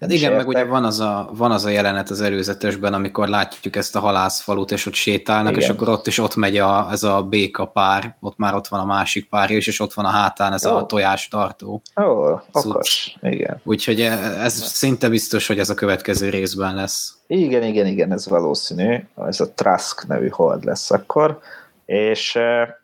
Hát 0.00 0.12
igen, 0.12 0.32
meg 0.32 0.48
ugye 0.48 0.64
van 0.64 0.84
az, 0.84 1.00
a, 1.00 1.30
van 1.32 1.50
az 1.50 1.64
a 1.64 1.68
jelenet 1.68 2.10
az 2.10 2.20
előzetesben, 2.20 2.94
amikor 2.94 3.28
látjuk 3.28 3.76
ezt 3.76 3.96
a 3.96 4.00
halászfalut, 4.00 4.70
és 4.70 4.86
ott 4.86 4.94
sétálnak, 4.94 5.52
igen. 5.52 5.62
és 5.62 5.68
akkor 5.68 5.88
ott 5.88 6.06
is 6.06 6.18
ott 6.18 6.36
megy 6.36 6.56
a, 6.56 6.88
ez 6.90 7.02
a 7.02 7.22
béka 7.22 7.66
pár, 7.66 8.16
ott 8.20 8.36
már 8.36 8.54
ott 8.54 8.68
van 8.68 8.80
a 8.80 8.84
másik 8.84 9.28
pár 9.28 9.50
is, 9.50 9.66
és 9.66 9.80
ott 9.80 9.94
van 9.94 10.04
a 10.04 10.08
hátán 10.08 10.52
ez 10.52 10.66
oh. 10.66 10.76
a 10.76 10.86
tojás 10.86 11.28
tartó. 11.28 11.82
Ó, 12.00 12.02
oh, 12.02 12.40
okos, 12.52 13.16
igen. 13.22 13.60
Úgyhogy 13.64 14.00
ez 14.00 14.52
szinte 14.52 15.08
biztos, 15.08 15.46
hogy 15.46 15.58
ez 15.58 15.70
a 15.70 15.74
következő 15.74 16.28
részben 16.28 16.74
lesz. 16.74 17.14
Igen, 17.26 17.62
igen, 17.62 17.86
igen, 17.86 18.12
ez 18.12 18.28
valószínű. 18.28 19.04
Ez 19.26 19.40
a 19.40 19.52
Trask 19.52 20.06
nevű 20.06 20.28
hold 20.28 20.64
lesz 20.64 20.90
akkor. 20.90 21.40
És 21.86 22.38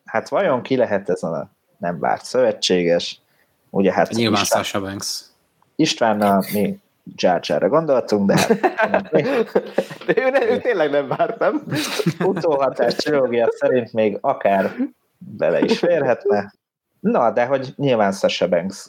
hát 0.05 0.29
vajon 0.29 0.63
ki 0.63 0.77
lehet 0.77 1.11
ez 1.11 1.23
a 1.23 1.51
nem 1.79 1.99
várt 1.99 2.25
szövetséges? 2.25 3.21
Ugye 3.71 3.93
hát 3.93 4.11
Nyilván 4.11 4.43
István, 4.43 4.63
Sasha 4.63 4.81
Banks. 4.81 5.25
Istvánnal 5.77 6.45
mi 6.53 6.79
Jar-ra 7.17 7.69
gondoltunk, 7.69 8.27
de 8.27 8.37
hát... 8.77 9.11
de 10.07 10.15
ő, 10.17 10.31
ne, 10.31 10.51
ő 10.51 10.59
tényleg 10.59 10.91
nem 10.91 11.09
vártam. 11.09 11.63
Utóhatás 12.25 12.95
trilógia 12.95 13.49
szerint 13.51 13.93
még 13.93 14.19
akár 14.21 14.75
bele 15.19 15.61
is 15.61 15.79
férhetne. 15.79 16.53
Na, 17.01 17.31
de 17.31 17.45
hogy 17.45 17.73
nyilván 17.77 18.13
Sasha 18.13 18.49
Banks 18.49 18.87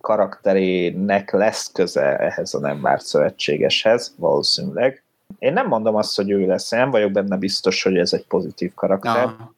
karakterének 0.00 1.30
lesz 1.30 1.72
köze 1.72 2.18
ehhez 2.18 2.54
a 2.54 2.58
nem 2.58 2.80
várt 2.80 3.04
szövetségeshez, 3.04 4.14
valószínűleg. 4.18 5.02
Én 5.38 5.52
nem 5.52 5.66
mondom 5.66 5.94
azt, 5.94 6.16
hogy 6.16 6.30
ő 6.30 6.46
lesz, 6.46 6.72
én 6.72 6.78
nem 6.78 6.90
vagyok 6.90 7.12
benne 7.12 7.36
biztos, 7.36 7.82
hogy 7.82 7.96
ez 7.96 8.12
egy 8.12 8.26
pozitív 8.26 8.74
karakter. 8.74 9.22
Ja. 9.22 9.54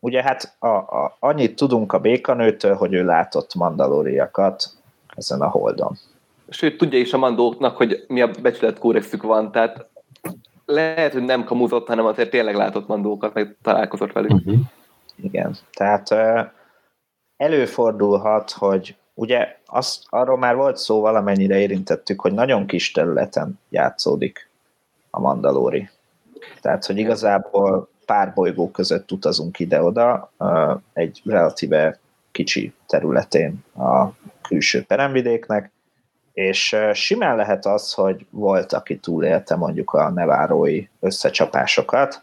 Ugye 0.00 0.22
hát 0.22 0.56
a, 0.58 0.66
a, 0.66 1.16
annyit 1.18 1.56
tudunk 1.56 1.92
a 1.92 2.00
békanőtől, 2.00 2.74
hogy 2.74 2.94
ő 2.94 3.04
látott 3.04 3.54
mandalóriakat 3.54 4.70
ezen 5.16 5.40
a 5.40 5.48
holdon 5.48 5.98
sőt, 6.48 6.76
tudja 6.76 6.98
is 6.98 7.12
a 7.12 7.18
mandóknak, 7.18 7.76
hogy 7.76 8.04
mi 8.08 8.20
a 8.20 8.30
becsületkórexük 8.42 9.22
van, 9.22 9.52
tehát 9.52 9.86
lehet, 10.64 11.12
hogy 11.12 11.22
nem 11.24 11.44
kamuzott, 11.44 11.86
hanem 11.86 12.06
azért 12.06 12.30
tényleg 12.30 12.54
látott 12.54 12.86
mandókat, 12.86 13.34
meg 13.34 13.56
találkozott 13.62 14.12
velük. 14.12 14.30
Uh-huh. 14.30 14.54
Igen, 15.16 15.56
tehát 15.72 16.14
előfordulhat, 17.36 18.50
hogy 18.50 18.96
ugye 19.14 19.58
az, 19.66 20.02
arról 20.08 20.38
már 20.38 20.56
volt 20.56 20.76
szó, 20.76 21.00
valamennyire 21.00 21.58
érintettük, 21.58 22.20
hogy 22.20 22.32
nagyon 22.32 22.66
kis 22.66 22.90
területen 22.90 23.60
játszódik 23.68 24.50
a 25.10 25.20
Mandalóri. 25.20 25.90
Tehát, 26.60 26.86
hogy 26.86 26.98
igazából 26.98 27.88
pár 28.06 28.32
bolygó 28.34 28.70
között 28.70 29.12
utazunk 29.12 29.58
ide-oda, 29.58 30.32
egy 30.92 31.22
relatíve 31.24 31.98
kicsi 32.30 32.72
területén 32.86 33.64
a 33.76 34.08
külső 34.48 34.84
peremvidéknek, 34.84 35.72
és 36.34 36.76
simán 36.92 37.36
lehet 37.36 37.66
az, 37.66 37.92
hogy 37.92 38.26
volt, 38.30 38.72
aki 38.72 38.96
túlélte 38.96 39.56
mondjuk 39.56 39.92
a 39.92 40.10
nevárói 40.10 40.86
összecsapásokat, 41.00 42.22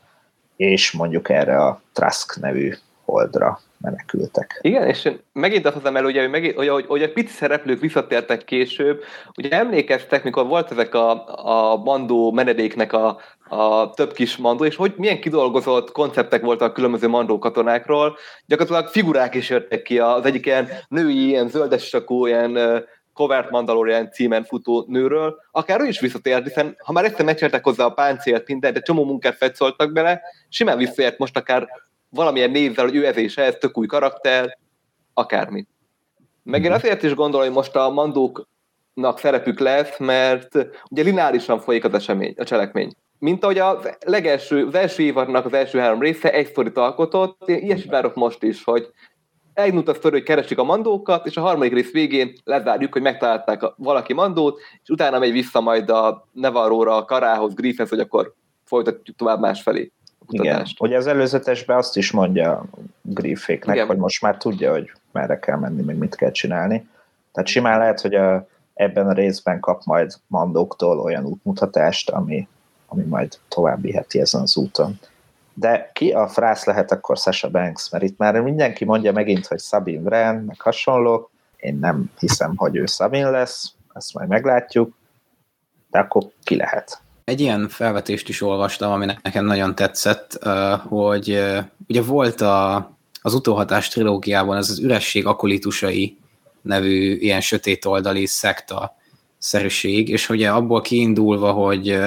és 0.56 0.92
mondjuk 0.92 1.30
erre 1.30 1.58
a 1.58 1.82
Trask 1.94 2.40
nevű 2.40 2.74
holdra 3.06 3.60
menekültek. 3.78 4.60
Igen, 4.62 4.88
és 4.88 5.12
megint 5.34 5.66
azt 5.66 5.76
hiszem 5.76 5.96
el, 5.96 6.06
ugye, 6.06 6.22
hogy, 6.22 6.30
megint, 6.30 6.56
hogy, 6.56 6.68
hogy, 6.68 6.86
hogy 6.86 7.04
a 7.04 7.12
pici 7.12 7.34
szereplők 7.34 7.80
visszatértek 7.80 8.44
később, 8.44 9.04
ugye 9.38 9.50
emlékeztek, 9.50 10.24
mikor 10.24 10.48
volt 10.48 10.72
ezek 10.72 10.94
a, 10.94 11.12
a 11.72 11.78
mandó 11.78 12.32
menedéknek 12.32 12.94
a, 12.94 13.18
a 13.50 13.90
több 13.90 14.14
kis 14.14 14.38
mandó, 14.38 14.66
és 14.66 14.76
hogy 14.76 14.94
milyen 14.98 15.22
kidolgozott 15.22 15.92
konceptek 15.92 16.42
voltak 16.42 16.70
a 16.70 16.74
különböző 16.74 17.08
mandó 17.08 17.40
katonákról, 17.40 18.18
gyakorlatilag 18.46 18.92
figurák 18.92 19.36
is 19.36 19.50
jöttek 19.50 19.82
ki, 19.82 20.00
az 20.00 20.26
egyik 20.26 20.46
ilyen 20.46 20.68
női, 20.88 21.28
ilyen 21.28 21.50
zöldes 21.50 21.88
sakú, 21.88 22.26
ilyen 22.26 22.84
Covert 23.22 23.50
Mandalorian 23.50 24.12
címen 24.12 24.44
futó 24.44 24.86
nőről, 24.88 25.42
akár 25.52 25.82
ő 25.82 25.86
is 25.86 26.00
visszatért, 26.00 26.44
hiszen 26.44 26.76
ha 26.78 26.92
már 26.92 27.06
egyszer 27.06 27.26
megcsertek 27.26 27.64
hozzá 27.64 27.86
a 27.86 27.90
páncélt, 27.90 28.48
mindent, 28.48 28.74
de 28.74 28.82
csomó 28.82 29.06
munkát 29.06 29.36
fetszoltak 29.38 29.92
bele, 29.92 30.22
simán 30.50 30.78
visszaért 30.78 31.18
most 31.18 31.38
akár 31.38 31.68
valamilyen 32.10 32.52
névvel, 32.52 32.86
hogy 32.86 32.96
ő 32.96 33.06
ez 33.06 33.18
és 33.18 33.38
ez, 33.38 33.56
tök 33.60 33.78
új 33.78 33.86
karakter, 33.86 34.58
akármi. 35.14 35.68
Meg 36.44 36.64
én 36.64 36.70
mhm. 36.70 36.76
azért 36.80 37.04
is 37.04 37.14
gondolom, 37.14 37.46
hogy 37.46 37.56
most 37.56 37.76
a 37.76 37.90
mandóknak 37.90 39.20
szerepük 39.20 39.60
lesz, 39.60 39.98
mert 39.98 40.56
ugye 40.90 41.04
lineárisan 41.04 41.60
folyik 41.60 41.84
az 41.84 41.94
esemény, 41.94 42.34
a 42.38 42.44
cselekmény. 42.44 42.94
Mint 43.20 43.44
ahogy 43.44 43.58
az 43.58 43.98
legelső, 44.06 44.66
az 44.66 44.76
első 44.76 45.04
évadnak 45.04 45.46
az 45.46 45.54
első 45.54 45.80
három 45.80 46.02
része 46.02 46.32
egy 46.32 46.48
sztorit 46.48 46.78
alkotott, 46.78 47.50
én 47.50 47.58
ilyesmit 47.58 47.92
várok 47.92 48.16
most 48.16 48.44
is, 48.44 48.64
hogy 48.64 48.90
elindult 49.54 49.88
a 49.88 49.94
sztori, 49.94 50.16
hogy 50.16 50.24
keresik 50.24 50.58
a 50.58 50.64
mandókat, 50.64 51.26
és 51.26 51.38
a 51.38 51.42
harmadik 51.42 51.74
rész 51.74 51.92
végén 51.92 52.34
lezárjuk, 52.44 52.94
hogy 52.94 53.02
megtalálták 53.02 53.64
a, 53.64 53.74
valaki 53.78 54.14
mandót, 54.14 54.60
és 54.84 54.90
utána 54.90 55.20
megy 55.20 55.32
vissza 55.32 55.62
majd 55.62 55.90
a 55.90 56.28
Nevarróra, 56.32 56.96
a 56.96 57.06
Karához, 57.06 57.54
Griffens, 57.54 57.90
hogy 57.90 58.00
akkor 58.00 58.34
folytatjuk 58.64 59.18
tovább 59.18 59.40
másfelé. 59.40 59.92
Igen, 60.30 60.66
hogy 60.78 60.94
az 60.94 61.08
előzetesben 61.08 61.78
azt 61.78 61.98
is 61.98 62.12
mondja 62.12 62.64
Grifféknek, 63.02 63.76
Igen. 63.76 63.88
hogy 63.88 63.98
most 63.98 64.22
már 64.22 64.38
tudja, 64.38 64.72
hogy 64.72 64.92
merre 65.12 65.40
kell 65.40 65.58
menni, 65.58 65.82
meg 65.82 65.98
mit 65.98 66.16
kell 66.16 66.32
csinálni. 66.32 66.88
Tehát 67.32 67.50
simán 67.50 67.80
lehet, 67.80 68.02
hogy 68.02 68.14
a, 68.14 68.48
ebben 68.74 69.08
a 69.08 69.14
részben 69.14 69.60
kap 69.60 69.84
majd 69.84 70.14
mandóktól 70.28 71.00
olyan 71.00 71.26
útmutatást, 71.26 72.10
ami, 72.10 72.48
ami 72.88 73.04
majd 73.04 73.38
tovább 73.48 73.82
viheti 73.82 74.20
ezen 74.20 74.42
az 74.42 74.58
úton. 74.58 75.00
De 75.54 75.90
ki 75.94 76.12
a 76.12 76.28
frász 76.28 76.66
lehet 76.66 76.92
akkor 76.92 77.18
Sasha 77.18 77.50
Banks? 77.50 77.90
Mert 77.90 78.04
itt 78.04 78.18
már 78.18 78.42
mindenki 78.42 78.86
mondja 78.86 79.12
megint, 79.12 79.48
hogy 79.48 79.60
Sabine 79.60 80.02
Wren, 80.02 80.36
meg 80.36 80.62
hasonlók. 80.62 81.30
Én 81.58 81.78
nem 81.80 82.12
hiszem, 82.20 82.54
hogy 82.56 82.76
ő 82.76 82.86
Sabine 82.86 83.30
lesz, 83.30 83.74
ezt 83.94 84.14
majd 84.14 84.30
meglátjuk. 84.30 84.96
De 85.90 86.00
akkor 86.00 86.24
ki 86.44 86.56
lehet? 86.56 87.02
egy 87.32 87.42
ilyen 87.42 87.70
felvetést 87.70 88.30
is 88.30 88.42
olvastam, 88.42 88.92
ami 88.92 89.06
nekem 89.22 89.46
nagyon 89.46 89.76
tetszett, 89.76 90.44
hogy 90.88 91.44
ugye 91.88 92.02
volt 92.02 92.42
a, 92.42 92.76
az 93.22 93.34
utóhatás 93.34 93.88
trilógiában 93.88 94.58
ez 94.58 94.70
az 94.70 94.80
üresség 94.80 95.26
akolitusai 95.26 96.18
nevű 96.62 97.16
ilyen 97.16 97.42
sötét 97.42 97.86
oldali 97.86 98.26
szekta 98.26 98.96
szerűség, 99.38 100.10
és 100.10 100.30
ugye 100.30 100.50
abból 100.50 100.82
kiindulva, 100.82 101.52
hogy 101.52 102.00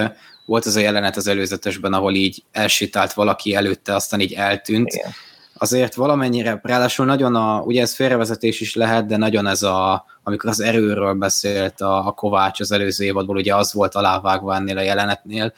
volt 0.44 0.64
az 0.64 0.76
a 0.76 0.80
jelenet 0.80 1.16
az 1.16 1.26
előzetesben, 1.26 1.92
ahol 1.92 2.14
így 2.14 2.42
elsétált 2.52 3.12
valaki 3.12 3.54
előtte, 3.54 3.94
aztán 3.94 4.20
így 4.20 4.32
eltűnt, 4.32 4.92
Igen. 4.92 5.10
Azért 5.56 5.94
valamennyire, 5.94 6.60
ráadásul 6.62 7.06
nagyon 7.06 7.34
a, 7.34 7.60
ugye 7.60 7.82
ez 7.82 7.94
félrevezetés 7.94 8.60
is 8.60 8.74
lehet, 8.74 9.06
de 9.06 9.16
nagyon 9.16 9.46
ez 9.46 9.62
a, 9.62 10.04
amikor 10.22 10.50
az 10.50 10.60
erőről 10.60 11.14
beszélt 11.14 11.80
a, 11.80 12.06
a 12.06 12.12
Kovács 12.12 12.60
az 12.60 12.72
előző 12.72 13.04
évadból, 13.04 13.36
ugye 13.36 13.54
az 13.54 13.72
volt 13.72 13.94
alávágva 13.94 14.54
ennél 14.54 14.78
a 14.78 14.82
jelenetnél, 14.82 15.52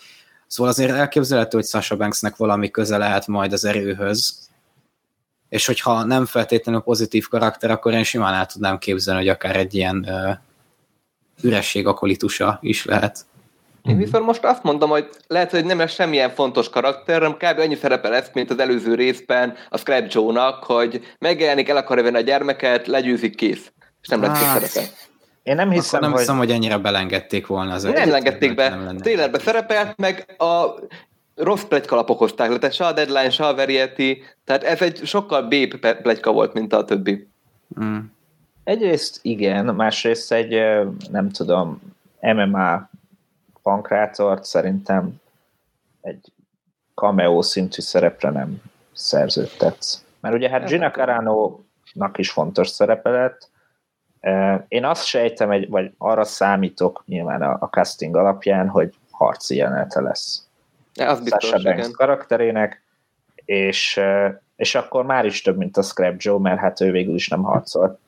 Szóval 0.47 0.73
azért 0.73 0.91
elképzelhető, 0.91 1.57
hogy 1.57 1.67
Sasha 1.67 1.97
Banksnek 1.97 2.37
valami 2.37 2.71
köze 2.71 2.97
lehet 2.97 3.27
majd 3.27 3.53
az 3.53 3.65
erőhöz, 3.65 4.49
és 5.49 5.67
hogyha 5.67 6.05
nem 6.05 6.27
feltétlenül 6.27 6.81
pozitív 6.81 7.29
karakter, 7.29 7.71
akkor 7.71 7.93
én 7.93 8.05
simán 8.05 8.35
el 8.35 8.47
tudnám 8.47 8.79
képzelni, 8.79 9.21
hogy 9.21 9.29
akár 9.29 9.57
egy 9.57 9.75
ilyen 9.75 10.07
uh, 10.09 10.37
üresség 11.43 11.87
akolitusa 11.87 12.59
is 12.61 12.85
lehet. 12.85 13.27
Én 13.87 13.95
mhm. 13.95 14.05
viszont 14.05 14.25
most 14.25 14.45
azt 14.45 14.63
mondom, 14.63 14.91
hogy 14.91 15.09
lehet, 15.27 15.51
hogy 15.51 15.65
nem 15.65 15.79
lesz 15.79 15.93
semmilyen 15.93 16.31
fontos 16.31 16.69
karakter, 16.69 17.23
hanem 17.23 17.37
kb. 17.37 17.59
annyi 17.59 17.75
szerepe 17.75 18.09
lesz, 18.09 18.31
mint 18.33 18.51
az 18.51 18.59
előző 18.59 18.95
részben 18.95 19.55
a 19.69 19.79
Scrap 19.79 20.05
Joe-nak, 20.09 20.65
hogy 20.65 21.01
megjelenik, 21.19 21.69
el 21.69 21.77
akarja 21.77 22.03
venni 22.03 22.17
a 22.17 22.21
gyermeket, 22.21 22.87
legyőzik 22.87 23.35
kész. 23.35 23.73
És 24.03 24.09
nem 24.09 24.21
lesz 24.21 24.43
hát, 24.43 24.65
szerepe. 24.65 24.91
Én 25.43 25.55
nem 25.55 25.71
hiszem, 25.71 26.01
nem 26.01 26.11
hogy... 26.11 26.21
hiszem, 26.21 26.37
hogy 26.37 26.51
ennyire 26.51 26.79
belengedték 26.79 27.47
volna 27.47 27.73
az 27.73 27.83
Nem 27.83 28.15
engedték 28.15 28.55
be. 28.55 28.69
Nem 28.69 28.97
Tényleg 28.97 29.41
szerepelt, 29.41 29.97
meg 29.97 30.35
a 30.39 30.65
rossz 31.35 31.63
plegykalapok 31.63 32.19
hozták 32.19 32.51
le, 32.51 32.59
tehát 32.59 32.75
se 32.75 32.87
a 32.87 32.93
Deadline, 32.93 33.31
se 33.31 33.47
a 33.47 33.55
Variety, 33.55 34.23
tehát 34.45 34.63
ez 34.63 34.83
egy 34.83 35.01
sokkal 35.05 35.43
B 35.43 35.55
plegyka 36.03 36.33
volt, 36.33 36.53
mint 36.53 36.73
a 36.73 36.85
többi. 36.85 37.29
Mm. 37.81 37.99
Egyrészt 38.65 39.19
igen, 39.23 39.65
másrészt 39.65 40.33
egy, 40.33 40.63
nem 41.11 41.31
tudom, 41.31 41.81
MMA 42.21 42.89
pankrátort 43.67 44.45
szerintem 44.45 45.15
egy 46.01 46.33
cameo 46.95 47.43
szintű 47.43 47.81
szerepre 47.81 48.31
nem 48.31 48.63
szerződtetsz. 48.93 50.05
Mert 50.21 50.35
ugye 50.35 50.51
hát 50.51 50.69
Gina 50.69 50.91
Carano-nak 50.91 52.19
is 52.19 52.31
fontos 52.31 52.69
szerepe 52.69 53.11
lett. 53.11 53.51
Én 54.69 54.85
azt 54.85 55.05
sejtem, 55.05 55.51
egy, 55.51 55.69
vagy 55.69 55.93
arra 55.99 56.25
számítok 56.25 57.03
nyilván 57.07 57.43
a, 57.43 57.57
a 57.61 57.67
casting 57.67 58.17
alapján, 58.17 58.69
hogy 58.69 58.95
harci 59.11 59.57
jelenete 59.57 60.01
lesz. 60.01 60.49
Az 60.95 61.21
biztos, 61.21 61.49
Sasha 61.49 61.73
Banks 61.73 61.91
karakterének, 61.91 62.83
és, 63.45 64.01
és 64.57 64.75
akkor 64.75 65.05
már 65.05 65.25
is 65.25 65.43
több, 65.43 65.57
mint 65.57 65.77
a 65.77 65.83
Scrap 65.83 66.15
Joe, 66.19 66.39
mert 66.39 66.61
hát 66.61 66.81
ő 66.81 66.91
végül 66.91 67.15
is 67.15 67.29
nem 67.29 67.43
harcol. 67.43 67.99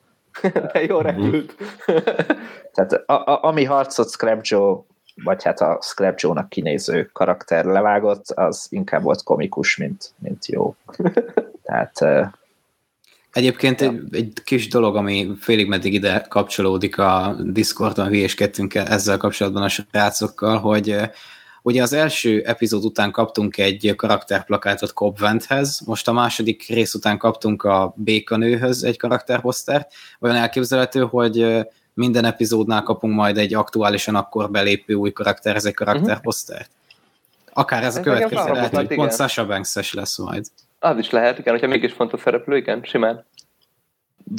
De 0.71 0.83
jó 0.83 0.99
repült. 0.99 1.55
Tehát 2.73 2.93
a, 3.05 3.13
a, 3.13 3.43
ami 3.43 3.63
harcot 3.63 4.09
Scrap 4.09 4.39
Joe 4.41 4.87
vagy 5.23 5.43
hát 5.43 5.61
a 5.61 5.79
Scrap 5.81 6.19
Joe-nak 6.19 6.49
kinéző 6.49 7.09
karakter 7.13 7.65
levágott, 7.65 8.29
az 8.29 8.67
inkább 8.69 9.01
volt 9.03 9.23
komikus, 9.23 9.77
mint, 9.77 10.11
mint 10.19 10.45
jó. 10.45 10.75
Tehát 11.63 12.01
Egyébként 13.31 13.81
ja. 13.81 13.89
egy, 13.89 14.15
egy 14.15 14.33
kis 14.43 14.67
dolog, 14.67 14.95
ami 14.95 15.31
félig 15.39 15.67
meddig 15.67 15.93
ide 15.93 16.25
kapcsolódik 16.29 16.97
a 16.97 17.35
Discordon, 17.43 18.07
hülyéskedtünk 18.07 18.75
ezzel 18.75 19.17
kapcsolatban 19.17 19.63
a 19.63 19.69
srácokkal, 19.69 20.57
hogy 20.57 20.95
ugye 21.61 21.81
az 21.81 21.93
első 21.93 22.41
epizód 22.41 22.83
után 22.83 23.11
kaptunk 23.11 23.57
egy 23.57 23.93
karakterplakátot 23.95 24.93
Cobventhez, 24.93 25.81
most 25.85 26.07
a 26.07 26.11
második 26.11 26.67
rész 26.67 26.93
után 26.93 27.17
kaptunk 27.17 27.63
a 27.63 27.93
Békanőhöz 27.95 28.83
egy 28.83 28.97
karakterposztert. 28.97 29.91
Olyan 30.19 30.35
elképzelhető, 30.35 31.01
hogy 31.01 31.67
minden 31.99 32.25
epizódnál 32.25 32.83
kapunk 32.83 33.15
majd 33.15 33.37
egy 33.37 33.53
aktuálisan 33.53 34.15
akkor 34.15 34.51
belépő 34.51 34.93
új 34.93 35.11
karakter, 35.11 35.55
ez 35.55 35.65
egy 35.65 35.73
karakterposztert. 35.73 36.69
Uh-huh. 36.69 37.63
Akár 37.63 37.83
ez 37.83 37.95
a 37.95 38.01
következő 38.01 38.51
lehet, 38.51 38.75
hogy 38.75 38.87
pont 38.87 39.13
Sasha 39.13 39.45
banks 39.45 39.93
lesz 39.93 40.17
majd. 40.17 40.45
Az 40.79 40.97
is 40.97 41.09
lehet, 41.09 41.39
igen, 41.39 41.53
hogyha 41.53 41.67
mégis 41.67 41.93
fontos 41.93 42.21
szereplő, 42.21 42.57
igen, 42.57 42.83
simán. 42.83 43.25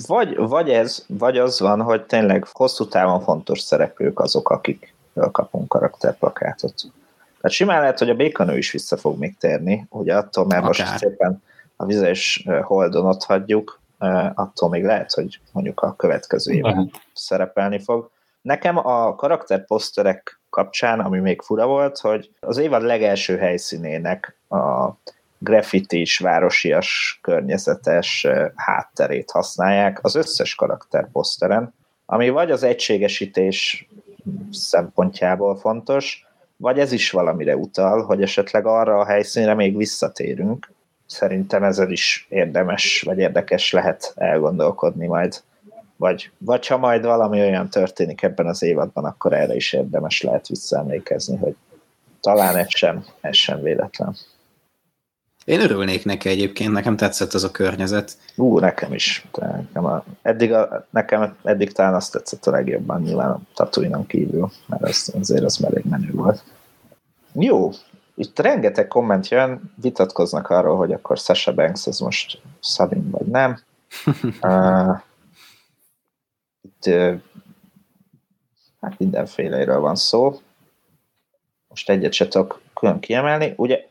Vagy, 0.06 0.36
vagy 0.36 0.70
ez, 0.70 1.04
vagy 1.08 1.38
az 1.38 1.60
van, 1.60 1.82
hogy 1.82 2.02
tényleg 2.02 2.46
hosszú 2.52 2.86
távon 2.88 3.20
fontos 3.20 3.60
szereplők 3.60 4.20
azok, 4.20 4.50
akik 4.50 4.94
kapunk 5.32 5.68
karakterplakátot. 5.68 6.74
Tehát 7.40 7.56
simán 7.56 7.80
lehet, 7.80 7.98
hogy 7.98 8.10
a 8.10 8.14
békanő 8.14 8.56
is 8.58 8.70
vissza 8.70 8.96
fog 8.96 9.18
még 9.18 9.36
térni, 9.38 9.86
ugye 9.90 10.16
attól, 10.16 10.46
mert 10.46 10.64
Akár. 10.64 10.86
most 10.86 10.98
szépen 10.98 11.42
a 11.76 11.84
vizes 11.84 12.46
holdon 12.62 13.06
ott 13.06 13.22
hagyjuk, 13.22 13.79
attól 14.34 14.68
még 14.68 14.84
lehet, 14.84 15.12
hogy 15.12 15.40
mondjuk 15.52 15.80
a 15.80 15.94
következő 15.96 16.52
évben 16.52 16.90
szerepelni 17.12 17.78
fog. 17.78 18.10
Nekem 18.42 18.86
a 18.86 19.14
karakterposzterek 19.14 20.40
kapcsán, 20.50 21.00
ami 21.00 21.18
még 21.18 21.40
fura 21.40 21.66
volt, 21.66 21.98
hogy 21.98 22.30
az 22.40 22.56
évad 22.56 22.82
legelső 22.82 23.36
helyszínének 23.36 24.36
a 24.48 24.90
graffitis, 25.38 26.18
városias, 26.18 27.18
környezetes 27.22 28.26
hátterét 28.54 29.30
használják 29.30 29.98
az 30.02 30.14
összes 30.14 30.54
karakterposzteren, 30.54 31.74
ami 32.06 32.28
vagy 32.28 32.50
az 32.50 32.62
egységesítés 32.62 33.88
szempontjából 34.50 35.56
fontos, 35.56 36.26
vagy 36.56 36.78
ez 36.78 36.92
is 36.92 37.10
valamire 37.10 37.56
utal, 37.56 38.02
hogy 38.02 38.22
esetleg 38.22 38.66
arra 38.66 38.98
a 38.98 39.04
helyszínre 39.04 39.54
még 39.54 39.76
visszatérünk, 39.76 40.72
szerintem 41.10 41.62
ezzel 41.62 41.90
is 41.90 42.26
érdemes, 42.28 43.02
vagy 43.06 43.18
érdekes 43.18 43.72
lehet 43.72 44.12
elgondolkodni 44.16 45.06
majd. 45.06 45.42
Vagy, 45.96 46.30
vagy 46.38 46.66
ha 46.66 46.76
majd 46.76 47.04
valami 47.04 47.40
olyan 47.40 47.68
történik 47.68 48.22
ebben 48.22 48.46
az 48.46 48.62
évadban, 48.62 49.04
akkor 49.04 49.32
erre 49.32 49.54
is 49.54 49.72
érdemes 49.72 50.22
lehet 50.22 50.48
visszaemlékezni, 50.48 51.36
hogy 51.36 51.54
talán 52.20 52.56
ez 52.56 52.68
sem, 52.68 53.04
ez 53.20 53.36
sem 53.36 53.62
véletlen. 53.62 54.16
Én 55.44 55.60
örülnék 55.60 56.04
neki 56.04 56.28
egyébként, 56.28 56.72
nekem 56.72 56.96
tetszett 56.96 57.32
az 57.32 57.44
a 57.44 57.50
környezet. 57.50 58.16
Ú, 58.36 58.58
nekem 58.58 58.92
is. 58.92 59.26
Nekem, 59.40 59.84
a, 59.84 60.04
eddig, 60.22 60.52
a, 60.52 60.86
nekem 60.90 61.36
eddig 61.44 61.72
talán 61.72 61.94
azt 61.94 62.12
tetszett 62.12 62.46
a 62.46 62.50
legjobban, 62.50 63.02
nyilván 63.02 63.30
a 63.30 63.40
tatooine 63.54 63.98
kívül, 64.06 64.50
mert 64.66 64.82
az, 64.82 65.14
azért 65.18 65.44
az 65.44 65.64
elég 65.64 65.84
menő 65.84 66.10
volt. 66.12 66.42
Jó, 67.32 67.70
itt 68.20 68.38
rengeteg 68.38 68.88
komment 68.88 69.28
jön, 69.28 69.72
vitatkoznak 69.80 70.48
arról, 70.48 70.76
hogy 70.76 70.92
akkor 70.92 71.18
Sasha 71.18 71.54
Banks 71.54 71.86
az 71.86 71.98
most 71.98 72.40
Sabin 72.62 73.10
vagy 73.10 73.26
nem. 73.26 73.60
uh, 74.42 75.00
itt 76.60 76.86
uh, 76.86 77.20
hát 78.80 78.98
mindenféleiről 78.98 79.80
van 79.80 79.96
szó. 79.96 80.40
Most 81.68 81.90
egyet 81.90 82.12
se 82.12 82.28
tudok 82.28 82.60
külön 82.74 83.00
kiemelni. 83.00 83.54
Ugye 83.56 83.88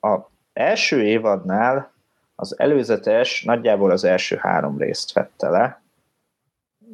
a 0.00 0.18
első 0.52 1.02
évadnál 1.02 1.92
az 2.34 2.58
előzetes 2.58 3.42
nagyjából 3.42 3.90
az 3.90 4.04
első 4.04 4.36
három 4.36 4.78
részt 4.78 5.12
vette 5.12 5.48
le, 5.48 5.82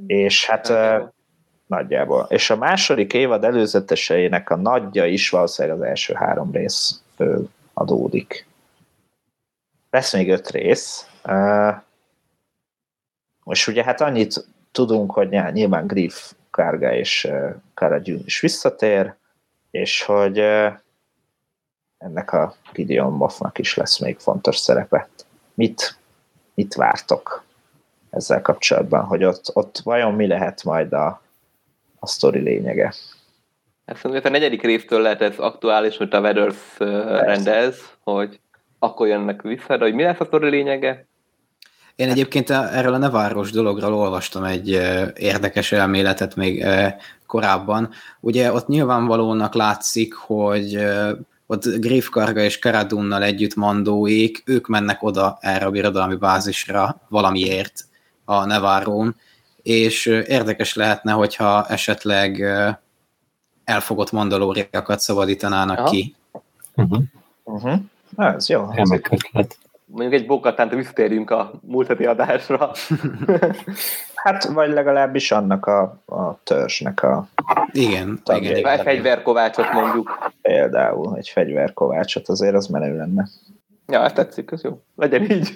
és 0.06 0.46
hát 0.46 0.68
uh, 0.68 1.12
nagyjából. 1.68 2.26
És 2.28 2.50
a 2.50 2.56
második 2.56 3.12
évad 3.12 3.44
előzeteseinek 3.44 4.50
a 4.50 4.56
nagyja 4.56 5.06
is 5.06 5.30
valószínűleg 5.30 5.78
az 5.78 5.84
első 5.84 6.14
három 6.14 6.52
részből 6.52 7.48
adódik. 7.72 8.46
Lesz 9.90 10.12
még 10.12 10.30
öt 10.30 10.50
rész. 10.50 11.10
És 13.44 13.66
ugye 13.66 13.84
hát 13.84 14.00
annyit 14.00 14.46
tudunk, 14.72 15.12
hogy 15.12 15.28
nyilván 15.28 15.86
Griff, 15.86 16.32
Kárga 16.50 16.92
és 16.92 17.28
Kara 17.74 18.00
is 18.24 18.40
visszatér, 18.40 19.14
és 19.70 20.02
hogy 20.02 20.38
ennek 21.98 22.32
a 22.32 22.54
Gideon 22.72 23.12
Moffnak 23.12 23.58
is 23.58 23.74
lesz 23.74 23.98
még 23.98 24.18
fontos 24.18 24.56
szerepe. 24.56 25.08
Mit, 25.54 25.98
mit 26.54 26.74
vártok 26.74 27.44
ezzel 28.10 28.42
kapcsolatban, 28.42 29.04
hogy 29.04 29.24
ott, 29.24 29.50
ott 29.52 29.78
vajon 29.78 30.14
mi 30.14 30.26
lehet 30.26 30.64
majd 30.64 30.92
a, 30.92 31.20
a 31.98 32.06
sztori 32.06 32.40
lényege. 32.40 32.94
Ezt 33.84 34.02
mondjuk 34.02 34.24
a 34.24 34.28
negyedik 34.28 34.62
résztől 34.62 35.00
lehet 35.00 35.22
ez 35.22 35.38
aktuális, 35.38 35.96
hogy 35.96 36.08
a 36.10 36.20
Weathers 36.20 36.56
rendez, 37.24 37.80
hogy 38.00 38.40
akkor 38.78 39.06
jönnek 39.06 39.42
vissza, 39.42 39.76
de 39.76 39.84
hogy 39.84 39.94
mi 39.94 40.02
lesz 40.02 40.20
a 40.20 40.24
sztori 40.24 40.50
lényege? 40.50 41.06
Én 41.96 42.08
egyébként 42.08 42.50
erről 42.50 42.94
a 42.94 42.98
neváros 42.98 43.50
dologról 43.50 43.94
olvastam 43.94 44.44
egy 44.44 44.68
érdekes 45.16 45.72
elméletet 45.72 46.36
még 46.36 46.66
korábban. 47.26 47.90
Ugye 48.20 48.52
ott 48.52 48.66
nyilvánvalónak 48.66 49.54
látszik, 49.54 50.14
hogy 50.14 50.78
ott 51.46 51.64
Griffkarga 51.64 52.40
és 52.40 52.58
Karadunnal 52.58 53.22
együtt 53.22 53.54
mandóik, 53.54 54.42
ők 54.46 54.66
mennek 54.66 55.02
oda 55.02 55.38
erre 55.40 55.66
a 55.66 55.70
birodalmi 55.70 56.14
bázisra 56.14 57.00
valamiért 57.08 57.84
a 58.24 58.44
Nevárón, 58.44 59.16
és 59.68 60.06
érdekes 60.06 60.74
lehetne, 60.74 61.12
hogyha 61.12 61.66
esetleg 61.66 62.44
elfogott 63.64 64.12
mandalóriakat 64.12 65.00
szabadítanának 65.00 65.78
Aha. 65.78 65.90
ki. 65.90 66.14
Uh-huh. 66.76 67.02
Uh-huh. 67.44 67.78
Ez 68.16 68.48
jó. 68.48 68.66
Remek 68.74 69.08
ötlet. 69.10 69.58
Mondjuk 69.84 70.12
egy 70.12 70.26
bokatánt 70.26 70.74
visszatérjünk 70.74 71.30
a 71.30 71.52
múlt 71.60 71.86
heti 71.86 72.04
adásra. 72.04 72.72
hát, 74.24 74.44
vagy 74.44 74.70
legalábbis 74.70 75.30
annak 75.32 75.66
a, 75.66 75.82
a 76.06 76.42
törzsnek 76.42 77.02
a 77.02 77.28
igen, 77.72 78.20
igen, 78.24 78.56
igen. 78.56 78.72
Egy 78.72 78.80
fegyverkovácsot 78.80 79.72
mondjuk. 79.72 80.30
Például 80.42 81.16
egy 81.16 81.28
fegyverkovácsot, 81.28 82.28
azért 82.28 82.54
az 82.54 82.66
menő 82.66 82.96
lenne. 82.96 83.28
Ja, 83.86 84.04
ezt 84.04 84.14
tetszik, 84.14 84.50
ez 84.50 84.62
jó. 84.62 84.82
Legyen 84.96 85.30
így. 85.30 85.54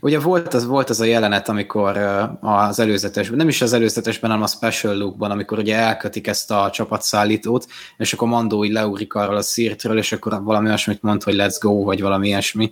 Ugye 0.00 0.20
volt 0.20 0.54
az, 0.54 0.66
volt 0.66 0.90
az 0.90 1.00
a 1.00 1.04
jelenet, 1.04 1.48
amikor 1.48 1.96
az 2.40 2.78
előzetes, 2.78 3.30
nem 3.30 3.48
is 3.48 3.62
az 3.62 3.72
előzetesben, 3.72 4.30
hanem 4.30 4.44
a 4.44 4.48
special 4.48 4.96
lookban, 4.96 5.30
amikor 5.30 5.58
ugye 5.58 5.76
elkötik 5.76 6.26
ezt 6.26 6.50
a 6.50 6.70
csapatszállítót, 6.70 7.66
és 7.96 8.12
akkor 8.12 8.28
Mandó 8.28 8.64
így 8.64 8.72
leúrik 8.72 9.14
arról 9.14 9.36
a 9.36 9.42
szírtről, 9.42 9.98
és 9.98 10.12
akkor 10.12 10.42
valami 10.42 10.66
olyasmit 10.66 11.02
mond, 11.02 11.22
hogy 11.22 11.34
let's 11.38 11.56
go, 11.60 11.82
vagy 11.82 12.00
valami 12.00 12.26
ilyesmi. 12.26 12.70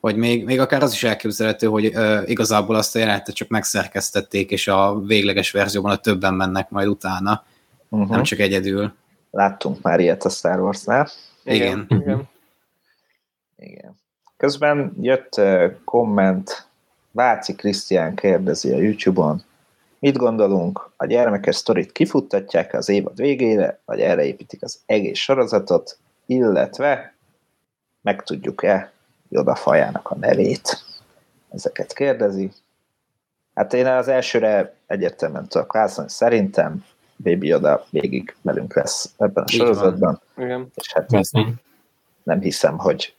Vagy 0.00 0.16
még, 0.16 0.44
még 0.44 0.60
akár 0.60 0.82
az 0.82 0.92
is 0.92 1.02
elképzelhető, 1.04 1.66
hogy 1.66 1.86
uh, 1.86 2.22
igazából 2.26 2.76
azt 2.76 2.96
a 2.96 2.98
jelenetet 2.98 3.34
csak 3.34 3.48
megszerkesztették, 3.48 4.50
és 4.50 4.68
a 4.68 5.00
végleges 5.00 5.50
verzióban 5.50 5.90
a 5.90 5.96
többen 5.96 6.34
mennek 6.34 6.70
majd 6.70 6.88
utána, 6.88 7.44
uh-huh. 7.88 8.10
nem 8.10 8.22
csak 8.22 8.38
egyedül. 8.38 8.92
Láttunk 9.30 9.82
már 9.82 10.00
ilyet 10.00 10.24
a 10.24 10.28
Star 10.28 10.60
Wars-nál. 10.60 11.10
Igen. 11.44 11.86
Igen. 11.88 12.28
Igen. 13.56 13.99
Közben 14.40 14.92
jött 15.00 15.40
komment, 15.84 16.68
Váci 17.10 17.54
Krisztián 17.54 18.14
kérdezi 18.14 18.72
a 18.72 18.76
YouTube-on, 18.76 19.42
mit 19.98 20.16
gondolunk, 20.16 20.90
a 20.96 21.06
gyermekes 21.06 21.56
sztorit 21.56 21.92
kifuttatják 21.92 22.74
az 22.74 22.88
évad 22.88 23.16
végére, 23.16 23.80
vagy 23.84 24.00
erre 24.00 24.24
építik 24.24 24.62
az 24.62 24.80
egész 24.86 25.18
sorozatot, 25.18 25.98
illetve 26.26 27.14
megtudjuk-e 28.02 28.92
Joda 29.28 29.54
fajának 29.54 30.10
a 30.10 30.16
nevét? 30.16 30.82
Ezeket 31.50 31.92
kérdezi. 31.92 32.52
Hát 33.54 33.72
én 33.72 33.86
az 33.86 34.08
elsőre 34.08 34.74
egyértelműen 34.86 35.48
tudok 35.48 35.72
válaszolni, 35.72 36.10
szerintem 36.10 36.84
Baby 37.16 37.46
Yoda 37.46 37.86
végig 37.90 38.36
velünk 38.42 38.74
lesz 38.74 39.14
ebben 39.16 39.44
a 39.44 39.48
sorozatban. 39.48 40.20
Igen. 40.36 40.70
És 40.74 40.92
hát 40.92 41.10
nem 42.22 42.40
hiszem, 42.40 42.78
hogy 42.78 43.14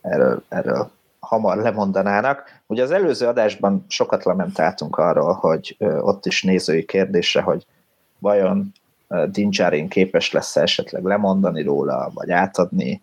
erről, 0.00 0.42
erről 0.48 0.90
hamar 1.20 1.56
lemondanának. 1.56 2.60
Ugye 2.66 2.82
az 2.82 2.90
előző 2.90 3.26
adásban 3.26 3.84
sokat 3.88 4.24
lamentáltunk 4.24 4.96
arról, 4.96 5.32
hogy 5.32 5.76
ott 5.78 6.26
is 6.26 6.42
nézői 6.42 6.84
kérdése, 6.84 7.40
hogy 7.40 7.66
vajon 8.18 8.72
Dinjarin 9.26 9.88
képes 9.88 10.32
lesz 10.32 10.56
esetleg 10.56 11.04
lemondani 11.04 11.62
róla, 11.62 12.10
vagy 12.14 12.30
átadni 12.30 13.02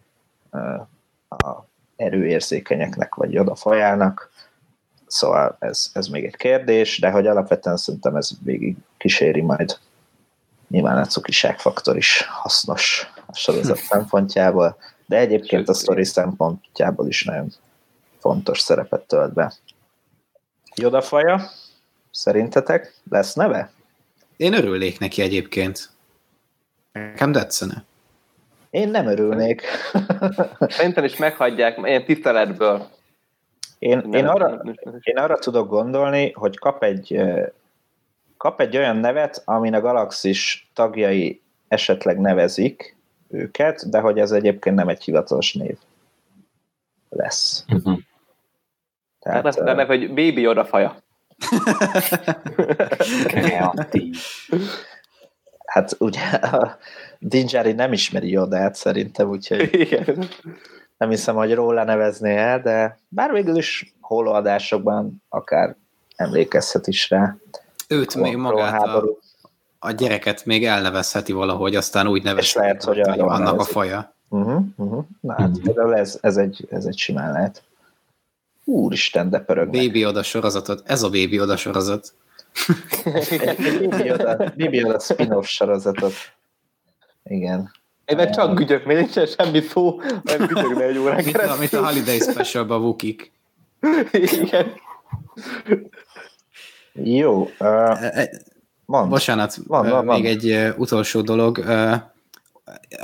a 1.30 1.66
erőérzékenyeknek, 1.95 3.16
vagy 3.16 3.39
oda 3.39 3.56
fajának. 3.56 4.32
Szóval 5.08 5.56
ez, 5.60 5.89
ez 5.93 6.08
még 6.08 6.26
egy 6.26 6.36
kérdés, 6.36 7.00
de 7.00 7.12
hogy 7.12 7.28
alapvetően 7.28 7.78
szerintem 7.78 8.16
ez 8.16 8.30
végig 8.43 8.76
kíséri 8.98 9.41
majd. 9.41 9.78
Nyilván 10.68 10.98
a 10.98 11.06
cukiságfaktor 11.06 11.98
is 11.98 12.26
hasznos 12.30 13.12
a 13.26 13.36
sorozat 13.36 13.78
szempontjából 13.89 14.78
de 15.08 15.18
egyébként 15.18 15.70
a 15.70 15.74
sztori 15.74 16.05
szempontjából 16.05 17.08
is 17.08 17.24
nagyon 17.24 17.51
fontos 18.20 18.60
szerepet 18.60 19.01
tölt 19.01 19.34
be. 19.34 19.53
Joda 20.76 21.01
faja, 21.01 21.41
szerintetek 22.12 22.93
lesz 23.10 23.34
neve? 23.34 23.72
Én 24.38 24.53
örülnék 24.53 24.99
neki 24.99 25.22
egyébként. 25.22 25.89
Nekem 26.91 27.32
tetszene. 27.32 27.84
Én 28.70 28.89
nem 28.89 29.08
örülnék. 29.08 29.62
Szerintem 30.60 31.03
is 31.03 31.18
meghagyják, 31.18 31.78
ilyen 31.84 32.05
tiszteletből. 32.05 32.88
Én, 33.80 34.10
én, 34.12 34.26
arra, 34.26 34.62
én 35.01 35.18
arra 35.18 35.38
tudok 35.38 35.70
gondolni, 35.70 36.32
hogy 36.32 36.58
kap 36.58 36.84
egy, 36.84 37.22
kap 38.38 38.62
egy 38.62 38.78
olyan 38.78 38.97
nevet, 38.97 39.41
amin 39.45 39.74
a 39.74 39.82
Galaxis 39.82 40.70
tagjai 40.74 41.41
esetleg 41.68 42.20
nevezik, 42.20 42.97
őket, 43.30 43.90
de 43.90 44.00
hogy 44.00 44.20
ez 44.20 44.32
egyébként 44.32 44.76
nem 44.76 44.88
egy 44.88 45.04
hivatalos 45.04 45.54
név 45.54 45.78
lesz. 47.10 47.66
Uh-huh. 47.68 48.00
Tehát, 49.20 49.44
Tehát 49.44 49.64
nem, 49.64 49.76
nem, 49.76 49.88
hogy 49.88 50.08
Baby 50.08 50.48
odafaja. 50.48 50.98
Kreatív. 53.28 54.18
Hát 55.66 55.96
ugye 56.00 56.22
a 56.22 56.78
Dinjari 57.20 57.72
nem 57.72 57.94
ismeri 57.94 58.30
Jodát 58.30 58.76
szerintem, 58.76 59.30
úgyhogy 59.30 59.70
Igen. 59.74 60.28
nem 60.98 61.10
hiszem, 61.10 61.36
hogy 61.36 61.54
róla 61.54 61.84
nevezné 61.84 62.36
el, 62.36 62.62
de 62.62 62.98
bár 63.08 63.32
végül 63.32 63.56
is 63.56 63.96
holoadásokban 64.02 65.24
akár 65.30 65.76
emlékezhet 66.16 66.88
is 66.88 67.10
rá. 67.10 67.36
Őt 67.88 68.16
még 68.16 68.36
magát 68.36 68.84
a, 68.84 68.98
a 68.98 69.04
gyereket 69.92 70.46
még 70.46 70.66
elnevezheti 70.66 71.32
valahogy, 71.32 71.76
aztán 71.76 72.08
úgy 72.08 72.24
nevezheti, 72.24 72.66
lehet, 72.66 72.84
hogy 72.84 73.00
annak 73.00 73.38
nevezik. 73.38 73.60
a 73.60 73.64
faja. 73.64 74.14
Uh-huh, 74.30 74.64
uh-huh. 74.76 75.06
Na 75.20 75.34
hát, 75.34 75.48
uh-huh. 75.48 75.64
például 75.64 75.96
ez, 75.96 76.18
ez, 76.22 76.38
egy, 76.38 76.68
ez 76.70 76.86
egy 76.86 76.98
simán 76.98 77.32
lehet. 77.32 77.64
Úristen, 78.64 79.30
de 79.30 79.40
pörög. 79.40 79.70
Baby 79.70 80.06
Oda 80.06 80.24
sorozatot. 80.24 80.84
Ez 80.86 81.04
a 81.04 81.10
Baby 81.10 81.40
Oda 81.40 81.58
sorozat. 81.58 82.14
Baby 83.04 84.12
Oda, 84.12 84.38
Baby 84.38 84.84
Oda 84.84 85.00
spin-off 85.00 85.46
sorozatot. 85.48 86.14
Igen. 87.24 87.72
Én 88.06 88.16
meg 88.16 88.30
csak 88.30 88.56
gügyök, 88.56 88.86
még 88.86 88.98
nincsen 88.98 89.26
semmi 89.26 89.62
szó, 89.62 90.02
nem 90.24 90.48
gügyök 90.48 90.82
egy 90.82 90.98
órán 90.98 91.24
mint, 91.24 91.38
a, 91.38 91.56
mint 91.60 91.74
a 91.74 91.86
Holiday 91.86 92.20
Special-ba 92.20 92.78
Wookiek. 92.78 93.32
Igen. 94.12 94.74
Jó. 96.94 97.50
Uh, 97.60 98.24
Mond. 98.88 99.10
Bocsánat, 99.10 99.58
mond, 99.68 99.90
mond, 99.90 100.06
még 100.06 100.24
mond. 100.24 100.26
egy 100.26 100.74
utolsó 100.78 101.22
dolog. 101.22 101.64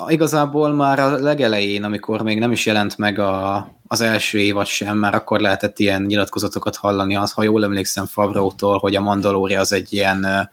Igazából 0.07 0.73
már 0.73 0.99
a 0.99 1.17
legelején, 1.17 1.83
amikor 1.83 2.21
még 2.21 2.39
nem 2.39 2.51
is 2.51 2.65
jelent 2.65 2.97
meg 2.97 3.19
a, 3.19 3.67
az 3.87 4.01
első 4.01 4.39
évad 4.39 4.65
sem, 4.65 4.97
már 4.97 5.15
akkor 5.15 5.39
lehetett 5.39 5.79
ilyen 5.79 6.01
nyilatkozatokat 6.01 6.75
hallani, 6.75 7.15
az, 7.15 7.31
ha 7.31 7.43
jól 7.43 7.63
emlékszem 7.63 8.05
Favrótól, 8.05 8.77
hogy 8.77 8.95
a 8.95 9.01
Mandalória 9.01 9.59
az 9.59 9.73
egy 9.73 9.93
ilyen 9.93 10.49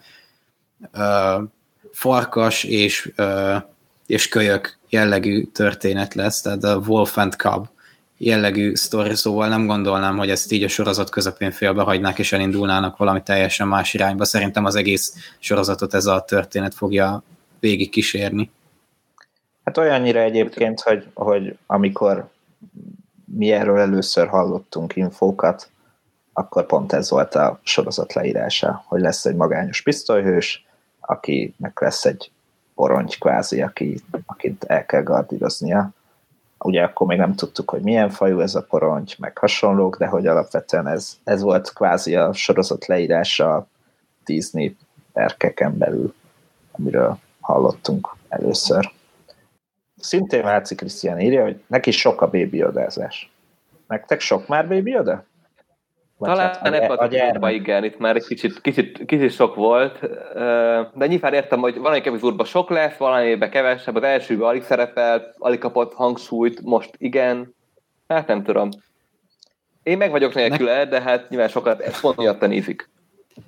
ö, 0.93 1.39
farkas 1.93 2.65
és, 2.65 3.13
ö, 3.17 3.57
és 4.07 4.29
kölyök 4.29 4.79
jellegű 4.89 5.45
történet 5.45 6.15
lesz, 6.15 6.41
tehát 6.41 6.65
a 6.65 6.83
Wolf 6.87 7.19
and 7.19 7.33
Cub 7.33 7.69
jellegű 8.23 8.75
sztori, 8.75 9.15
szóval 9.15 9.49
nem 9.49 9.67
gondolnám, 9.67 10.17
hogy 10.17 10.31
ezt 10.31 10.53
így 10.53 10.63
a 10.63 10.69
sorozat 10.69 11.11
közepén 11.11 11.51
félbehagynák 11.51 12.19
és 12.19 12.33
elindulnának 12.33 12.97
valami 12.97 13.23
teljesen 13.23 13.69
más 13.69 13.95
irányba. 13.95 14.25
Szerintem 14.25 14.65
az 14.65 14.75
egész 14.75 15.15
sorozatot 15.39 15.95
ez 15.95 16.07
a 16.07 16.25
történet 16.25 16.75
fogja 16.75 17.23
végig 17.61 17.91
kísérni. 17.91 18.51
Hát 19.65 19.79
olyannyira 19.79 20.21
egyébként, 20.21 20.81
hogy, 20.81 21.07
hogy 21.15 21.57
amikor 21.67 22.29
mi 23.25 23.51
erről 23.51 23.79
először 23.79 24.29
hallottunk 24.29 24.97
infókat, 24.97 25.71
akkor 26.33 26.67
pont 26.67 26.93
ez 26.93 27.11
volt 27.11 27.35
a 27.35 27.61
sorozat 27.63 28.13
leírása, 28.13 28.85
hogy 28.87 29.01
lesz 29.01 29.25
egy 29.25 29.37
magányos 29.37 29.83
pisztolyhős, 29.83 30.67
akinek 31.01 31.81
lesz 31.81 32.05
egy 32.05 32.31
poronty 32.75 33.19
kvázi, 33.19 33.63
aki, 33.63 34.01
akit 34.27 34.65
el 34.65 34.87
kell 34.87 35.03
gardíroznia, 35.03 35.91
ugye 36.65 36.83
akkor 36.83 37.07
még 37.07 37.19
nem 37.19 37.35
tudtuk, 37.35 37.71
hogy 37.71 37.83
milyen 37.83 38.11
fajú 38.11 38.41
ez 38.41 38.55
a 38.55 38.63
poronty, 38.63 39.15
meg 39.19 39.39
hasonlók, 39.39 39.97
de 39.97 40.07
hogy 40.07 40.27
alapvetően 40.27 40.87
ez, 40.87 41.17
ez 41.25 41.43
volt 41.43 41.73
kvázi 41.73 42.17
a 42.17 42.33
sorozat 42.33 42.87
leírása 42.87 43.55
a 43.55 43.67
Disney 44.25 44.77
perkeken 45.13 45.79
belül, 45.79 46.15
amiről 46.73 47.19
hallottunk 47.41 48.09
először. 48.29 48.91
Szintén 49.97 50.43
Váci 50.43 50.75
Krisztián 50.75 51.21
írja, 51.21 51.43
hogy 51.43 51.63
neki 51.67 51.91
sok 51.91 52.21
a 52.21 52.31
baby 52.31 52.65
odázás. 52.65 53.33
Nektek 53.87 54.21
sok 54.21 54.49
már 54.49 54.69
baby 54.69 54.97
Talán 56.29 56.47
hát, 56.47 56.67
ebben 56.67 56.91
a, 56.91 57.47
a 57.47 57.51
igen, 57.51 57.85
itt 57.85 57.99
már 57.99 58.17
egy 58.17 58.27
kicsit, 58.27 58.61
kicsit, 58.61 59.05
kicsit 59.07 59.33
sok 59.33 59.55
volt, 59.55 60.01
de 60.95 61.07
nyilván 61.07 61.35
értem, 61.35 61.61
hogy 61.61 61.77
valamelyik 61.77 62.07
epizódban 62.07 62.47
sok 62.47 62.71
lesz, 62.71 62.97
valamelyikben 62.97 63.51
kevesebb, 63.51 63.95
az 63.95 64.03
elsőben 64.03 64.49
alig 64.49 64.63
szerepelt, 64.63 65.35
alig 65.39 65.59
kapott 65.59 65.95
hangsúlyt, 65.95 66.61
most 66.63 66.91
igen, 66.99 67.55
hát 68.09 68.27
nem 68.27 68.43
tudom. 68.43 68.69
Én 69.83 69.97
meg 69.97 70.11
vagyok 70.11 70.35
nélküle, 70.35 70.85
de 70.85 71.01
hát 71.01 71.29
nyilván 71.29 71.49
sokat 71.49 72.01
pont 72.01 72.17
miatt 72.17 72.41
nézik. 72.41 72.91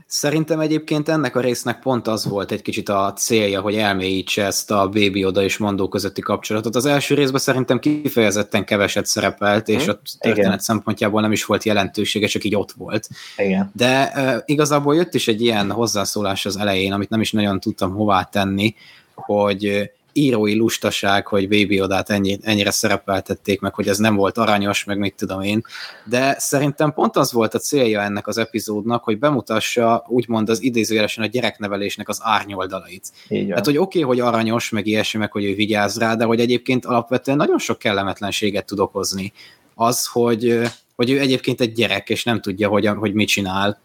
Szerintem 0.06 0.60
egyébként 0.60 1.08
ennek 1.08 1.36
a 1.36 1.40
résznek 1.40 1.78
pont 1.78 2.06
az 2.08 2.24
volt 2.24 2.52
egy 2.52 2.62
kicsit 2.62 2.88
a 2.88 3.12
célja, 3.16 3.60
hogy 3.60 3.76
elmélyítse 3.76 4.44
ezt 4.44 4.70
a 4.70 4.88
Baby 4.88 5.24
Oda 5.24 5.42
és 5.42 5.56
Mandó 5.56 5.88
közötti 5.88 6.20
kapcsolatot. 6.20 6.76
Az 6.76 6.86
első 6.86 7.14
részben 7.14 7.40
szerintem 7.40 7.78
kifejezetten 7.78 8.64
keveset 8.64 9.06
szerepelt, 9.06 9.68
és 9.68 9.88
a 9.88 10.00
történet 10.18 10.46
Igen. 10.46 10.58
szempontjából 10.58 11.20
nem 11.20 11.32
is 11.32 11.44
volt 11.44 11.64
jelentősége, 11.64 12.26
csak 12.26 12.44
így 12.44 12.56
ott 12.56 12.72
volt. 12.72 13.08
Igen. 13.36 13.70
De 13.74 14.12
uh, 14.14 14.42
igazából 14.44 14.94
jött 14.94 15.14
is 15.14 15.28
egy 15.28 15.42
ilyen 15.42 15.70
hozzászólás 15.70 16.46
az 16.46 16.56
elején, 16.56 16.92
amit 16.92 17.10
nem 17.10 17.20
is 17.20 17.32
nagyon 17.32 17.60
tudtam 17.60 17.92
hová 17.92 18.22
tenni, 18.22 18.74
hogy 19.14 19.90
írói 20.12 20.56
lustaság, 20.56 21.26
hogy 21.26 21.48
Baby 21.48 21.80
Odát 21.80 22.10
ennyi, 22.10 22.38
ennyire 22.42 22.70
szerepeltették 22.70 23.60
meg, 23.60 23.74
hogy 23.74 23.88
ez 23.88 23.98
nem 23.98 24.16
volt 24.16 24.38
aranyos, 24.38 24.84
meg 24.84 24.98
mit 24.98 25.14
tudom 25.14 25.40
én, 25.40 25.62
de 26.04 26.36
szerintem 26.38 26.92
pont 26.92 27.16
az 27.16 27.32
volt 27.32 27.54
a 27.54 27.58
célja 27.58 28.00
ennek 28.00 28.26
az 28.26 28.38
epizódnak, 28.38 29.04
hogy 29.04 29.18
bemutassa 29.18 30.04
úgymond 30.08 30.48
az 30.48 30.62
idézőjelesen 30.62 31.24
a 31.24 31.26
gyereknevelésnek 31.26 32.08
az 32.08 32.18
árnyoldalait. 32.22 33.12
Tehát, 33.48 33.64
hogy 33.64 33.76
oké, 33.76 34.02
okay, 34.02 34.16
hogy 34.16 34.20
aranyos, 34.26 34.70
meg 34.70 34.86
ilyesmi, 34.86 35.18
meg 35.18 35.32
hogy 35.32 35.44
ő 35.44 35.54
vigyáz 35.54 35.98
rá, 35.98 36.14
de 36.14 36.24
hogy 36.24 36.40
egyébként 36.40 36.84
alapvetően 36.84 37.36
nagyon 37.36 37.58
sok 37.58 37.78
kellemetlenséget 37.78 38.66
tud 38.66 38.78
okozni. 38.78 39.32
Az, 39.74 40.06
hogy, 40.06 40.60
hogy 40.96 41.10
ő 41.10 41.20
egyébként 41.20 41.60
egy 41.60 41.72
gyerek, 41.72 42.08
és 42.08 42.24
nem 42.24 42.40
tudja, 42.40 42.68
hogy, 42.68 42.86
hogy 42.86 43.12
mit 43.12 43.28
csinál, 43.28 43.80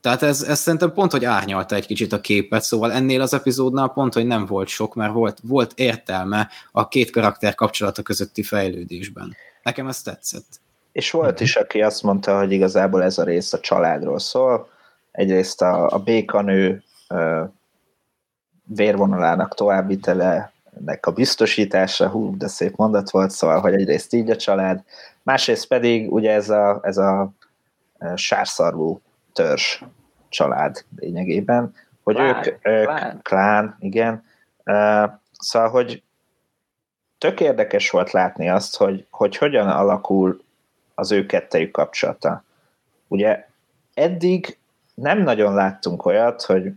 tehát 0.00 0.22
ez, 0.22 0.42
ez 0.42 0.58
szerintem 0.58 0.92
pont, 0.92 1.10
hogy 1.10 1.24
árnyalta 1.24 1.74
egy 1.74 1.86
kicsit 1.86 2.12
a 2.12 2.20
képet, 2.20 2.62
szóval 2.62 2.92
ennél 2.92 3.20
az 3.20 3.34
epizódnál 3.34 3.88
pont, 3.88 4.14
hogy 4.14 4.26
nem 4.26 4.46
volt 4.46 4.68
sok, 4.68 4.94
mert 4.94 5.12
volt, 5.12 5.38
volt 5.42 5.72
értelme 5.74 6.48
a 6.72 6.88
két 6.88 7.10
karakter 7.10 7.54
kapcsolata 7.54 8.02
közötti 8.02 8.42
fejlődésben. 8.42 9.36
Nekem 9.62 9.86
ez 9.88 10.02
tetszett. 10.02 10.60
És 10.92 11.10
volt 11.10 11.40
is, 11.40 11.56
aki 11.56 11.82
azt 11.82 12.02
mondta, 12.02 12.38
hogy 12.38 12.52
igazából 12.52 13.02
ez 13.02 13.18
a 13.18 13.24
rész 13.24 13.52
a 13.52 13.60
családról 13.60 14.18
szól. 14.18 14.68
Egyrészt 15.12 15.62
a, 15.62 15.88
a 15.88 15.98
békanő 15.98 16.82
ö, 17.08 17.42
vérvonalának 18.64 19.54
továbbvitele, 19.54 20.52
ennek 20.78 21.06
a 21.06 21.10
biztosítása, 21.10 22.08
hú, 22.08 22.36
de 22.36 22.48
szép 22.48 22.76
mondat 22.76 23.10
volt, 23.10 23.30
szóval, 23.30 23.60
hogy 23.60 23.74
egyrészt 23.74 24.12
így 24.12 24.30
a 24.30 24.36
család, 24.36 24.82
másrészt 25.22 25.66
pedig 25.66 26.12
ugye 26.12 26.32
ez 26.32 26.50
a, 26.50 26.80
ez 26.82 26.96
a 26.96 27.30
sárszarvú 28.14 29.00
törzs 29.40 29.82
család 30.28 30.84
lényegében, 30.96 31.74
hogy 32.02 32.14
klán, 32.14 32.36
ők, 32.36 32.66
ők 32.66 32.84
klán. 32.84 33.20
klán, 33.22 33.76
igen, 33.78 34.24
szóval, 35.32 35.68
hogy 35.68 36.02
tök 37.18 37.40
érdekes 37.40 37.90
volt 37.90 38.10
látni 38.10 38.48
azt, 38.48 38.76
hogy, 38.76 39.06
hogy 39.10 39.36
hogyan 39.36 39.68
alakul 39.68 40.42
az 40.94 41.12
ő 41.12 41.26
kettejük 41.26 41.70
kapcsolata. 41.70 42.44
Ugye 43.08 43.46
eddig 43.94 44.58
nem 44.94 45.22
nagyon 45.22 45.54
láttunk 45.54 46.04
olyat, 46.04 46.42
hogy 46.42 46.72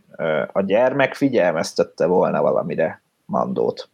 a 0.51 0.61
gyermek 0.61 1.14
figyelmeztette 1.14 2.05
volna 2.05 2.41
valamire 2.41 3.01
Mandót. 3.26 3.89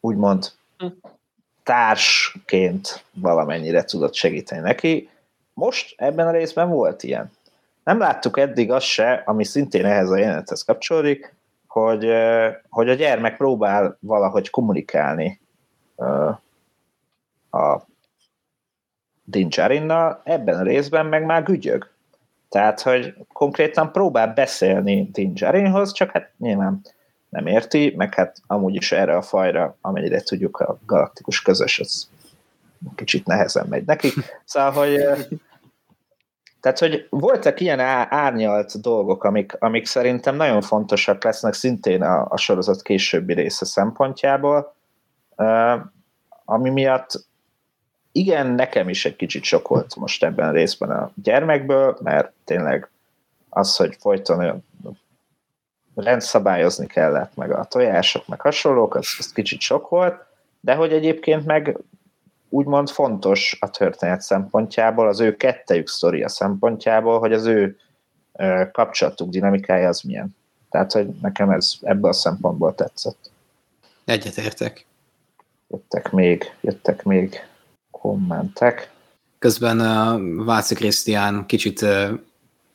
Úgymond 0.00 0.52
hm. 0.78 0.86
társként 1.62 3.04
valamennyire 3.14 3.84
tudott 3.84 4.14
segíteni 4.14 4.60
neki. 4.60 5.10
Most 5.58 5.94
ebben 5.96 6.26
a 6.26 6.30
részben 6.30 6.70
volt 6.70 7.02
ilyen. 7.02 7.30
Nem 7.84 7.98
láttuk 7.98 8.38
eddig 8.38 8.70
azt 8.70 8.86
se, 8.86 9.22
ami 9.26 9.44
szintén 9.44 9.84
ehhez 9.84 10.10
a 10.10 10.16
jelenethez 10.16 10.62
kapcsolódik, 10.62 11.34
hogy, 11.66 12.12
hogy 12.68 12.88
a 12.88 12.94
gyermek 12.94 13.36
próbál 13.36 13.96
valahogy 14.00 14.50
kommunikálni 14.50 15.40
a 17.50 17.80
Dinjarinnal, 19.24 20.20
ebben 20.24 20.58
a 20.58 20.62
részben 20.62 21.06
meg 21.06 21.24
már 21.24 21.42
gügyög. 21.42 21.90
Tehát, 22.48 22.80
hogy 22.80 23.14
konkrétan 23.32 23.92
próbál 23.92 24.32
beszélni 24.32 25.08
Dinjarinhoz, 25.12 25.92
csak 25.92 26.10
hát 26.10 26.32
nyilván 26.38 26.80
nem 27.28 27.46
érti, 27.46 27.94
meg 27.96 28.14
hát 28.14 28.36
amúgy 28.46 28.74
is 28.74 28.92
erre 28.92 29.16
a 29.16 29.22
fajra, 29.22 29.76
amennyire 29.80 30.20
tudjuk, 30.20 30.56
a 30.56 30.78
galaktikus 30.86 31.42
közös, 31.42 31.78
az 31.78 32.08
kicsit 32.94 33.26
nehezen 33.26 33.66
megy 33.68 33.84
nekik. 33.84 34.14
Szóval, 34.44 34.70
hogy 34.70 35.00
tehát, 36.72 36.92
hogy 36.92 37.06
voltak 37.10 37.60
ilyen 37.60 37.80
árnyalt 37.80 38.80
dolgok, 38.80 39.24
amik, 39.24 39.56
amik 39.58 39.86
szerintem 39.86 40.36
nagyon 40.36 40.60
fontosak 40.60 41.24
lesznek 41.24 41.52
szintén 41.52 42.02
a, 42.02 42.26
a 42.28 42.36
sorozat 42.36 42.82
későbbi 42.82 43.34
része 43.34 43.64
szempontjából, 43.64 44.74
ami 46.44 46.70
miatt 46.70 47.26
igen, 48.12 48.46
nekem 48.46 48.88
is 48.88 49.04
egy 49.04 49.16
kicsit 49.16 49.42
sok 49.42 49.68
volt 49.68 49.96
most 49.96 50.24
ebben 50.24 50.48
a 50.48 50.52
részben 50.52 50.90
a 50.90 51.10
gyermekből, 51.22 51.98
mert 52.02 52.32
tényleg 52.44 52.90
az, 53.48 53.76
hogy 53.76 53.96
folyton 54.00 54.62
rendszabályozni 55.94 56.86
kellett, 56.86 57.36
meg 57.36 57.52
a 57.52 57.64
tojások, 57.64 58.26
meg 58.26 58.40
hasonlók, 58.40 58.94
az, 58.94 59.08
az 59.18 59.32
kicsit 59.32 59.60
sok 59.60 59.88
volt, 59.88 60.24
de 60.60 60.74
hogy 60.74 60.92
egyébként 60.92 61.46
meg 61.46 61.78
úgymond 62.48 62.88
fontos 62.88 63.56
a 63.60 63.70
történet 63.70 64.20
szempontjából, 64.20 65.08
az 65.08 65.20
ő 65.20 65.36
kettejük 65.36 65.88
sztoria 65.88 66.28
szempontjából, 66.28 67.18
hogy 67.18 67.32
az 67.32 67.46
ő 67.46 67.76
kapcsolatuk 68.72 69.28
dinamikája 69.30 69.88
az 69.88 70.00
milyen. 70.00 70.36
Tehát, 70.70 70.92
hogy 70.92 71.06
nekem 71.22 71.50
ez 71.50 71.72
ebből 71.80 72.10
a 72.10 72.14
szempontból 72.14 72.74
tetszett. 72.74 73.30
Egyetértek. 74.04 74.86
Jöttek 75.68 76.10
még, 76.10 76.44
jöttek 76.60 77.02
még 77.02 77.46
kommentek. 77.90 78.90
Közben 79.38 80.44
Váci 80.44 80.74
Krisztián 80.74 81.46
kicsit 81.46 81.86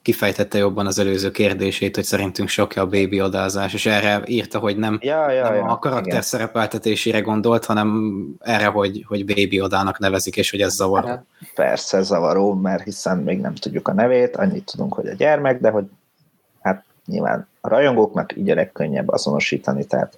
kifejtette 0.04 0.58
jobban 0.58 0.86
az 0.86 1.00
előző 1.00 1.32
kérdését, 1.32 1.96
hogy 1.96 2.04
szerintünk 2.04 2.50
sok 2.50 2.76
a 2.76 2.86
baby 2.86 3.22
odázás, 3.22 3.74
és 3.74 3.86
erre 3.86 4.22
írta, 4.26 4.60
hogy 4.60 4.78
nem, 4.78 4.98
ja, 5.02 5.32
ja, 5.32 5.44
nem 5.44 5.56
ja, 5.56 5.66
a 5.66 5.80
karakter 5.80 6.08
igen. 6.08 6.22
szerepeltetésére 6.22 7.20
gondolt, 7.20 7.66
hanem 7.66 8.16
erre, 8.40 8.66
hogy, 8.66 9.06
hogy 9.08 9.26
baby 9.26 9.62
odának 9.62 10.00
nevezik, 10.00 10.38
és 10.38 10.52
hogy 10.52 10.62
ez 10.62 10.74
zavaró. 10.74 11.08
Hát, 11.08 11.26
persze 11.56 12.02
zavaró, 12.02 12.54
mert 12.54 12.84
hiszen 12.84 13.18
még 13.18 13.40
nem 13.40 13.56
tudjuk 13.56 13.88
a 13.88 13.94
nevét, 13.94 14.36
annyit 14.36 14.72
tudunk, 14.72 14.94
hogy 14.94 15.08
a 15.08 15.14
gyermek, 15.14 15.60
de 15.60 15.70
hogy 15.70 15.86
hát 16.62 16.84
nyilván 17.06 17.48
a 17.62 17.68
rajongóknak 17.68 18.38
így 18.38 18.50
a 18.50 18.56
legkönnyebb 18.56 19.10
azonosítani, 19.10 19.86
tehát 19.86 20.18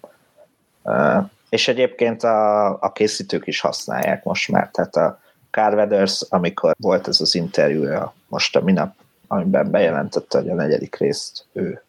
uh, 0.81 1.29
és 1.49 1.67
egyébként 1.67 2.23
a, 2.23 2.67
a 2.81 2.91
készítők 2.91 3.47
is 3.47 3.59
használják 3.59 4.23
most 4.23 4.51
már, 4.51 4.69
tehát 4.69 4.95
a 4.95 5.19
Carl 5.51 5.75
Weathers, 5.75 6.21
amikor 6.29 6.75
volt 6.77 7.07
ez 7.07 7.21
az 7.21 7.35
interjú 7.35 7.83
most 8.27 8.55
a 8.55 8.61
minap 8.61 8.93
amiben 9.27 9.71
bejelentette, 9.71 10.37
hogy 10.37 10.49
a 10.49 10.53
negyedik 10.53 10.95
részt 10.95 11.45
ő 11.53 11.83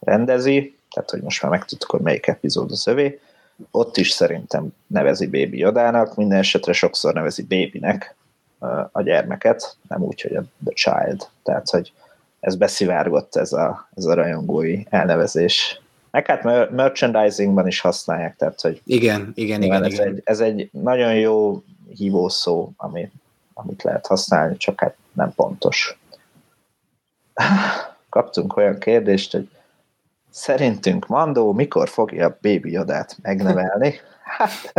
rendezi, 0.00 0.78
tehát 0.90 1.10
hogy 1.10 1.22
most 1.22 1.42
már 1.42 1.50
megtudtuk, 1.50 1.90
hogy 1.90 2.00
melyik 2.00 2.26
epizód 2.26 2.70
az 2.70 2.86
övé. 2.86 3.20
Ott 3.70 3.96
is 3.96 4.10
szerintem 4.10 4.68
nevezi 4.86 5.24
Baby 5.24 5.58
Jodának, 5.58 6.16
minden 6.16 6.38
esetre 6.38 6.72
sokszor 6.72 7.14
nevezi 7.14 7.42
Babynek 7.42 8.14
a 8.92 9.02
gyermeket, 9.02 9.76
nem 9.88 10.02
úgy, 10.02 10.20
hogy 10.20 10.36
a 10.36 10.44
The 10.64 10.72
Child. 10.74 11.28
Tehát, 11.42 11.70
hogy 11.70 11.92
ez 12.40 12.56
beszivárgott 12.56 13.36
ez 13.36 13.52
a, 13.52 13.88
ez 13.96 14.04
a 14.04 14.14
rajongói 14.14 14.82
elnevezés. 14.88 15.80
Meg 16.10 16.26
hát 16.26 16.70
merchandisingban 16.70 17.66
is 17.66 17.80
használják, 17.80 18.36
tehát, 18.36 18.60
hogy 18.60 18.80
igen, 18.84 19.32
igen, 19.34 19.62
igen, 19.62 19.84
ez, 19.84 19.92
igen. 19.92 20.06
Egy, 20.06 20.20
ez 20.24 20.40
egy 20.40 20.68
nagyon 20.72 21.14
jó 21.14 21.62
hívószó, 21.96 22.70
ami, 22.76 23.10
amit 23.54 23.82
lehet 23.82 24.06
használni, 24.06 24.56
csak 24.56 24.80
hát 24.80 24.96
nem 25.12 25.32
pontos 25.34 25.98
kaptunk 28.08 28.56
olyan 28.56 28.78
kérdést, 28.78 29.32
hogy 29.32 29.48
szerintünk 30.30 31.06
Mandó 31.06 31.52
mikor 31.52 31.88
fogja 31.88 32.26
a 32.26 32.38
Baby 32.40 32.70
Jodát 32.70 33.16
megnevelni? 33.22 34.00
Hát, 34.24 34.72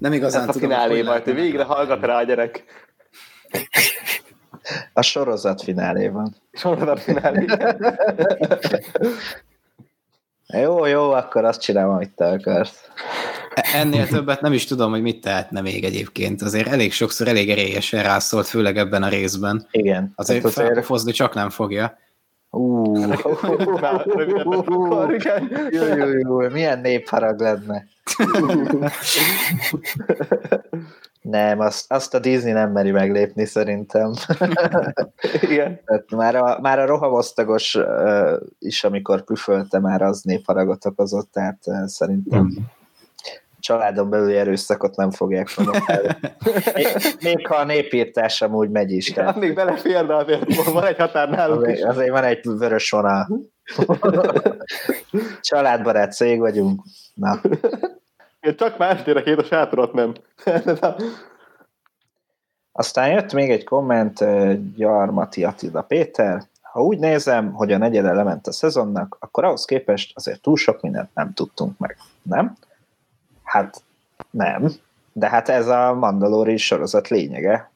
nem 0.00 0.12
igazán 0.12 0.48
Ez 0.48 0.54
tudom. 0.54 0.70
A 0.70 1.02
majd 1.02 1.34
végre 1.34 1.64
hallgat 1.64 2.04
rá 2.04 2.16
a 2.16 2.22
gyerek. 2.22 2.64
A 4.92 5.02
sorozat 5.02 5.62
finálében. 5.62 6.34
Sorozat 6.52 7.00
finálé. 7.00 7.44
jó, 10.46 10.84
jó, 10.84 11.10
akkor 11.10 11.44
azt 11.44 11.60
csinálom, 11.60 11.94
amit 11.94 12.14
te 12.14 12.26
akarsz. 12.26 12.90
Ennél 13.54 14.06
többet 14.06 14.40
nem 14.40 14.52
is 14.52 14.64
tudom, 14.64 14.90
hogy 14.90 15.02
mit 15.02 15.20
tehetne 15.20 15.60
még 15.60 15.84
egyébként. 15.84 16.42
Azért 16.42 16.68
elég 16.68 16.92
sokszor 16.92 17.28
elég 17.28 17.50
erélyesen 17.50 18.02
rászólt, 18.02 18.46
főleg 18.46 18.76
ebben 18.76 19.02
a 19.02 19.08
részben. 19.08 19.66
Igen. 19.70 20.12
Azért, 20.14 20.42
hát 20.42 20.50
azért... 20.50 20.66
felpofozni 20.66 21.12
csak 21.12 21.34
nem 21.34 21.50
fogja. 21.50 21.98
jó, 25.70 25.86
jó, 25.96 26.06
jó, 26.18 26.48
milyen 26.48 26.80
népharag 26.80 27.40
lenne. 27.40 27.86
nem, 31.22 31.60
azt, 31.60 31.92
azt 31.92 32.14
a 32.14 32.18
Disney 32.18 32.52
nem 32.52 32.72
meri 32.72 32.90
meglépni 32.90 33.44
szerintem. 33.44 34.12
Igen. 35.40 35.80
Tehát 35.84 36.10
már, 36.10 36.36
a, 36.36 36.58
már 36.60 36.78
a 36.78 36.86
rohamosztagos 36.86 37.74
uh, 37.74 38.32
is, 38.58 38.84
amikor 38.84 39.24
püfölte, 39.24 39.78
már 39.78 40.02
az 40.02 40.22
népharagot 40.22 40.84
okozott, 40.86 41.32
tehát 41.32 41.58
uh, 41.64 41.84
szerintem 41.86 42.42
mm 42.42 42.62
családon 43.62 44.10
belüli 44.10 44.36
erőszakot 44.36 44.96
nem 44.96 45.10
fogják 45.10 45.50
provokálni. 45.54 46.08
még, 47.22 47.46
ha 47.46 47.54
a 47.54 47.64
népírtás 47.64 48.34
sem 48.34 48.54
úgy 48.54 48.70
megy 48.70 48.92
is. 48.92 49.12
Tehát. 49.12 49.36
még 49.36 49.54
belefér, 49.54 50.06
de 50.06 50.14
azért 50.14 50.64
van 50.64 50.84
egy 50.84 50.98
határ 50.98 51.30
nálunk 51.30 51.62
azért, 51.62 51.78
is. 51.78 51.84
Azért 51.84 52.10
van 52.10 52.24
egy 52.24 52.40
vörös 52.42 52.90
vonal. 52.90 53.28
Családbarát 55.40 56.12
cég 56.12 56.38
vagyunk. 56.38 56.82
Na. 57.14 57.40
Én 58.40 58.56
csak 58.56 58.78
más 58.78 59.02
két 59.02 59.38
a 59.38 59.44
sátorat 59.44 59.92
nem. 59.92 60.12
Aztán 62.72 63.10
jött 63.10 63.32
még 63.32 63.50
egy 63.50 63.64
komment 63.64 64.24
Gyarmati 64.76 65.44
Attila 65.44 65.82
Péter. 65.82 66.42
ha 66.60 66.82
úgy 66.82 66.98
nézem, 66.98 67.52
hogy 67.52 67.72
a 67.72 67.78
negyed 67.78 68.04
element 68.04 68.46
a 68.46 68.52
szezonnak, 68.52 69.16
akkor 69.20 69.44
ahhoz 69.44 69.64
képest 69.64 70.12
azért 70.14 70.40
túl 70.40 70.56
sok 70.56 70.80
mindent 70.80 71.14
nem 71.14 71.32
tudtunk 71.32 71.78
meg, 71.78 71.96
nem? 72.22 72.56
Hát 73.52 73.82
nem, 74.30 74.70
de 75.12 75.28
hát 75.28 75.48
ez 75.48 75.68
a 75.68 75.94
Mandalori 75.94 76.56
sorozat 76.56 77.08
lényege, 77.08 77.70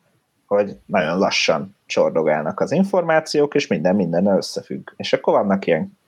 hogy 0.47 0.77
nagyon 0.87 1.19
lassan 1.19 1.77
csordogálnak 1.87 2.61
az 2.61 2.73
információk, 2.73 3.55
és 3.55 3.67
minden 3.67 3.97
minden 3.97 4.27
összefügg. 4.27 4.91
És 4.97 5.13
akkor 5.13 5.33
vannak 5.33 5.67
ilyen... 5.67 5.99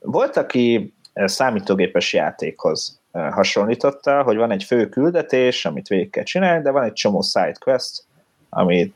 Volt, 0.00 0.36
aki 0.36 0.94
számítógépes 1.14 2.12
játékhoz 2.12 3.00
hasonlította, 3.12 4.22
hogy 4.22 4.36
van 4.36 4.50
egy 4.50 4.64
fő 4.64 4.88
küldetés, 4.88 5.64
amit 5.64 5.88
végig 5.88 6.10
kell 6.10 6.24
csinálni, 6.24 6.62
de 6.62 6.70
van 6.70 6.82
egy 6.82 6.92
csomó 6.92 7.20
side 7.20 7.56
quest, 7.60 8.04
ami 8.48 8.94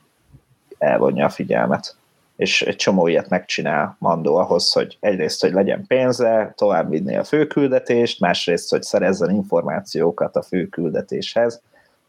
elvonja 0.79 1.25
a 1.27 1.31
figyelmet. 1.31 1.97
És 2.41 2.63
egy 2.63 2.77
csomó 2.77 3.07
ilyet 3.07 3.29
megcsinál 3.29 3.97
Mandó 3.99 4.37
ahhoz, 4.37 4.73
hogy 4.73 4.97
egyrészt, 5.01 5.41
hogy 5.41 5.53
legyen 5.53 5.87
pénze, 5.87 6.53
tovább 6.57 6.91
vinni 6.91 7.17
a 7.17 7.25
főküldetést, 7.25 8.21
másrészt, 8.21 8.71
hogy 8.71 8.83
szerezzen 8.83 9.31
információkat 9.31 10.37
a 10.37 10.43
főküldetéshez. 10.43 11.61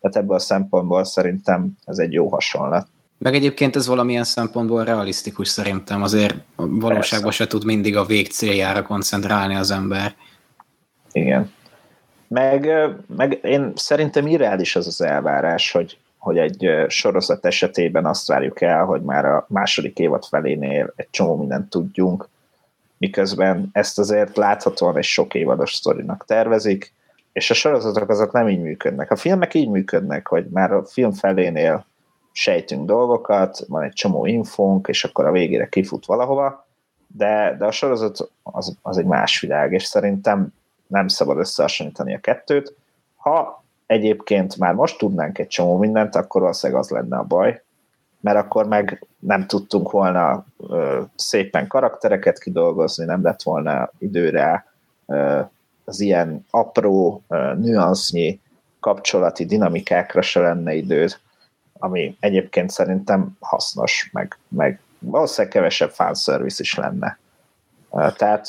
Tehát 0.02 0.18
ebből 0.18 0.36
a 0.36 0.40
szempontból 0.40 1.04
szerintem 1.04 1.72
ez 1.86 1.98
egy 1.98 2.14
jó 2.14 2.28
hasonlat. 2.28 2.88
Meg 3.18 3.34
egyébként 3.34 3.76
ez 3.76 3.88
valamilyen 3.88 4.24
szempontból 4.24 4.84
realisztikus 4.84 5.48
szerintem, 5.48 6.02
azért 6.02 6.36
valóságban 6.56 7.32
se 7.32 7.48
tud 7.48 7.66
mindig 7.66 7.98
a 7.98 8.06
vég 8.06 8.28
céljára 8.28 8.82
koncentrálni 8.82 9.56
az 9.56 9.72
ember. 9.72 10.16
Igen. 11.12 11.52
Meg, 12.28 12.70
meg 13.16 13.40
én 13.44 13.72
szerintem 13.76 14.28
irreális 14.28 14.76
az 14.76 14.88
az 14.88 15.02
elvárás, 15.02 15.72
hogy, 15.72 15.98
hogy 16.22 16.38
egy 16.38 16.86
sorozat 16.88 17.46
esetében 17.46 18.06
azt 18.06 18.28
várjuk 18.28 18.62
el, 18.62 18.86
hogy 18.86 19.02
már 19.02 19.26
a 19.26 19.46
második 19.48 20.00
évad 20.00 20.26
felénél 20.26 20.94
egy 20.96 21.08
csomó 21.10 21.36
mindent 21.36 21.70
tudjunk, 21.70 22.30
miközben 22.98 23.70
ezt 23.72 24.00
azért 24.00 24.38
láthatóan 24.38 24.98
egy 24.98 25.04
sok 25.04 25.34
évados 25.34 25.74
sztorinak 25.74 26.26
tervezik, 26.26 26.94
és 27.34 27.50
a 27.50 27.54
sorozatok 27.54 28.10
azok 28.10 28.32
nem 28.32 28.50
így 28.50 28.62
működnek. 28.62 29.12
A 29.12 29.16
filmek 29.16 29.54
így 29.54 29.70
működnek, 29.70 30.28
hogy 30.28 30.46
már 30.46 30.72
a 30.72 30.86
film 30.86 31.12
felénél 31.12 31.86
sejtünk 32.32 32.86
dolgokat, 32.86 33.60
van 33.68 33.84
egy 33.84 33.94
csomó 33.94 34.26
infónk, 34.26 34.88
és 34.88 35.04
akkor 35.04 35.26
a 35.26 35.32
végére 35.32 35.70
kifut 35.70 36.06
valahova, 36.06 36.68
de, 37.08 37.56
de 37.60 37.66
a 37.66 37.72
sorozat 37.72 38.32
az, 38.44 38.78
az 38.82 38.98
egy 38.98 39.06
más 39.06 39.40
világ, 39.40 39.74
és 39.74 39.84
szerintem 39.84 40.54
nem 40.88 41.08
szabad 41.08 41.38
összehasonlítani 41.38 42.14
a 42.14 42.20
kettőt. 42.20 42.76
Ha 43.16 43.64
egyébként 43.92 44.58
már 44.58 44.74
most 44.74 44.98
tudnánk 44.98 45.38
egy 45.38 45.48
csomó 45.48 45.78
mindent, 45.78 46.16
akkor 46.16 46.42
valószínűleg 46.42 46.82
az 46.82 46.90
lenne 46.90 47.18
a 47.18 47.24
baj, 47.24 47.62
mert 48.20 48.38
akkor 48.38 48.68
meg 48.68 49.08
nem 49.20 49.48
tudtunk 49.48 49.92
volna 49.92 50.46
ö, 50.70 51.02
szépen 51.16 51.68
karaktereket 51.68 52.40
kidolgozni, 52.40 53.06
nem 53.06 53.24
lett 53.24 53.42
volna 53.42 53.90
időre 53.98 54.66
ö, 55.06 55.40
az 55.86 56.00
ilyen 56.00 56.46
apró, 56.50 57.22
ö, 57.28 57.54
nüansznyi 57.54 58.40
kapcsolati 58.80 59.46
dinamikákra 59.46 60.22
se 60.22 60.40
lenne 60.40 60.74
időd, 60.74 61.18
ami 61.80 62.18
egyébként 62.20 62.70
szerintem 62.70 63.38
hasznos, 63.40 64.10
meg, 64.14 64.38
meg 64.48 64.80
valószínűleg 65.00 65.54
kevesebb 65.54 65.90
fanservice 65.90 66.64
is 66.64 66.76
lenne. 66.76 67.18
Tehát 68.18 68.48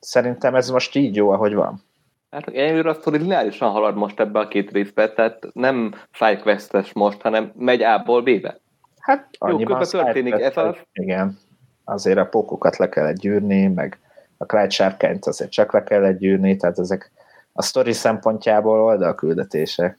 szerintem 0.00 0.54
ez 0.54 0.68
most 0.68 0.94
így 0.94 1.16
jó, 1.16 1.30
ahogy 1.30 1.54
van. 1.54 1.84
Hát 2.30 2.48
egyelőre 2.48 2.90
a 2.90 2.94
sztori 2.94 3.18
lineárisan 3.18 3.70
halad 3.70 3.96
most 3.96 4.20
ebbe 4.20 4.38
a 4.38 4.48
két 4.48 4.70
részbe, 4.70 5.12
tehát 5.12 5.46
nem 5.52 5.94
sidequestes 6.10 6.92
most, 6.92 7.20
hanem 7.20 7.52
megy 7.56 7.82
A-ból 7.82 8.22
B-be. 8.22 8.60
Hát 8.98 9.28
Jó, 9.48 9.76
történik 9.76 10.34
ez 10.34 10.56
az. 10.56 10.76
Igen, 10.92 11.38
azért 11.84 12.18
a 12.18 12.26
pókokat 12.26 12.76
le 12.76 12.88
kellett 12.88 13.16
gyűrni, 13.16 13.66
meg 13.66 13.98
a 14.36 14.44
Clyde 14.44 14.68
sárkányt 14.68 15.26
azért 15.26 15.50
csak 15.50 15.72
le 15.72 15.82
kellett 15.82 16.18
gyűrni, 16.18 16.56
tehát 16.56 16.78
ezek 16.78 17.10
a 17.52 17.62
sztori 17.62 17.92
szempontjából 17.92 18.80
oldalküldetések. 18.80 19.98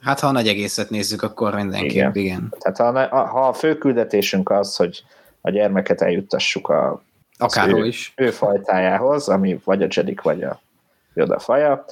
Hát 0.00 0.20
ha 0.20 0.26
a 0.26 0.32
nagy 0.32 0.48
egészet 0.48 0.90
nézzük, 0.90 1.22
akkor 1.22 1.54
mindenképp 1.54 1.90
igen. 1.90 2.12
igen. 2.14 2.54
Tehát 2.58 3.08
ha, 3.08 3.26
ha 3.26 3.48
a 3.48 3.52
fő 3.52 3.78
küldetésünk 3.78 4.50
az, 4.50 4.76
hogy 4.76 5.04
a 5.40 5.50
gyermeket 5.50 6.00
eljuttassuk 6.00 6.68
a 6.68 7.02
Akárhol 7.38 7.84
is. 7.84 8.12
Ő 8.16 8.30
fajtájához, 8.30 9.28
ami 9.28 9.60
vagy 9.64 9.82
a 9.82 9.86
Jedik, 9.90 10.20
vagy 10.20 10.42
a 10.42 10.60
Yoda 11.18 11.38
faja. 11.38 11.84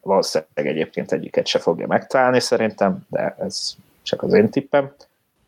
Valószínűleg 0.00 0.66
egyébként 0.66 1.12
egyiket 1.12 1.46
se 1.46 1.58
fogja 1.58 1.86
megtalálni 1.86 2.40
szerintem, 2.40 2.98
de 3.08 3.36
ez 3.38 3.74
csak 4.02 4.22
az 4.22 4.32
én 4.32 4.50
tippem. 4.50 4.92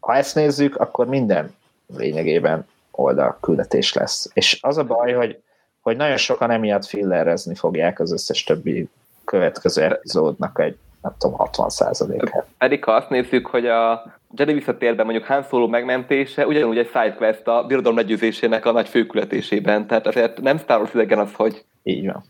Ha 0.01 0.15
ezt 0.15 0.35
nézzük, 0.35 0.77
akkor 0.77 1.07
minden 1.07 1.55
lényegében 1.97 2.67
oldal 2.91 3.39
küldetés 3.41 3.93
lesz. 3.93 4.31
És 4.33 4.59
az 4.63 4.79
a 4.79 4.85
baj, 4.85 5.13
hogy, 5.13 5.43
hogy 5.81 5.97
nagyon 5.97 6.17
sokan 6.17 6.51
emiatt 6.51 6.85
fillerrezni 6.85 7.55
fogják 7.55 8.01
az 8.01 8.13
összes 8.13 8.45
többi 8.45 8.89
következő 9.25 9.83
epizódnak 9.83 10.61
egy 10.61 10.77
nem 11.03 11.15
tudom, 11.19 11.37
60 11.37 11.69
százalékát. 11.69 12.47
Pedig 12.59 12.85
ha 12.85 12.93
azt 12.93 13.11
nézzük, 13.11 13.47
hogy 13.47 13.67
a 13.67 14.13
Jedi 14.35 14.53
visszatérben 14.53 15.05
mondjuk 15.05 15.27
Han 15.27 15.43
Solo 15.43 15.67
megmentése 15.67 16.47
ugyanúgy 16.47 16.79
egy 16.79 16.91
sidequest 16.93 17.47
a 17.47 17.65
birodalom 17.67 17.97
legyőzésének 17.97 18.67
a 18.67 18.73
nagy 18.73 18.89
főkületésében, 18.89 19.87
tehát 19.87 20.07
azért 20.07 20.41
nem 20.41 20.59
Star 20.59 20.79
Wars 20.79 20.95
idegen 20.95 21.19
az, 21.19 21.35
hogy 21.35 21.65
így 21.83 22.07
van. 22.07 22.25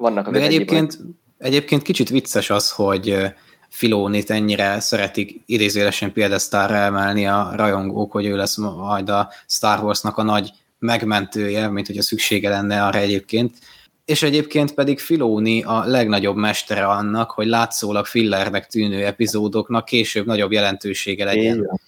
Vannak 0.00 0.26
az 0.26 0.34
egyébként, 0.34 0.98
egyébként 1.38 1.82
kicsit 1.82 2.08
vicces 2.08 2.50
az, 2.50 2.70
hogy 2.70 3.16
Filónit 3.68 4.30
ennyire 4.30 4.80
szeretik 4.80 5.40
idézélesen 5.46 6.12
példasztárra 6.12 6.76
emelni 6.76 7.26
a 7.26 7.52
rajongók, 7.54 8.12
hogy 8.12 8.26
ő 8.26 8.36
lesz 8.36 8.56
majd 8.56 9.08
a 9.08 9.28
Star 9.46 9.84
Warsnak 9.84 10.16
a 10.16 10.22
nagy 10.22 10.50
megmentője, 10.78 11.68
mint 11.68 11.86
hogy 11.86 11.98
a 11.98 12.02
szüksége 12.02 12.48
lenne 12.48 12.84
arra 12.84 12.98
egyébként 12.98 13.56
és 14.10 14.22
egyébként 14.22 14.74
pedig 14.74 14.98
Filóni 14.98 15.62
a 15.62 15.84
legnagyobb 15.86 16.36
mestere 16.36 16.86
annak, 16.86 17.30
hogy 17.30 17.46
látszólag 17.46 18.06
fillernek 18.06 18.66
tűnő 18.66 19.04
epizódoknak 19.04 19.84
később 19.84 20.26
nagyobb 20.26 20.52
jelentősége 20.52 21.24
legyen. 21.24 21.80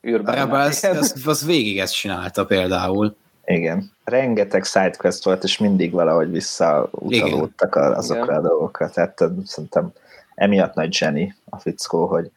Rebels 0.00 0.82
az, 0.82 0.96
az, 0.96 1.22
az 1.26 1.46
végig 1.46 1.78
ezt 1.78 1.94
csinálta 1.94 2.44
például. 2.44 3.16
Igen. 3.54 3.90
Rengeteg 4.04 4.64
sidequest 4.64 5.24
volt, 5.24 5.42
és 5.42 5.58
mindig 5.58 5.92
valahogy 5.92 6.30
visszautalódtak 6.30 7.76
azokra 7.76 8.24
Igen. 8.24 8.36
a 8.36 8.40
dolgokra. 8.40 8.88
Tehát 8.88 9.24
szerintem 9.44 9.92
emiatt 10.34 10.74
nagy 10.74 10.92
zseni 10.92 11.34
a 11.44 11.58
fickó, 11.58 12.06
hogy, 12.06 12.30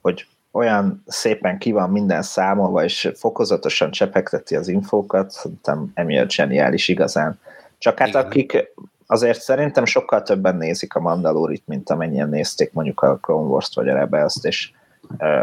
hogy 0.00 0.26
olyan 0.50 1.02
szépen 1.06 1.58
ki 1.58 1.72
van 1.72 1.90
minden 1.90 2.22
számolva, 2.22 2.84
és 2.84 3.12
fokozatosan 3.14 3.90
csepegteti 3.90 4.56
az 4.56 4.68
infókat, 4.68 5.30
szerintem 5.30 5.90
emiatt 5.94 6.30
zseniális 6.30 6.88
igazán. 6.88 7.40
Csak 7.78 7.98
hát 7.98 8.08
Igen. 8.08 8.24
akik 8.24 8.72
azért 9.06 9.40
szerintem 9.40 9.84
sokkal 9.84 10.22
többen 10.22 10.56
nézik 10.56 10.94
a 10.94 11.00
Mandalorit, 11.00 11.62
mint 11.66 11.90
amennyien 11.90 12.28
nézték 12.28 12.72
mondjuk 12.72 13.00
a 13.00 13.18
Clone 13.18 13.48
Wars-t 13.48 13.74
vagy 13.74 13.88
a 13.88 13.94
Rebels-t, 13.94 14.44
és 14.44 14.70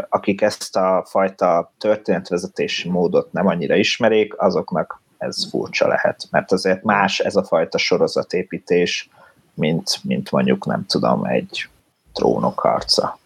akik 0.08 0.42
ezt 0.42 0.76
a 0.76 1.04
fajta 1.06 1.72
történetvezetési 1.78 2.88
módot 2.90 3.32
nem 3.32 3.46
annyira 3.46 3.74
ismerik, 3.74 4.34
azoknak 4.36 5.02
ez 5.24 5.48
furcsa 5.50 5.88
lehet, 5.88 6.26
mert 6.30 6.52
azért 6.52 6.82
más 6.82 7.20
ez 7.20 7.36
a 7.36 7.44
fajta 7.44 7.78
sorozatépítés, 7.78 9.08
mint, 9.54 9.98
mint 10.02 10.30
mondjuk 10.30 10.66
nem 10.66 10.86
tudom, 10.86 11.24
egy 11.24 11.68
trónok 12.12 12.58
harca. 12.58 13.18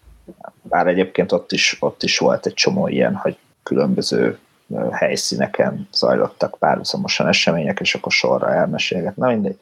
Bár 0.62 0.86
egyébként 0.86 1.32
ott 1.32 1.52
is, 1.52 1.76
ott 1.80 2.02
is 2.02 2.18
volt 2.18 2.46
egy 2.46 2.54
csomó 2.54 2.88
ilyen, 2.88 3.14
hogy 3.14 3.38
különböző 3.62 4.38
helyszíneken 4.90 5.88
zajlottak 5.92 6.56
párhuzamosan 6.58 7.26
események, 7.26 7.80
és 7.80 7.94
akkor 7.94 8.12
sorra 8.12 8.54
elmesélget. 8.54 9.16
Na 9.16 9.26
mindegy. 9.26 9.58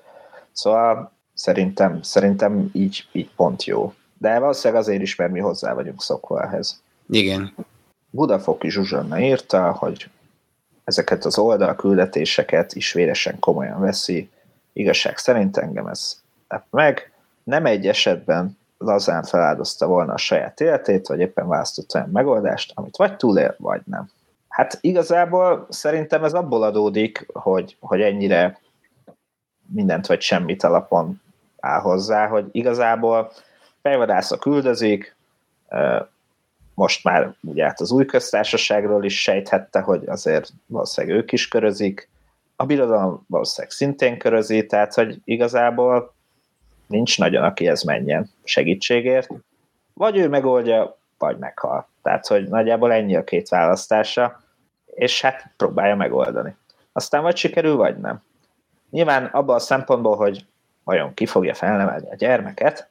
Szóval 0.53 1.12
szerintem, 1.34 2.03
szerintem 2.03 2.70
így, 2.72 3.09
így 3.12 3.30
pont 3.37 3.64
jó. 3.64 3.95
De 4.18 4.39
valószínűleg 4.39 4.82
azért 4.82 5.03
is, 5.03 5.16
mert 5.16 5.32
mi 5.32 5.41
hozzá 5.41 5.74
vagyunk 5.74 6.03
szokva 6.03 6.43
ehhez. 6.43 6.82
Igen. 7.09 7.55
Budafoki 8.11 8.70
Zsuzsanna 8.70 9.20
írta, 9.20 9.70
hogy 9.70 10.11
ezeket 10.87 11.24
az 11.24 11.39
oldalküldetéseket 11.39 12.72
is 12.72 12.93
véresen 12.93 13.39
komolyan 13.39 13.80
veszi. 13.80 14.30
Igazság 14.72 15.16
szerint 15.16 15.57
engem 15.57 15.87
ez 15.87 16.20
meg. 16.70 17.12
Nem 17.45 17.66
egy 17.66 17.87
esetben 17.87 18.59
lazán 18.78 19.22
feláldozta 19.22 19.87
volna 19.87 20.12
a 20.12 20.16
saját 20.16 20.61
életét, 20.61 21.07
vagy 21.07 21.20
éppen 21.20 21.49
választott 21.49 21.95
olyan 21.95 22.09
megoldást, 22.09 22.72
amit 22.74 22.97
vagy 22.97 23.16
túlél, 23.16 23.55
vagy 23.59 23.80
nem. 23.84 24.11
Hát 24.49 24.78
igazából 24.80 25.66
szerintem 25.70 26.24
ez 26.24 26.32
abból 26.32 26.62
adódik, 26.62 27.26
hogy, 27.32 27.76
hogy 27.80 28.01
ennyire 28.01 28.59
mindent 29.72 30.07
vagy 30.07 30.20
semmit 30.20 30.62
alapon 30.62 31.20
áll 31.61 31.80
hozzá, 31.80 32.26
hogy 32.26 32.49
igazából 32.53 33.32
fejvadászok 33.82 34.41
küldözik, 34.41 35.16
most 36.76 37.04
már 37.04 37.34
ugye 37.42 37.64
hát 37.64 37.80
az 37.80 37.90
új 37.90 38.04
köztársaságról 38.04 39.04
is 39.04 39.22
sejthette, 39.22 39.80
hogy 39.80 40.02
azért 40.06 40.52
valószínűleg 40.66 41.16
ők 41.16 41.32
is 41.32 41.48
körözik, 41.48 42.08
a 42.56 42.66
birodalom 42.66 43.24
valószínűleg 43.28 43.72
szintén 43.76 44.18
körözi, 44.18 44.66
tehát 44.66 44.94
hogy 44.94 45.20
igazából 45.24 46.14
nincs 46.86 47.18
nagyon, 47.18 47.42
aki 47.42 47.68
ez 47.68 47.82
menjen 47.82 48.30
segítségért. 48.44 49.28
Vagy 49.94 50.16
ő 50.16 50.28
megoldja, 50.28 50.98
vagy 51.18 51.38
meghal. 51.38 51.88
Tehát, 52.02 52.26
hogy 52.26 52.48
nagyjából 52.48 52.92
ennyi 52.92 53.16
a 53.16 53.24
két 53.24 53.48
választása 53.48 54.40
és 54.86 55.20
hát 55.20 55.50
próbálja 55.56 55.96
megoldani. 55.96 56.56
Aztán 56.92 57.22
vagy 57.22 57.36
sikerül, 57.36 57.76
vagy 57.76 57.98
nem. 57.98 58.22
Nyilván 58.90 59.24
abban 59.24 59.54
a 59.54 59.58
szempontból, 59.58 60.16
hogy 60.16 60.46
vajon 60.84 61.14
ki 61.14 61.26
fogja 61.26 61.54
felnevelni 61.54 62.10
a 62.10 62.14
gyermeket, 62.14 62.88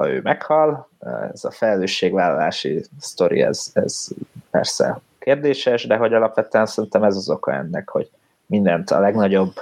ha 0.00 0.08
ő 0.08 0.20
meghal, 0.22 0.88
ez 1.32 1.44
a 1.44 1.50
felelősségvállalási 1.50 2.84
sztori, 3.00 3.42
ez, 3.42 3.70
ez 3.72 4.08
persze 4.50 5.00
kérdéses, 5.18 5.86
de 5.86 5.96
hogy 5.96 6.14
alapvetően 6.14 6.66
szerintem 6.66 7.02
ez 7.02 7.16
az 7.16 7.30
oka 7.30 7.52
ennek, 7.52 7.88
hogy 7.88 8.10
mindent 8.46 8.90
a 8.90 9.00
legnagyobb 9.00 9.52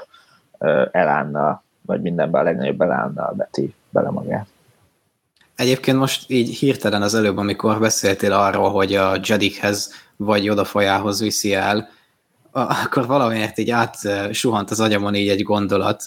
elánnal, 0.90 1.62
vagy 1.80 2.00
mindenben 2.00 2.40
a 2.40 2.44
legnagyobb 2.44 2.80
elánnal 2.80 3.32
beti 3.36 3.74
bele 3.90 4.10
magát. 4.10 4.46
Egyébként 5.56 5.98
most 5.98 6.30
így 6.30 6.56
hirtelen 6.56 7.02
az 7.02 7.14
előbb, 7.14 7.36
amikor 7.36 7.78
beszéltél 7.78 8.32
arról, 8.32 8.70
hogy 8.70 8.94
a 8.94 9.20
Jedikhez 9.22 9.92
vagy 10.16 10.50
odafajához 10.50 11.20
viszi 11.20 11.54
el, 11.54 11.88
akkor 12.52 13.06
valamiért 13.06 13.58
így 13.58 13.70
átsuhant 13.70 14.70
az 14.70 14.80
agyamon 14.80 15.14
így 15.14 15.28
egy 15.28 15.42
gondolat, 15.42 16.04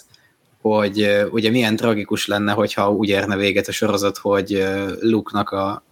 hogy 0.62 1.26
ugye 1.30 1.50
milyen 1.50 1.76
tragikus 1.76 2.26
lenne, 2.26 2.52
hogyha 2.52 2.92
úgy 2.92 3.08
érne 3.08 3.36
véget 3.36 3.68
a 3.68 3.72
sorozat, 3.72 4.18
hogy 4.18 4.64
Luke-nak 5.00 5.50
a 5.50 5.82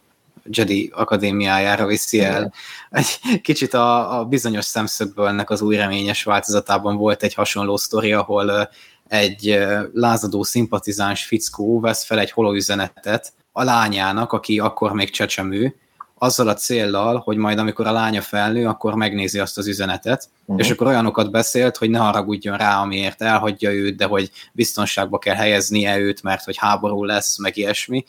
Jedi 0.44 0.90
akadémiájára 0.94 1.86
viszi 1.86 2.20
el. 2.20 2.52
Egy 2.90 3.18
kicsit 3.42 3.74
a, 3.74 4.18
a 4.18 4.24
bizonyos 4.24 4.64
szemszögből 4.64 5.26
ennek 5.26 5.50
az 5.50 5.62
új 5.62 5.76
reményes 5.76 6.24
változatában 6.24 6.96
volt 6.96 7.22
egy 7.22 7.34
hasonló 7.34 7.76
sztori, 7.76 8.12
ahol 8.12 8.70
egy 9.08 9.58
lázadó 9.92 10.42
szimpatizáns 10.42 11.24
fickó 11.24 11.80
vesz 11.80 12.04
fel 12.04 12.18
egy 12.18 12.30
holóüzenetet 12.30 13.32
a 13.52 13.62
lányának, 13.62 14.32
aki 14.32 14.58
akkor 14.58 14.92
még 14.92 15.10
csecsemő, 15.10 15.76
azzal 16.22 16.48
a 16.48 16.54
céllal, 16.54 17.22
hogy 17.24 17.36
majd 17.36 17.58
amikor 17.58 17.86
a 17.86 17.92
lánya 17.92 18.20
felnő, 18.20 18.66
akkor 18.66 18.94
megnézi 18.94 19.38
azt 19.38 19.58
az 19.58 19.66
üzenetet, 19.66 20.28
uh-huh. 20.40 20.64
és 20.64 20.70
akkor 20.70 20.86
olyanokat 20.86 21.30
beszélt, 21.30 21.76
hogy 21.76 21.90
ne 21.90 21.98
haragudjon 21.98 22.56
rá, 22.56 22.80
amiért 22.80 23.22
elhagyja 23.22 23.72
őt, 23.72 23.96
de 23.96 24.04
hogy 24.04 24.30
biztonságba 24.52 25.18
kell 25.18 25.34
helyeznie 25.34 25.98
őt, 25.98 26.22
mert 26.22 26.44
hogy 26.44 26.56
háború 26.56 27.04
lesz, 27.04 27.38
meg 27.38 27.56
ilyesmi. 27.56 28.04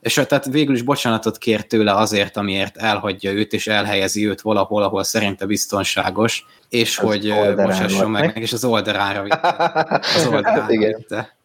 És 0.00 0.14
tehát 0.14 0.44
végül 0.44 0.74
is 0.74 0.82
bocsánatot 0.82 1.38
kér 1.38 1.66
tőle 1.66 1.94
azért, 1.94 2.36
amiért 2.36 2.76
elhagyja 2.76 3.32
őt, 3.32 3.52
és 3.52 3.66
elhelyezi 3.66 4.28
őt 4.28 4.40
valahol, 4.40 4.82
ahol 4.82 5.04
szerinte 5.04 5.46
biztonságos, 5.46 6.46
és 6.68 6.98
az 6.98 7.04
hogy 7.04 7.34
bocsásson 7.56 8.10
meg, 8.10 8.36
és 8.36 8.52
az 8.52 8.64
oldalára 8.64 9.22
vitte. 9.22 10.00
Az 10.16 10.26
oldalára 10.26 10.66
vitte. 10.66 11.36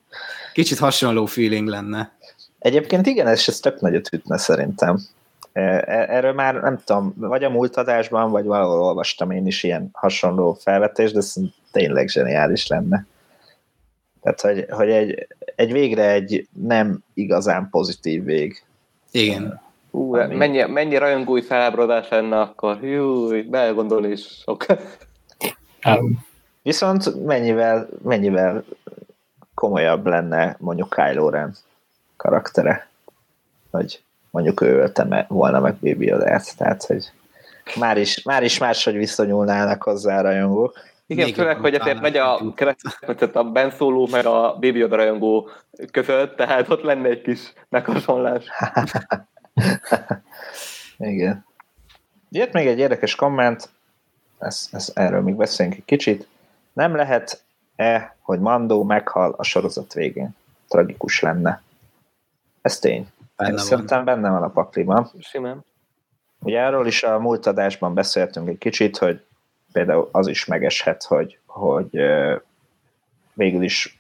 Kicsit 0.53 0.77
hasonló 0.77 1.25
feeling 1.25 1.67
lenne. 1.67 2.17
Egyébként 2.59 3.05
igen, 3.07 3.27
ez, 3.27 3.43
ez 3.47 3.59
tök 3.59 3.79
nagyot 3.79 4.09
ütne 4.13 4.37
szerintem. 4.37 4.99
E, 5.55 5.83
erről 5.87 6.33
már 6.33 6.55
nem 6.55 6.81
tudom, 6.83 7.13
vagy 7.17 7.43
a 7.43 7.49
múlt 7.49 7.77
adásban, 7.77 8.31
vagy 8.31 8.45
valahol 8.45 8.81
olvastam 8.81 9.31
én 9.31 9.47
is 9.47 9.63
ilyen 9.63 9.89
hasonló 9.93 10.53
felvetést, 10.53 11.13
de 11.13 11.19
ez 11.19 11.33
tényleg 11.71 12.07
zseniális 12.07 12.67
lenne. 12.67 13.05
Tehát, 14.21 14.41
hogy, 14.41 14.65
hogy 14.69 14.89
egy, 14.89 15.27
egy 15.55 15.71
végre 15.71 16.11
egy 16.11 16.47
nem 16.53 16.99
igazán 17.13 17.67
pozitív 17.71 18.23
vég. 18.23 18.63
Igen. 19.11 19.61
Hú, 19.91 20.15
ami... 20.15 20.35
mennyi, 20.35 20.63
mennyi 20.63 20.97
rajongói 20.97 21.41
felábrodás 21.41 22.09
lenne 22.09 22.39
akkor? 22.39 22.77
Hú, 22.77 23.27
belegondolni 23.49 24.07
is 24.07 24.27
sok. 24.27 24.65
Viszont 26.61 27.25
mennyivel, 27.25 27.87
mennyivel 28.03 28.63
komolyabb 29.53 30.05
lenne 30.05 30.55
mondjuk 30.59 30.89
Kylo 30.89 31.29
Ren 31.29 31.55
karaktere, 32.17 32.89
hogy 33.71 34.03
mondjuk 34.35 34.61
ő 34.61 34.79
ölte 34.79 35.25
volna 35.27 35.59
meg 35.59 35.73
Baby 35.73 36.05
Yoda-t, 36.05 36.57
tehát 36.57 36.83
hogy 36.83 37.11
már 37.75 37.97
is, 37.97 38.23
már 38.23 38.43
is 38.43 38.57
máshogy 38.57 38.95
viszonyulnának 38.95 39.83
hozzá 39.83 40.19
a 40.19 40.21
rajongók. 40.21 40.79
Igen, 41.07 41.33
főleg, 41.33 41.57
hogy 41.57 41.75
azért 41.75 42.01
megy 42.01 42.17
a 42.17 42.53
kereszt, 42.55 43.35
a 43.35 43.43
Ben 43.43 43.69
Solo 43.69 44.07
meg 44.11 44.25
a 44.25 44.53
Baby 44.53 44.77
Yoda 44.77 44.95
rajongó 44.95 45.49
között, 45.91 46.35
tehát 46.35 46.69
ott 46.69 46.81
lenne 46.81 47.09
egy 47.09 47.21
kis 47.21 47.53
meghasonlás. 47.69 48.45
Igen. 50.97 51.45
Jött 52.29 52.51
még 52.51 52.67
egy 52.67 52.79
érdekes 52.79 53.15
komment, 53.15 53.69
ez, 54.39 54.67
ez, 54.71 54.91
erről 54.93 55.21
még 55.21 55.35
beszéljünk 55.35 55.77
egy 55.77 55.85
kicsit. 55.85 56.27
Nem 56.73 56.95
lehet-e, 56.95 58.15
hogy 58.21 58.39
Mandó 58.39 58.83
meghal 58.83 59.33
a 59.37 59.43
sorozat 59.43 59.93
végén? 59.93 60.35
Tragikus 60.67 61.21
lenne. 61.21 61.61
Ez 62.61 62.79
tény. 62.79 63.07
Benne 63.37 63.57
Szerintem 63.57 64.05
benne 64.05 64.29
van 64.29 64.43
a 64.43 64.49
pakliban. 64.49 65.11
Simán. 65.19 65.65
Ugye 66.39 66.59
erről 66.59 66.87
is 66.87 67.03
a 67.03 67.19
múlt 67.19 67.45
adásban 67.45 67.93
beszéltünk 67.93 68.47
egy 68.47 68.57
kicsit, 68.57 68.97
hogy 68.97 69.23
például 69.71 70.09
az 70.11 70.27
is 70.27 70.45
megeshet, 70.45 71.03
hogy, 71.03 71.39
hogy 71.45 71.89
végül 73.33 73.63
is 73.63 73.99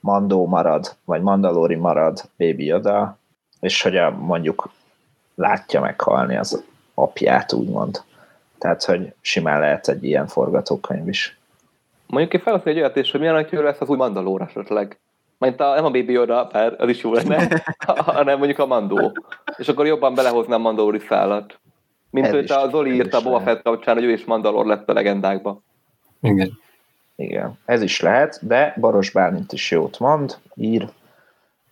Mandó 0.00 0.46
marad, 0.46 0.96
vagy 1.04 1.22
Mandalori 1.22 1.74
marad 1.74 2.22
Baby 2.36 2.64
Yoda, 2.64 3.18
és 3.60 3.82
hogy 3.82 3.96
a, 3.96 4.10
mondjuk 4.10 4.70
látja 5.34 5.80
meghalni 5.80 6.36
az 6.36 6.64
apját, 6.94 7.52
úgymond. 7.52 8.02
Tehát, 8.58 8.84
hogy 8.84 9.14
simán 9.20 9.60
lehet 9.60 9.88
egy 9.88 10.04
ilyen 10.04 10.26
forgatókönyv 10.26 11.08
is. 11.08 11.38
Mondjuk 12.06 12.34
én 12.34 12.40
felhasználni 12.40 12.80
egy 12.80 12.86
olyat 12.86 12.96
is, 12.96 13.10
hogy 13.10 13.20
milyen 13.20 13.44
hogy 13.44 13.58
lesz 13.58 13.80
az 13.80 13.88
új 13.88 13.96
Mandalóra 13.96 14.44
esetleg. 14.44 14.98
Majd 15.38 15.60
a, 15.60 15.74
nem 15.74 15.84
a 15.84 15.90
Baby 15.90 16.12
Yoda, 16.12 16.48
bár 16.52 16.74
az 16.78 16.88
is 16.88 17.02
jó 17.02 17.12
lenne, 17.12 17.62
hanem 17.86 18.38
mondjuk 18.38 18.58
a 18.58 18.66
Mandó. 18.66 19.12
És 19.56 19.68
akkor 19.68 19.86
jobban 19.86 20.14
belehoznám 20.14 20.60
Mandalori 20.60 20.98
szállat. 20.98 21.58
Mint 22.10 22.28
hogy 22.28 22.50
a 22.50 22.68
Zoli 22.68 22.94
írta 22.94 23.18
a 23.18 23.22
Boba 23.22 23.40
Fett 23.40 23.62
kapcsán, 23.62 23.94
hogy 23.94 24.04
ő 24.04 24.12
is 24.12 24.24
Mandalor 24.24 24.66
lett 24.66 24.88
a 24.88 24.92
legendákba. 24.92 25.60
Igen. 26.20 26.58
Igen, 27.16 27.58
ez 27.64 27.82
is 27.82 28.00
lehet, 28.00 28.46
de 28.46 28.74
Baros 28.80 29.10
Bálint 29.10 29.52
is 29.52 29.70
jót 29.70 29.98
mond, 29.98 30.36
ír. 30.54 30.88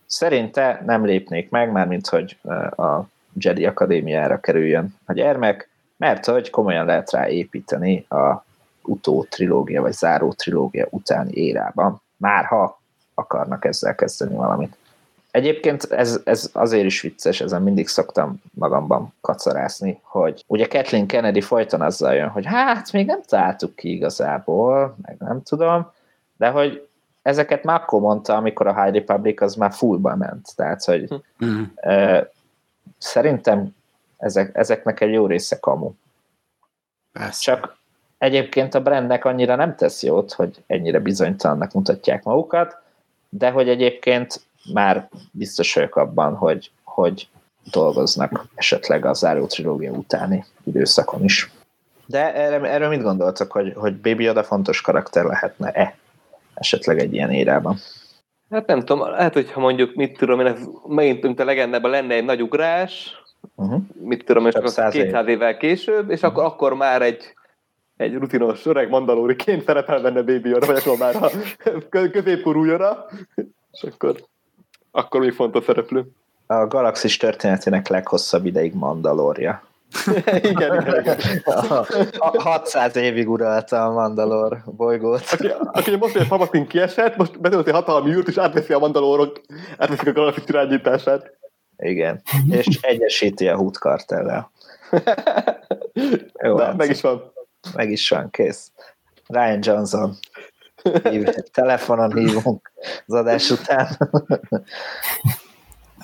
Szerinte 0.07 0.83
nem 0.87 1.05
lépnék 1.05 1.51
meg, 1.51 1.71
már 1.71 1.87
mint 1.87 2.07
hogy 2.07 2.39
a 2.77 3.01
Jedi 3.33 3.67
Akadémiára 3.67 4.41
kerüljön 4.41 4.95
a 5.07 5.13
gyermek, 5.13 5.69
mert 5.97 6.27
hogy 6.27 6.51
komolyan 6.51 6.87
lehet 6.87 7.11
rá 7.11 7.29
építeni 7.29 8.07
a 8.09 8.45
utó 8.83 9.25
trilógia, 9.25 9.83
vagy 9.83 9.93
záró 9.93 10.33
trilógia 10.33 10.87
utáni 10.91 11.33
érában, 11.33 12.03
már 12.17 12.45
ha 12.45 12.81
akarnak 13.15 13.65
ezzel 13.65 13.95
kezdeni 13.95 14.35
valamit. 14.35 14.77
Egyébként 15.31 15.85
ez, 15.85 16.21
ez 16.25 16.51
azért 16.53 16.85
is 16.85 17.01
vicces, 17.01 17.41
ezen 17.41 17.63
mindig 17.63 17.89
szoktam 17.89 18.43
magamban 18.53 19.15
kacarászni, 19.21 20.01
hogy 20.03 20.45
ugye 20.47 20.67
Kathleen 20.67 21.07
Kennedy 21.07 21.41
folyton 21.41 21.81
azzal 21.81 22.15
jön, 22.15 22.29
hogy 22.29 22.47
hát 22.47 22.93
még 22.93 23.07
nem 23.07 23.21
találtuk 23.27 23.77
ki 23.77 23.93
igazából, 23.93 24.97
meg 25.03 25.17
nem 25.19 25.43
tudom, 25.43 25.93
de 26.37 26.49
hogy 26.49 26.89
ezeket 27.23 27.65
már 27.65 27.81
akkor 27.81 28.01
mondta, 28.01 28.37
amikor 28.37 28.67
a 28.67 28.83
High 28.83 28.95
Republic 28.95 29.41
az 29.41 29.55
már 29.55 29.73
fullba 29.73 30.17
ment. 30.17 30.49
Tehát, 30.57 30.85
hogy 30.85 31.23
mm. 31.45 31.63
e, 31.75 32.29
szerintem 32.99 33.75
ezek, 34.19 34.57
ezeknek 34.57 35.01
egy 35.01 35.13
jó 35.13 35.27
része 35.27 35.59
kamu. 35.59 35.93
Persze. 37.13 37.41
Csak 37.41 37.77
egyébként 38.19 38.75
a 38.75 38.83
brandnek 38.83 39.25
annyira 39.25 39.57
nem 39.57 39.77
tesz 39.77 40.03
jót, 40.03 40.33
hogy 40.33 40.63
ennyire 40.67 41.01
bizonytalannak 41.01 41.73
mutatják 41.73 42.23
magukat, 42.23 42.83
de 43.39 43.51
hogy 43.51 43.69
egyébként 43.69 44.41
már 44.73 45.09
biztos 45.31 45.75
vagyok 45.75 45.97
abban, 45.97 46.35
hogy, 46.35 46.71
hogy 46.85 47.29
dolgoznak 47.71 48.47
esetleg 48.55 49.05
a 49.05 49.13
záró 49.13 49.47
trilógia 49.47 49.93
utáni 49.93 50.45
időszakon 50.65 51.25
is. 51.25 51.51
De 52.07 52.35
erről, 52.35 52.67
erről 52.67 52.89
mit 52.89 53.03
gondoltak, 53.03 53.53
hogy, 53.53 53.73
hogy 53.77 53.97
Baby 53.97 54.25
Yoda 54.25 54.43
fontos 54.43 54.81
karakter 54.81 55.25
lehetne-e 55.25 55.97
esetleg 56.55 56.99
egy 56.99 57.15
ilyen 57.15 57.31
érában? 57.31 57.77
Hát 58.51 58.67
nem 58.67 58.79
tudom, 58.79 59.11
lehet, 59.11 59.33
hogyha 59.33 59.61
mondjuk, 59.61 59.95
mit 59.95 60.19
tudom 60.19 60.41
én, 60.41 60.55
megint, 60.87 61.23
mint 61.23 61.41
a 61.41 61.45
legendában 61.45 61.91
lenne 61.91 62.15
egy 62.15 62.25
nagy 62.25 62.43
ugrás, 62.43 63.23
uh-huh. 63.55 63.81
mit 64.01 64.25
tudom 64.25 64.45
én, 64.45 64.51
csak 64.51 64.63
200 64.63 65.27
évvel 65.27 65.57
később, 65.57 66.11
és 66.11 66.21
uh-huh. 66.21 66.31
akkor, 66.31 66.45
akkor 66.45 66.75
már 66.75 67.03
egy, 67.03 67.35
egy 67.97 68.15
rutinos 68.15 68.67
öreg 68.67 68.89
mandalóriként 68.89 69.65
szerepel 69.65 70.01
benne 70.01 70.23
Baby 70.23 70.49
Yoda, 70.49 70.67
vagy 70.67 70.77
akkor 70.77 70.99
már 70.99 71.17
a 71.17 71.31
középkorú 72.11 72.65
Yoda, 72.65 73.09
és 73.73 73.83
akkor 73.83 74.17
akkor 74.91 75.21
még 75.21 75.33
fontos 75.33 75.65
szereplő. 75.65 76.05
A 76.47 76.67
galaxis 76.67 77.17
történetének 77.17 77.89
leghosszabb 77.89 78.47
ideig 78.47 78.75
Mandalorja. 78.75 79.63
igen, 80.27 80.81
igen, 80.81 81.01
igen. 81.01 81.19
A, 81.45 81.87
a 82.19 82.43
600 82.43 82.97
évig 82.97 83.29
uralta 83.31 83.85
a 83.85 83.93
Mandalor 83.93 84.63
bolygót. 84.65 85.23
Aki, 85.31 85.49
aki 85.73 85.97
most, 85.97 86.17
hogy 86.17 86.29
Palpatine 86.29 86.67
kiesett, 86.67 87.17
most 87.17 87.41
betölti 87.41 87.71
hatalmi 87.71 88.11
űrt, 88.11 88.29
és 88.29 88.37
átveszi 88.37 88.73
a 88.73 88.79
Mandalorok, 88.79 89.41
átveszik 89.79 90.09
a 90.09 90.13
galaxis 90.13 90.45
irányítását. 90.47 91.33
Igen, 91.77 92.23
és 92.51 92.79
egyesíti 92.81 93.49
a 93.49 93.57
Hood 93.57 93.77
kartellel. 93.77 94.51
Jó, 96.45 96.57
De, 96.57 96.75
meg 96.77 96.91
is 96.91 97.01
van. 97.01 97.33
Meg 97.75 97.91
is 97.91 98.09
van, 98.09 98.31
kész. 98.31 98.71
Ryan 99.27 99.59
Johnson. 99.63 100.19
Telefonon 101.53 102.17
hívunk 102.17 102.73
az 103.07 103.15
adás 103.15 103.51
után. 103.51 103.99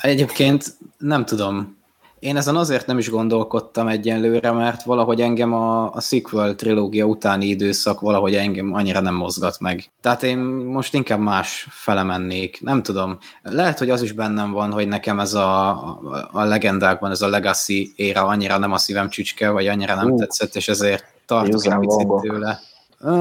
Egyébként 0.00 0.64
nem 0.98 1.24
tudom. 1.24 1.78
Én 2.18 2.36
ezen 2.36 2.56
azért 2.56 2.86
nem 2.86 2.98
is 2.98 3.10
gondolkodtam 3.10 3.88
egyenlőre, 3.88 4.50
mert 4.50 4.82
valahogy 4.82 5.20
engem 5.20 5.52
a, 5.52 5.92
a 5.92 6.00
sequel 6.00 6.54
trilógia 6.54 7.04
utáni 7.04 7.46
időszak 7.46 8.00
valahogy 8.00 8.34
engem 8.34 8.72
annyira 8.72 9.00
nem 9.00 9.14
mozgat 9.14 9.60
meg. 9.60 9.90
Tehát 10.00 10.22
én 10.22 10.38
most 10.38 10.94
inkább 10.94 11.20
más 11.20 11.66
fele 11.70 12.02
mennék. 12.02 12.60
Nem 12.60 12.82
tudom. 12.82 13.18
Lehet, 13.42 13.78
hogy 13.78 13.90
az 13.90 14.02
is 14.02 14.12
bennem 14.12 14.52
van, 14.52 14.72
hogy 14.72 14.88
nekem 14.88 15.20
ez 15.20 15.34
a, 15.34 15.68
a, 15.68 16.28
a 16.32 16.44
legendákban, 16.44 17.10
ez 17.10 17.22
a 17.22 17.28
legacy 17.28 17.92
éra 17.96 18.24
annyira 18.24 18.58
nem 18.58 18.72
a 18.72 18.78
szívem 18.78 19.08
csücske, 19.08 19.50
vagy 19.50 19.66
annyira 19.66 19.94
nem 19.94 20.10
uh, 20.10 20.18
tetszett, 20.18 20.54
és 20.54 20.68
ezért 20.68 21.04
tartok 21.30 21.64
egy 21.64 21.78
picit 21.78 22.08
tőle. 22.20 22.60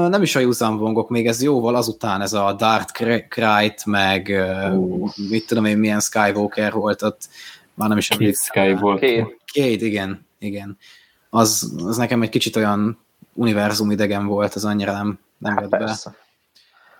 Nem 0.08 0.22
is 0.22 0.36
a 0.36 0.56
Vongok, 0.58 1.08
még 1.08 1.26
ez 1.26 1.42
jóval 1.42 1.74
azután 1.74 2.20
ez 2.20 2.32
a 2.32 2.52
Darth 2.52 3.28
Krayt, 3.28 3.86
meg 3.86 4.26
uh. 4.72 5.10
mit 5.30 5.46
tudom 5.46 5.64
én, 5.64 5.78
milyen 5.78 6.00
Skywalker 6.00 6.72
volt 6.72 7.02
ott 7.02 7.28
már 7.74 7.88
nem 7.88 7.98
is 7.98 8.10
emlékszem. 8.10 8.76
volt. 8.76 9.00
Két, 9.44 9.82
igen, 9.82 10.26
igen. 10.38 10.78
Az, 11.30 11.72
az 11.86 11.96
nekem 11.96 12.22
egy 12.22 12.28
kicsit 12.28 12.56
olyan 12.56 12.98
univerzum 13.34 13.90
idegen 13.90 14.26
volt, 14.26 14.54
az 14.54 14.64
annyira 14.64 14.92
nem, 14.92 15.18
nem 15.38 15.56
hát 15.56 15.68
persze. 15.68 16.10
be. 16.10 16.16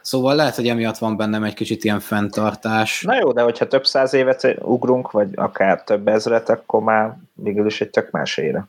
Szóval 0.03 0.35
lehet, 0.35 0.55
hogy 0.55 0.69
emiatt 0.69 0.99
van 0.99 1.17
bennem 1.17 1.45
egy 1.45 1.55
kicsit 1.55 1.85
ilyen 1.85 2.01
fenntartás. 2.01 3.03
Na 3.03 3.17
jó, 3.17 3.33
de 3.33 3.43
hogyha 3.43 3.69
több 3.69 3.87
száz 3.87 4.13
évet 4.13 4.57
ugrunk, 4.61 5.11
vagy 5.11 5.29
akár 5.35 5.85
több 5.85 6.09
ezret, 6.09 6.49
akkor 6.49 6.83
már 6.83 7.17
végül 7.35 7.67
is 7.67 7.81
egy 7.81 7.91
tök 7.91 8.11
más 8.11 8.37
ére. 8.37 8.67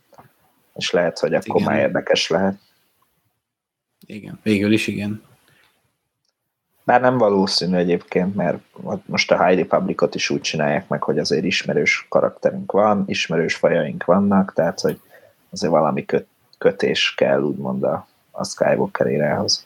És 0.75 0.91
lehet, 0.91 1.19
hogy 1.19 1.33
akkor 1.33 1.61
igen. 1.61 1.71
már 1.73 1.81
érdekes 1.81 2.29
lehet. 2.29 2.55
Igen, 4.05 4.39
végül 4.43 4.71
is 4.71 4.87
igen. 4.87 5.23
Bár 6.83 7.01
nem 7.01 7.17
valószínű 7.17 7.77
egyébként, 7.77 8.35
mert 8.35 8.59
most 9.05 9.31
a 9.31 9.45
High 9.45 9.59
Republicot 9.59 10.15
is 10.15 10.29
úgy 10.29 10.41
csinálják 10.41 10.87
meg, 10.87 11.03
hogy 11.03 11.19
azért 11.19 11.43
ismerős 11.43 12.05
karakterünk 12.09 12.71
van, 12.71 13.03
ismerős 13.07 13.55
fajaink 13.55 14.05
vannak, 14.05 14.53
tehát 14.53 14.79
hogy 14.79 14.99
azért 15.49 15.71
valami 15.71 16.05
köt, 16.05 16.27
kötés 16.57 17.13
kell 17.17 17.41
úgymond 17.41 17.83
a, 17.83 18.07
a 18.31 18.45
Skywalker 18.45 19.07
érához. 19.07 19.65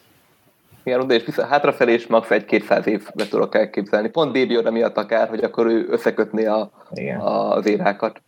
Igen, 0.84 1.00
oda 1.00 1.14
és 1.14 1.26
vissza, 1.26 1.46
hátrafelé 1.46 1.94
is 1.94 2.08
max. 2.08 2.32
egy-kétszáz 2.32 2.88
évbe 2.88 3.28
tudok 3.30 3.56
elképzelni. 3.56 4.10
Pont 4.10 4.34
Baby 4.34 4.54
Yoda 4.54 4.72
miatt 4.72 4.98
akár, 4.98 5.30
hogy 5.30 5.44
akkor 5.44 5.66
ő 5.66 5.88
összekötni 5.90 6.46
a, 6.46 6.72
Igen. 6.94 7.20
az 7.20 7.66
érákat. 7.66 8.22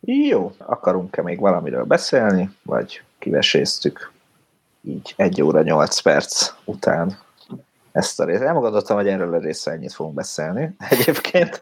Jó, 0.00 0.52
akarunk-e 0.58 1.22
még 1.22 1.40
valamiről 1.40 1.84
beszélni, 1.84 2.50
vagy 2.62 3.02
kiveséztük 3.18 4.12
így 4.82 5.14
egy 5.16 5.42
óra 5.42 5.62
nyolc 5.62 6.00
perc 6.00 6.52
után 6.64 7.18
ezt 7.92 8.20
a 8.20 8.24
részt. 8.24 8.42
Elmagadottam, 8.42 8.96
hogy 8.96 9.08
erről 9.08 9.34
a 9.34 9.38
részre 9.38 9.72
ennyit 9.72 9.92
fogunk 9.92 10.14
beszélni 10.14 10.76
egyébként, 10.90 11.60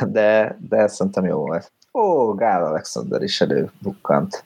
de, 0.00 0.58
de 0.68 0.86
szerintem 0.86 1.24
jó 1.24 1.38
volt. 1.38 1.72
Ó, 1.92 2.34
Gál 2.34 2.64
Alexander 2.64 3.22
is 3.22 3.40
előbukkant. 3.40 4.44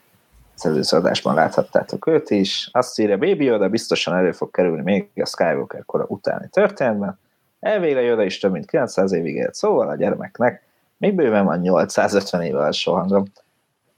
Az 0.56 0.66
előző 0.66 0.96
adásban 0.96 1.34
láthattátok 1.34 2.06
őt 2.06 2.30
is. 2.30 2.68
Azt 2.72 2.98
írja, 2.98 3.18
Baby 3.18 3.44
Yoda 3.44 3.68
biztosan 3.68 4.14
elő 4.14 4.32
fog 4.32 4.50
kerülni 4.50 4.82
még 4.82 5.10
a 5.14 5.26
Skywalker 5.26 5.84
kora 5.84 6.04
utáni 6.08 6.48
történetben. 6.48 7.18
Elvégre 7.60 8.00
Yoda 8.00 8.22
is 8.22 8.38
több 8.38 8.52
mint 8.52 8.66
900 8.66 9.12
évig 9.12 9.34
élt, 9.34 9.54
szóval 9.54 9.88
a 9.88 9.96
gyermeknek 9.96 10.67
még 10.98 11.14
bőven 11.14 11.44
van 11.44 11.60
850 11.60 12.42
éve 12.42 12.58
alsó 12.58 12.94
hangom. 12.94 13.24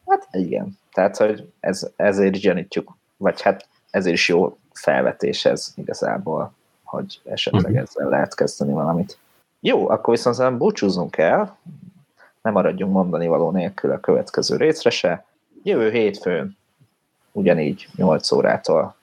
Hát 0.07 0.29
igen, 0.31 0.79
tehát, 0.93 1.17
hogy 1.17 1.53
ez, 1.61 1.91
ezért 1.97 2.37
gyanítjuk, 2.37 2.97
vagy 3.17 3.41
hát 3.41 3.69
ezért 3.91 4.15
is 4.15 4.29
jó 4.29 4.59
felvetés 4.73 5.45
ez 5.45 5.73
igazából 5.77 6.53
hogy 6.91 7.21
esetleg 7.25 7.65
uh-huh. 7.65 7.81
ezzel 7.81 8.09
lehet 8.09 8.35
kezdeni 8.35 8.73
valamit. 8.73 9.19
Jó, 9.61 9.89
akkor 9.89 10.15
viszont 10.15 10.37
szerintem 10.37 10.61
búcsúzunk 10.61 11.17
el, 11.17 11.59
nem 12.43 12.53
maradjunk 12.53 12.93
mondani 12.93 13.27
való 13.27 13.51
nélkül 13.51 13.91
a 13.91 14.01
következő 14.01 14.57
részre 14.57 14.91
se. 14.91 15.25
Jövő 15.63 15.91
hétfőn 15.91 16.57
ugyanígy 17.33 17.89
8 17.97 18.33
órától 18.33 18.95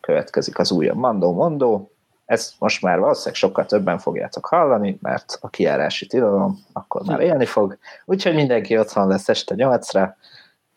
következik 0.00 0.58
az 0.58 0.70
újabb 0.70 0.96
Mandó 0.96 1.32
Mondó. 1.32 1.90
Ezt 2.30 2.54
most 2.58 2.82
már 2.82 2.98
valószínűleg 2.98 3.34
sokkal 3.34 3.66
többen 3.66 3.98
fogjátok 3.98 4.46
hallani, 4.46 4.98
mert 5.02 5.38
a 5.40 5.48
kiárási 5.48 6.06
tilalom 6.06 6.64
akkor 6.72 7.02
már 7.04 7.20
élni 7.20 7.46
fog. 7.46 7.78
Úgyhogy 8.04 8.34
mindenki 8.34 8.78
otthon 8.78 9.08
lesz 9.08 9.28
este 9.28 9.54
8-ra, 9.58 10.10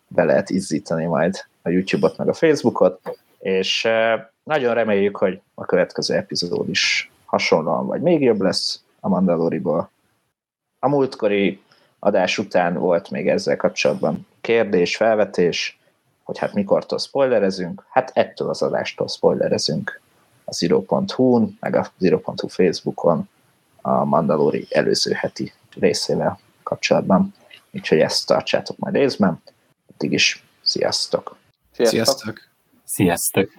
be 0.08 0.24
lehet 0.24 0.50
izzítani 0.50 1.04
majd 1.04 1.44
a 1.62 1.68
YouTube-ot 1.68 2.16
meg 2.16 2.28
a 2.28 2.32
Facebookot, 2.32 3.18
és 3.38 3.88
nagyon 4.42 4.74
reméljük, 4.74 5.16
hogy 5.16 5.40
a 5.54 5.64
következő 5.64 6.14
epizód 6.14 6.68
is 6.68 7.10
hasonlóan 7.24 7.86
vagy 7.86 8.00
még 8.00 8.22
jobb 8.22 8.40
lesz 8.40 8.82
a 9.00 9.08
Mandaloriból. 9.08 9.90
A 10.78 10.88
múltkori 10.88 11.62
adás 11.98 12.38
után 12.38 12.74
volt 12.74 13.10
még 13.10 13.28
ezzel 13.28 13.56
kapcsolatban 13.56 14.26
kérdés, 14.40 14.96
felvetés, 14.96 15.78
hogy 16.22 16.38
hát 16.38 16.54
mikortól 16.54 16.98
spoilerezünk. 16.98 17.86
Hát 17.90 18.10
ettől 18.14 18.48
az 18.48 18.62
adástól 18.62 19.08
spoilerezünk 19.08 20.02
a 20.44 20.52
Zero.hu-n, 20.52 21.56
meg 21.60 21.76
a 21.76 21.92
Zero.hu 21.98 22.48
Facebookon 22.48 23.28
a 23.80 24.04
Mandalori 24.04 24.66
előző 24.70 25.12
heti 25.12 25.52
részével 25.74 26.38
kapcsolatban. 26.62 27.34
Úgyhogy 27.72 27.98
ezt 27.98 28.26
tartsátok 28.26 28.78
majd 28.78 28.94
részben. 28.94 29.42
Addig 29.94 30.12
is 30.12 30.44
sziasztok! 30.62 31.36
Sziasztok! 31.72 32.40
Sziasztok! 32.84 33.50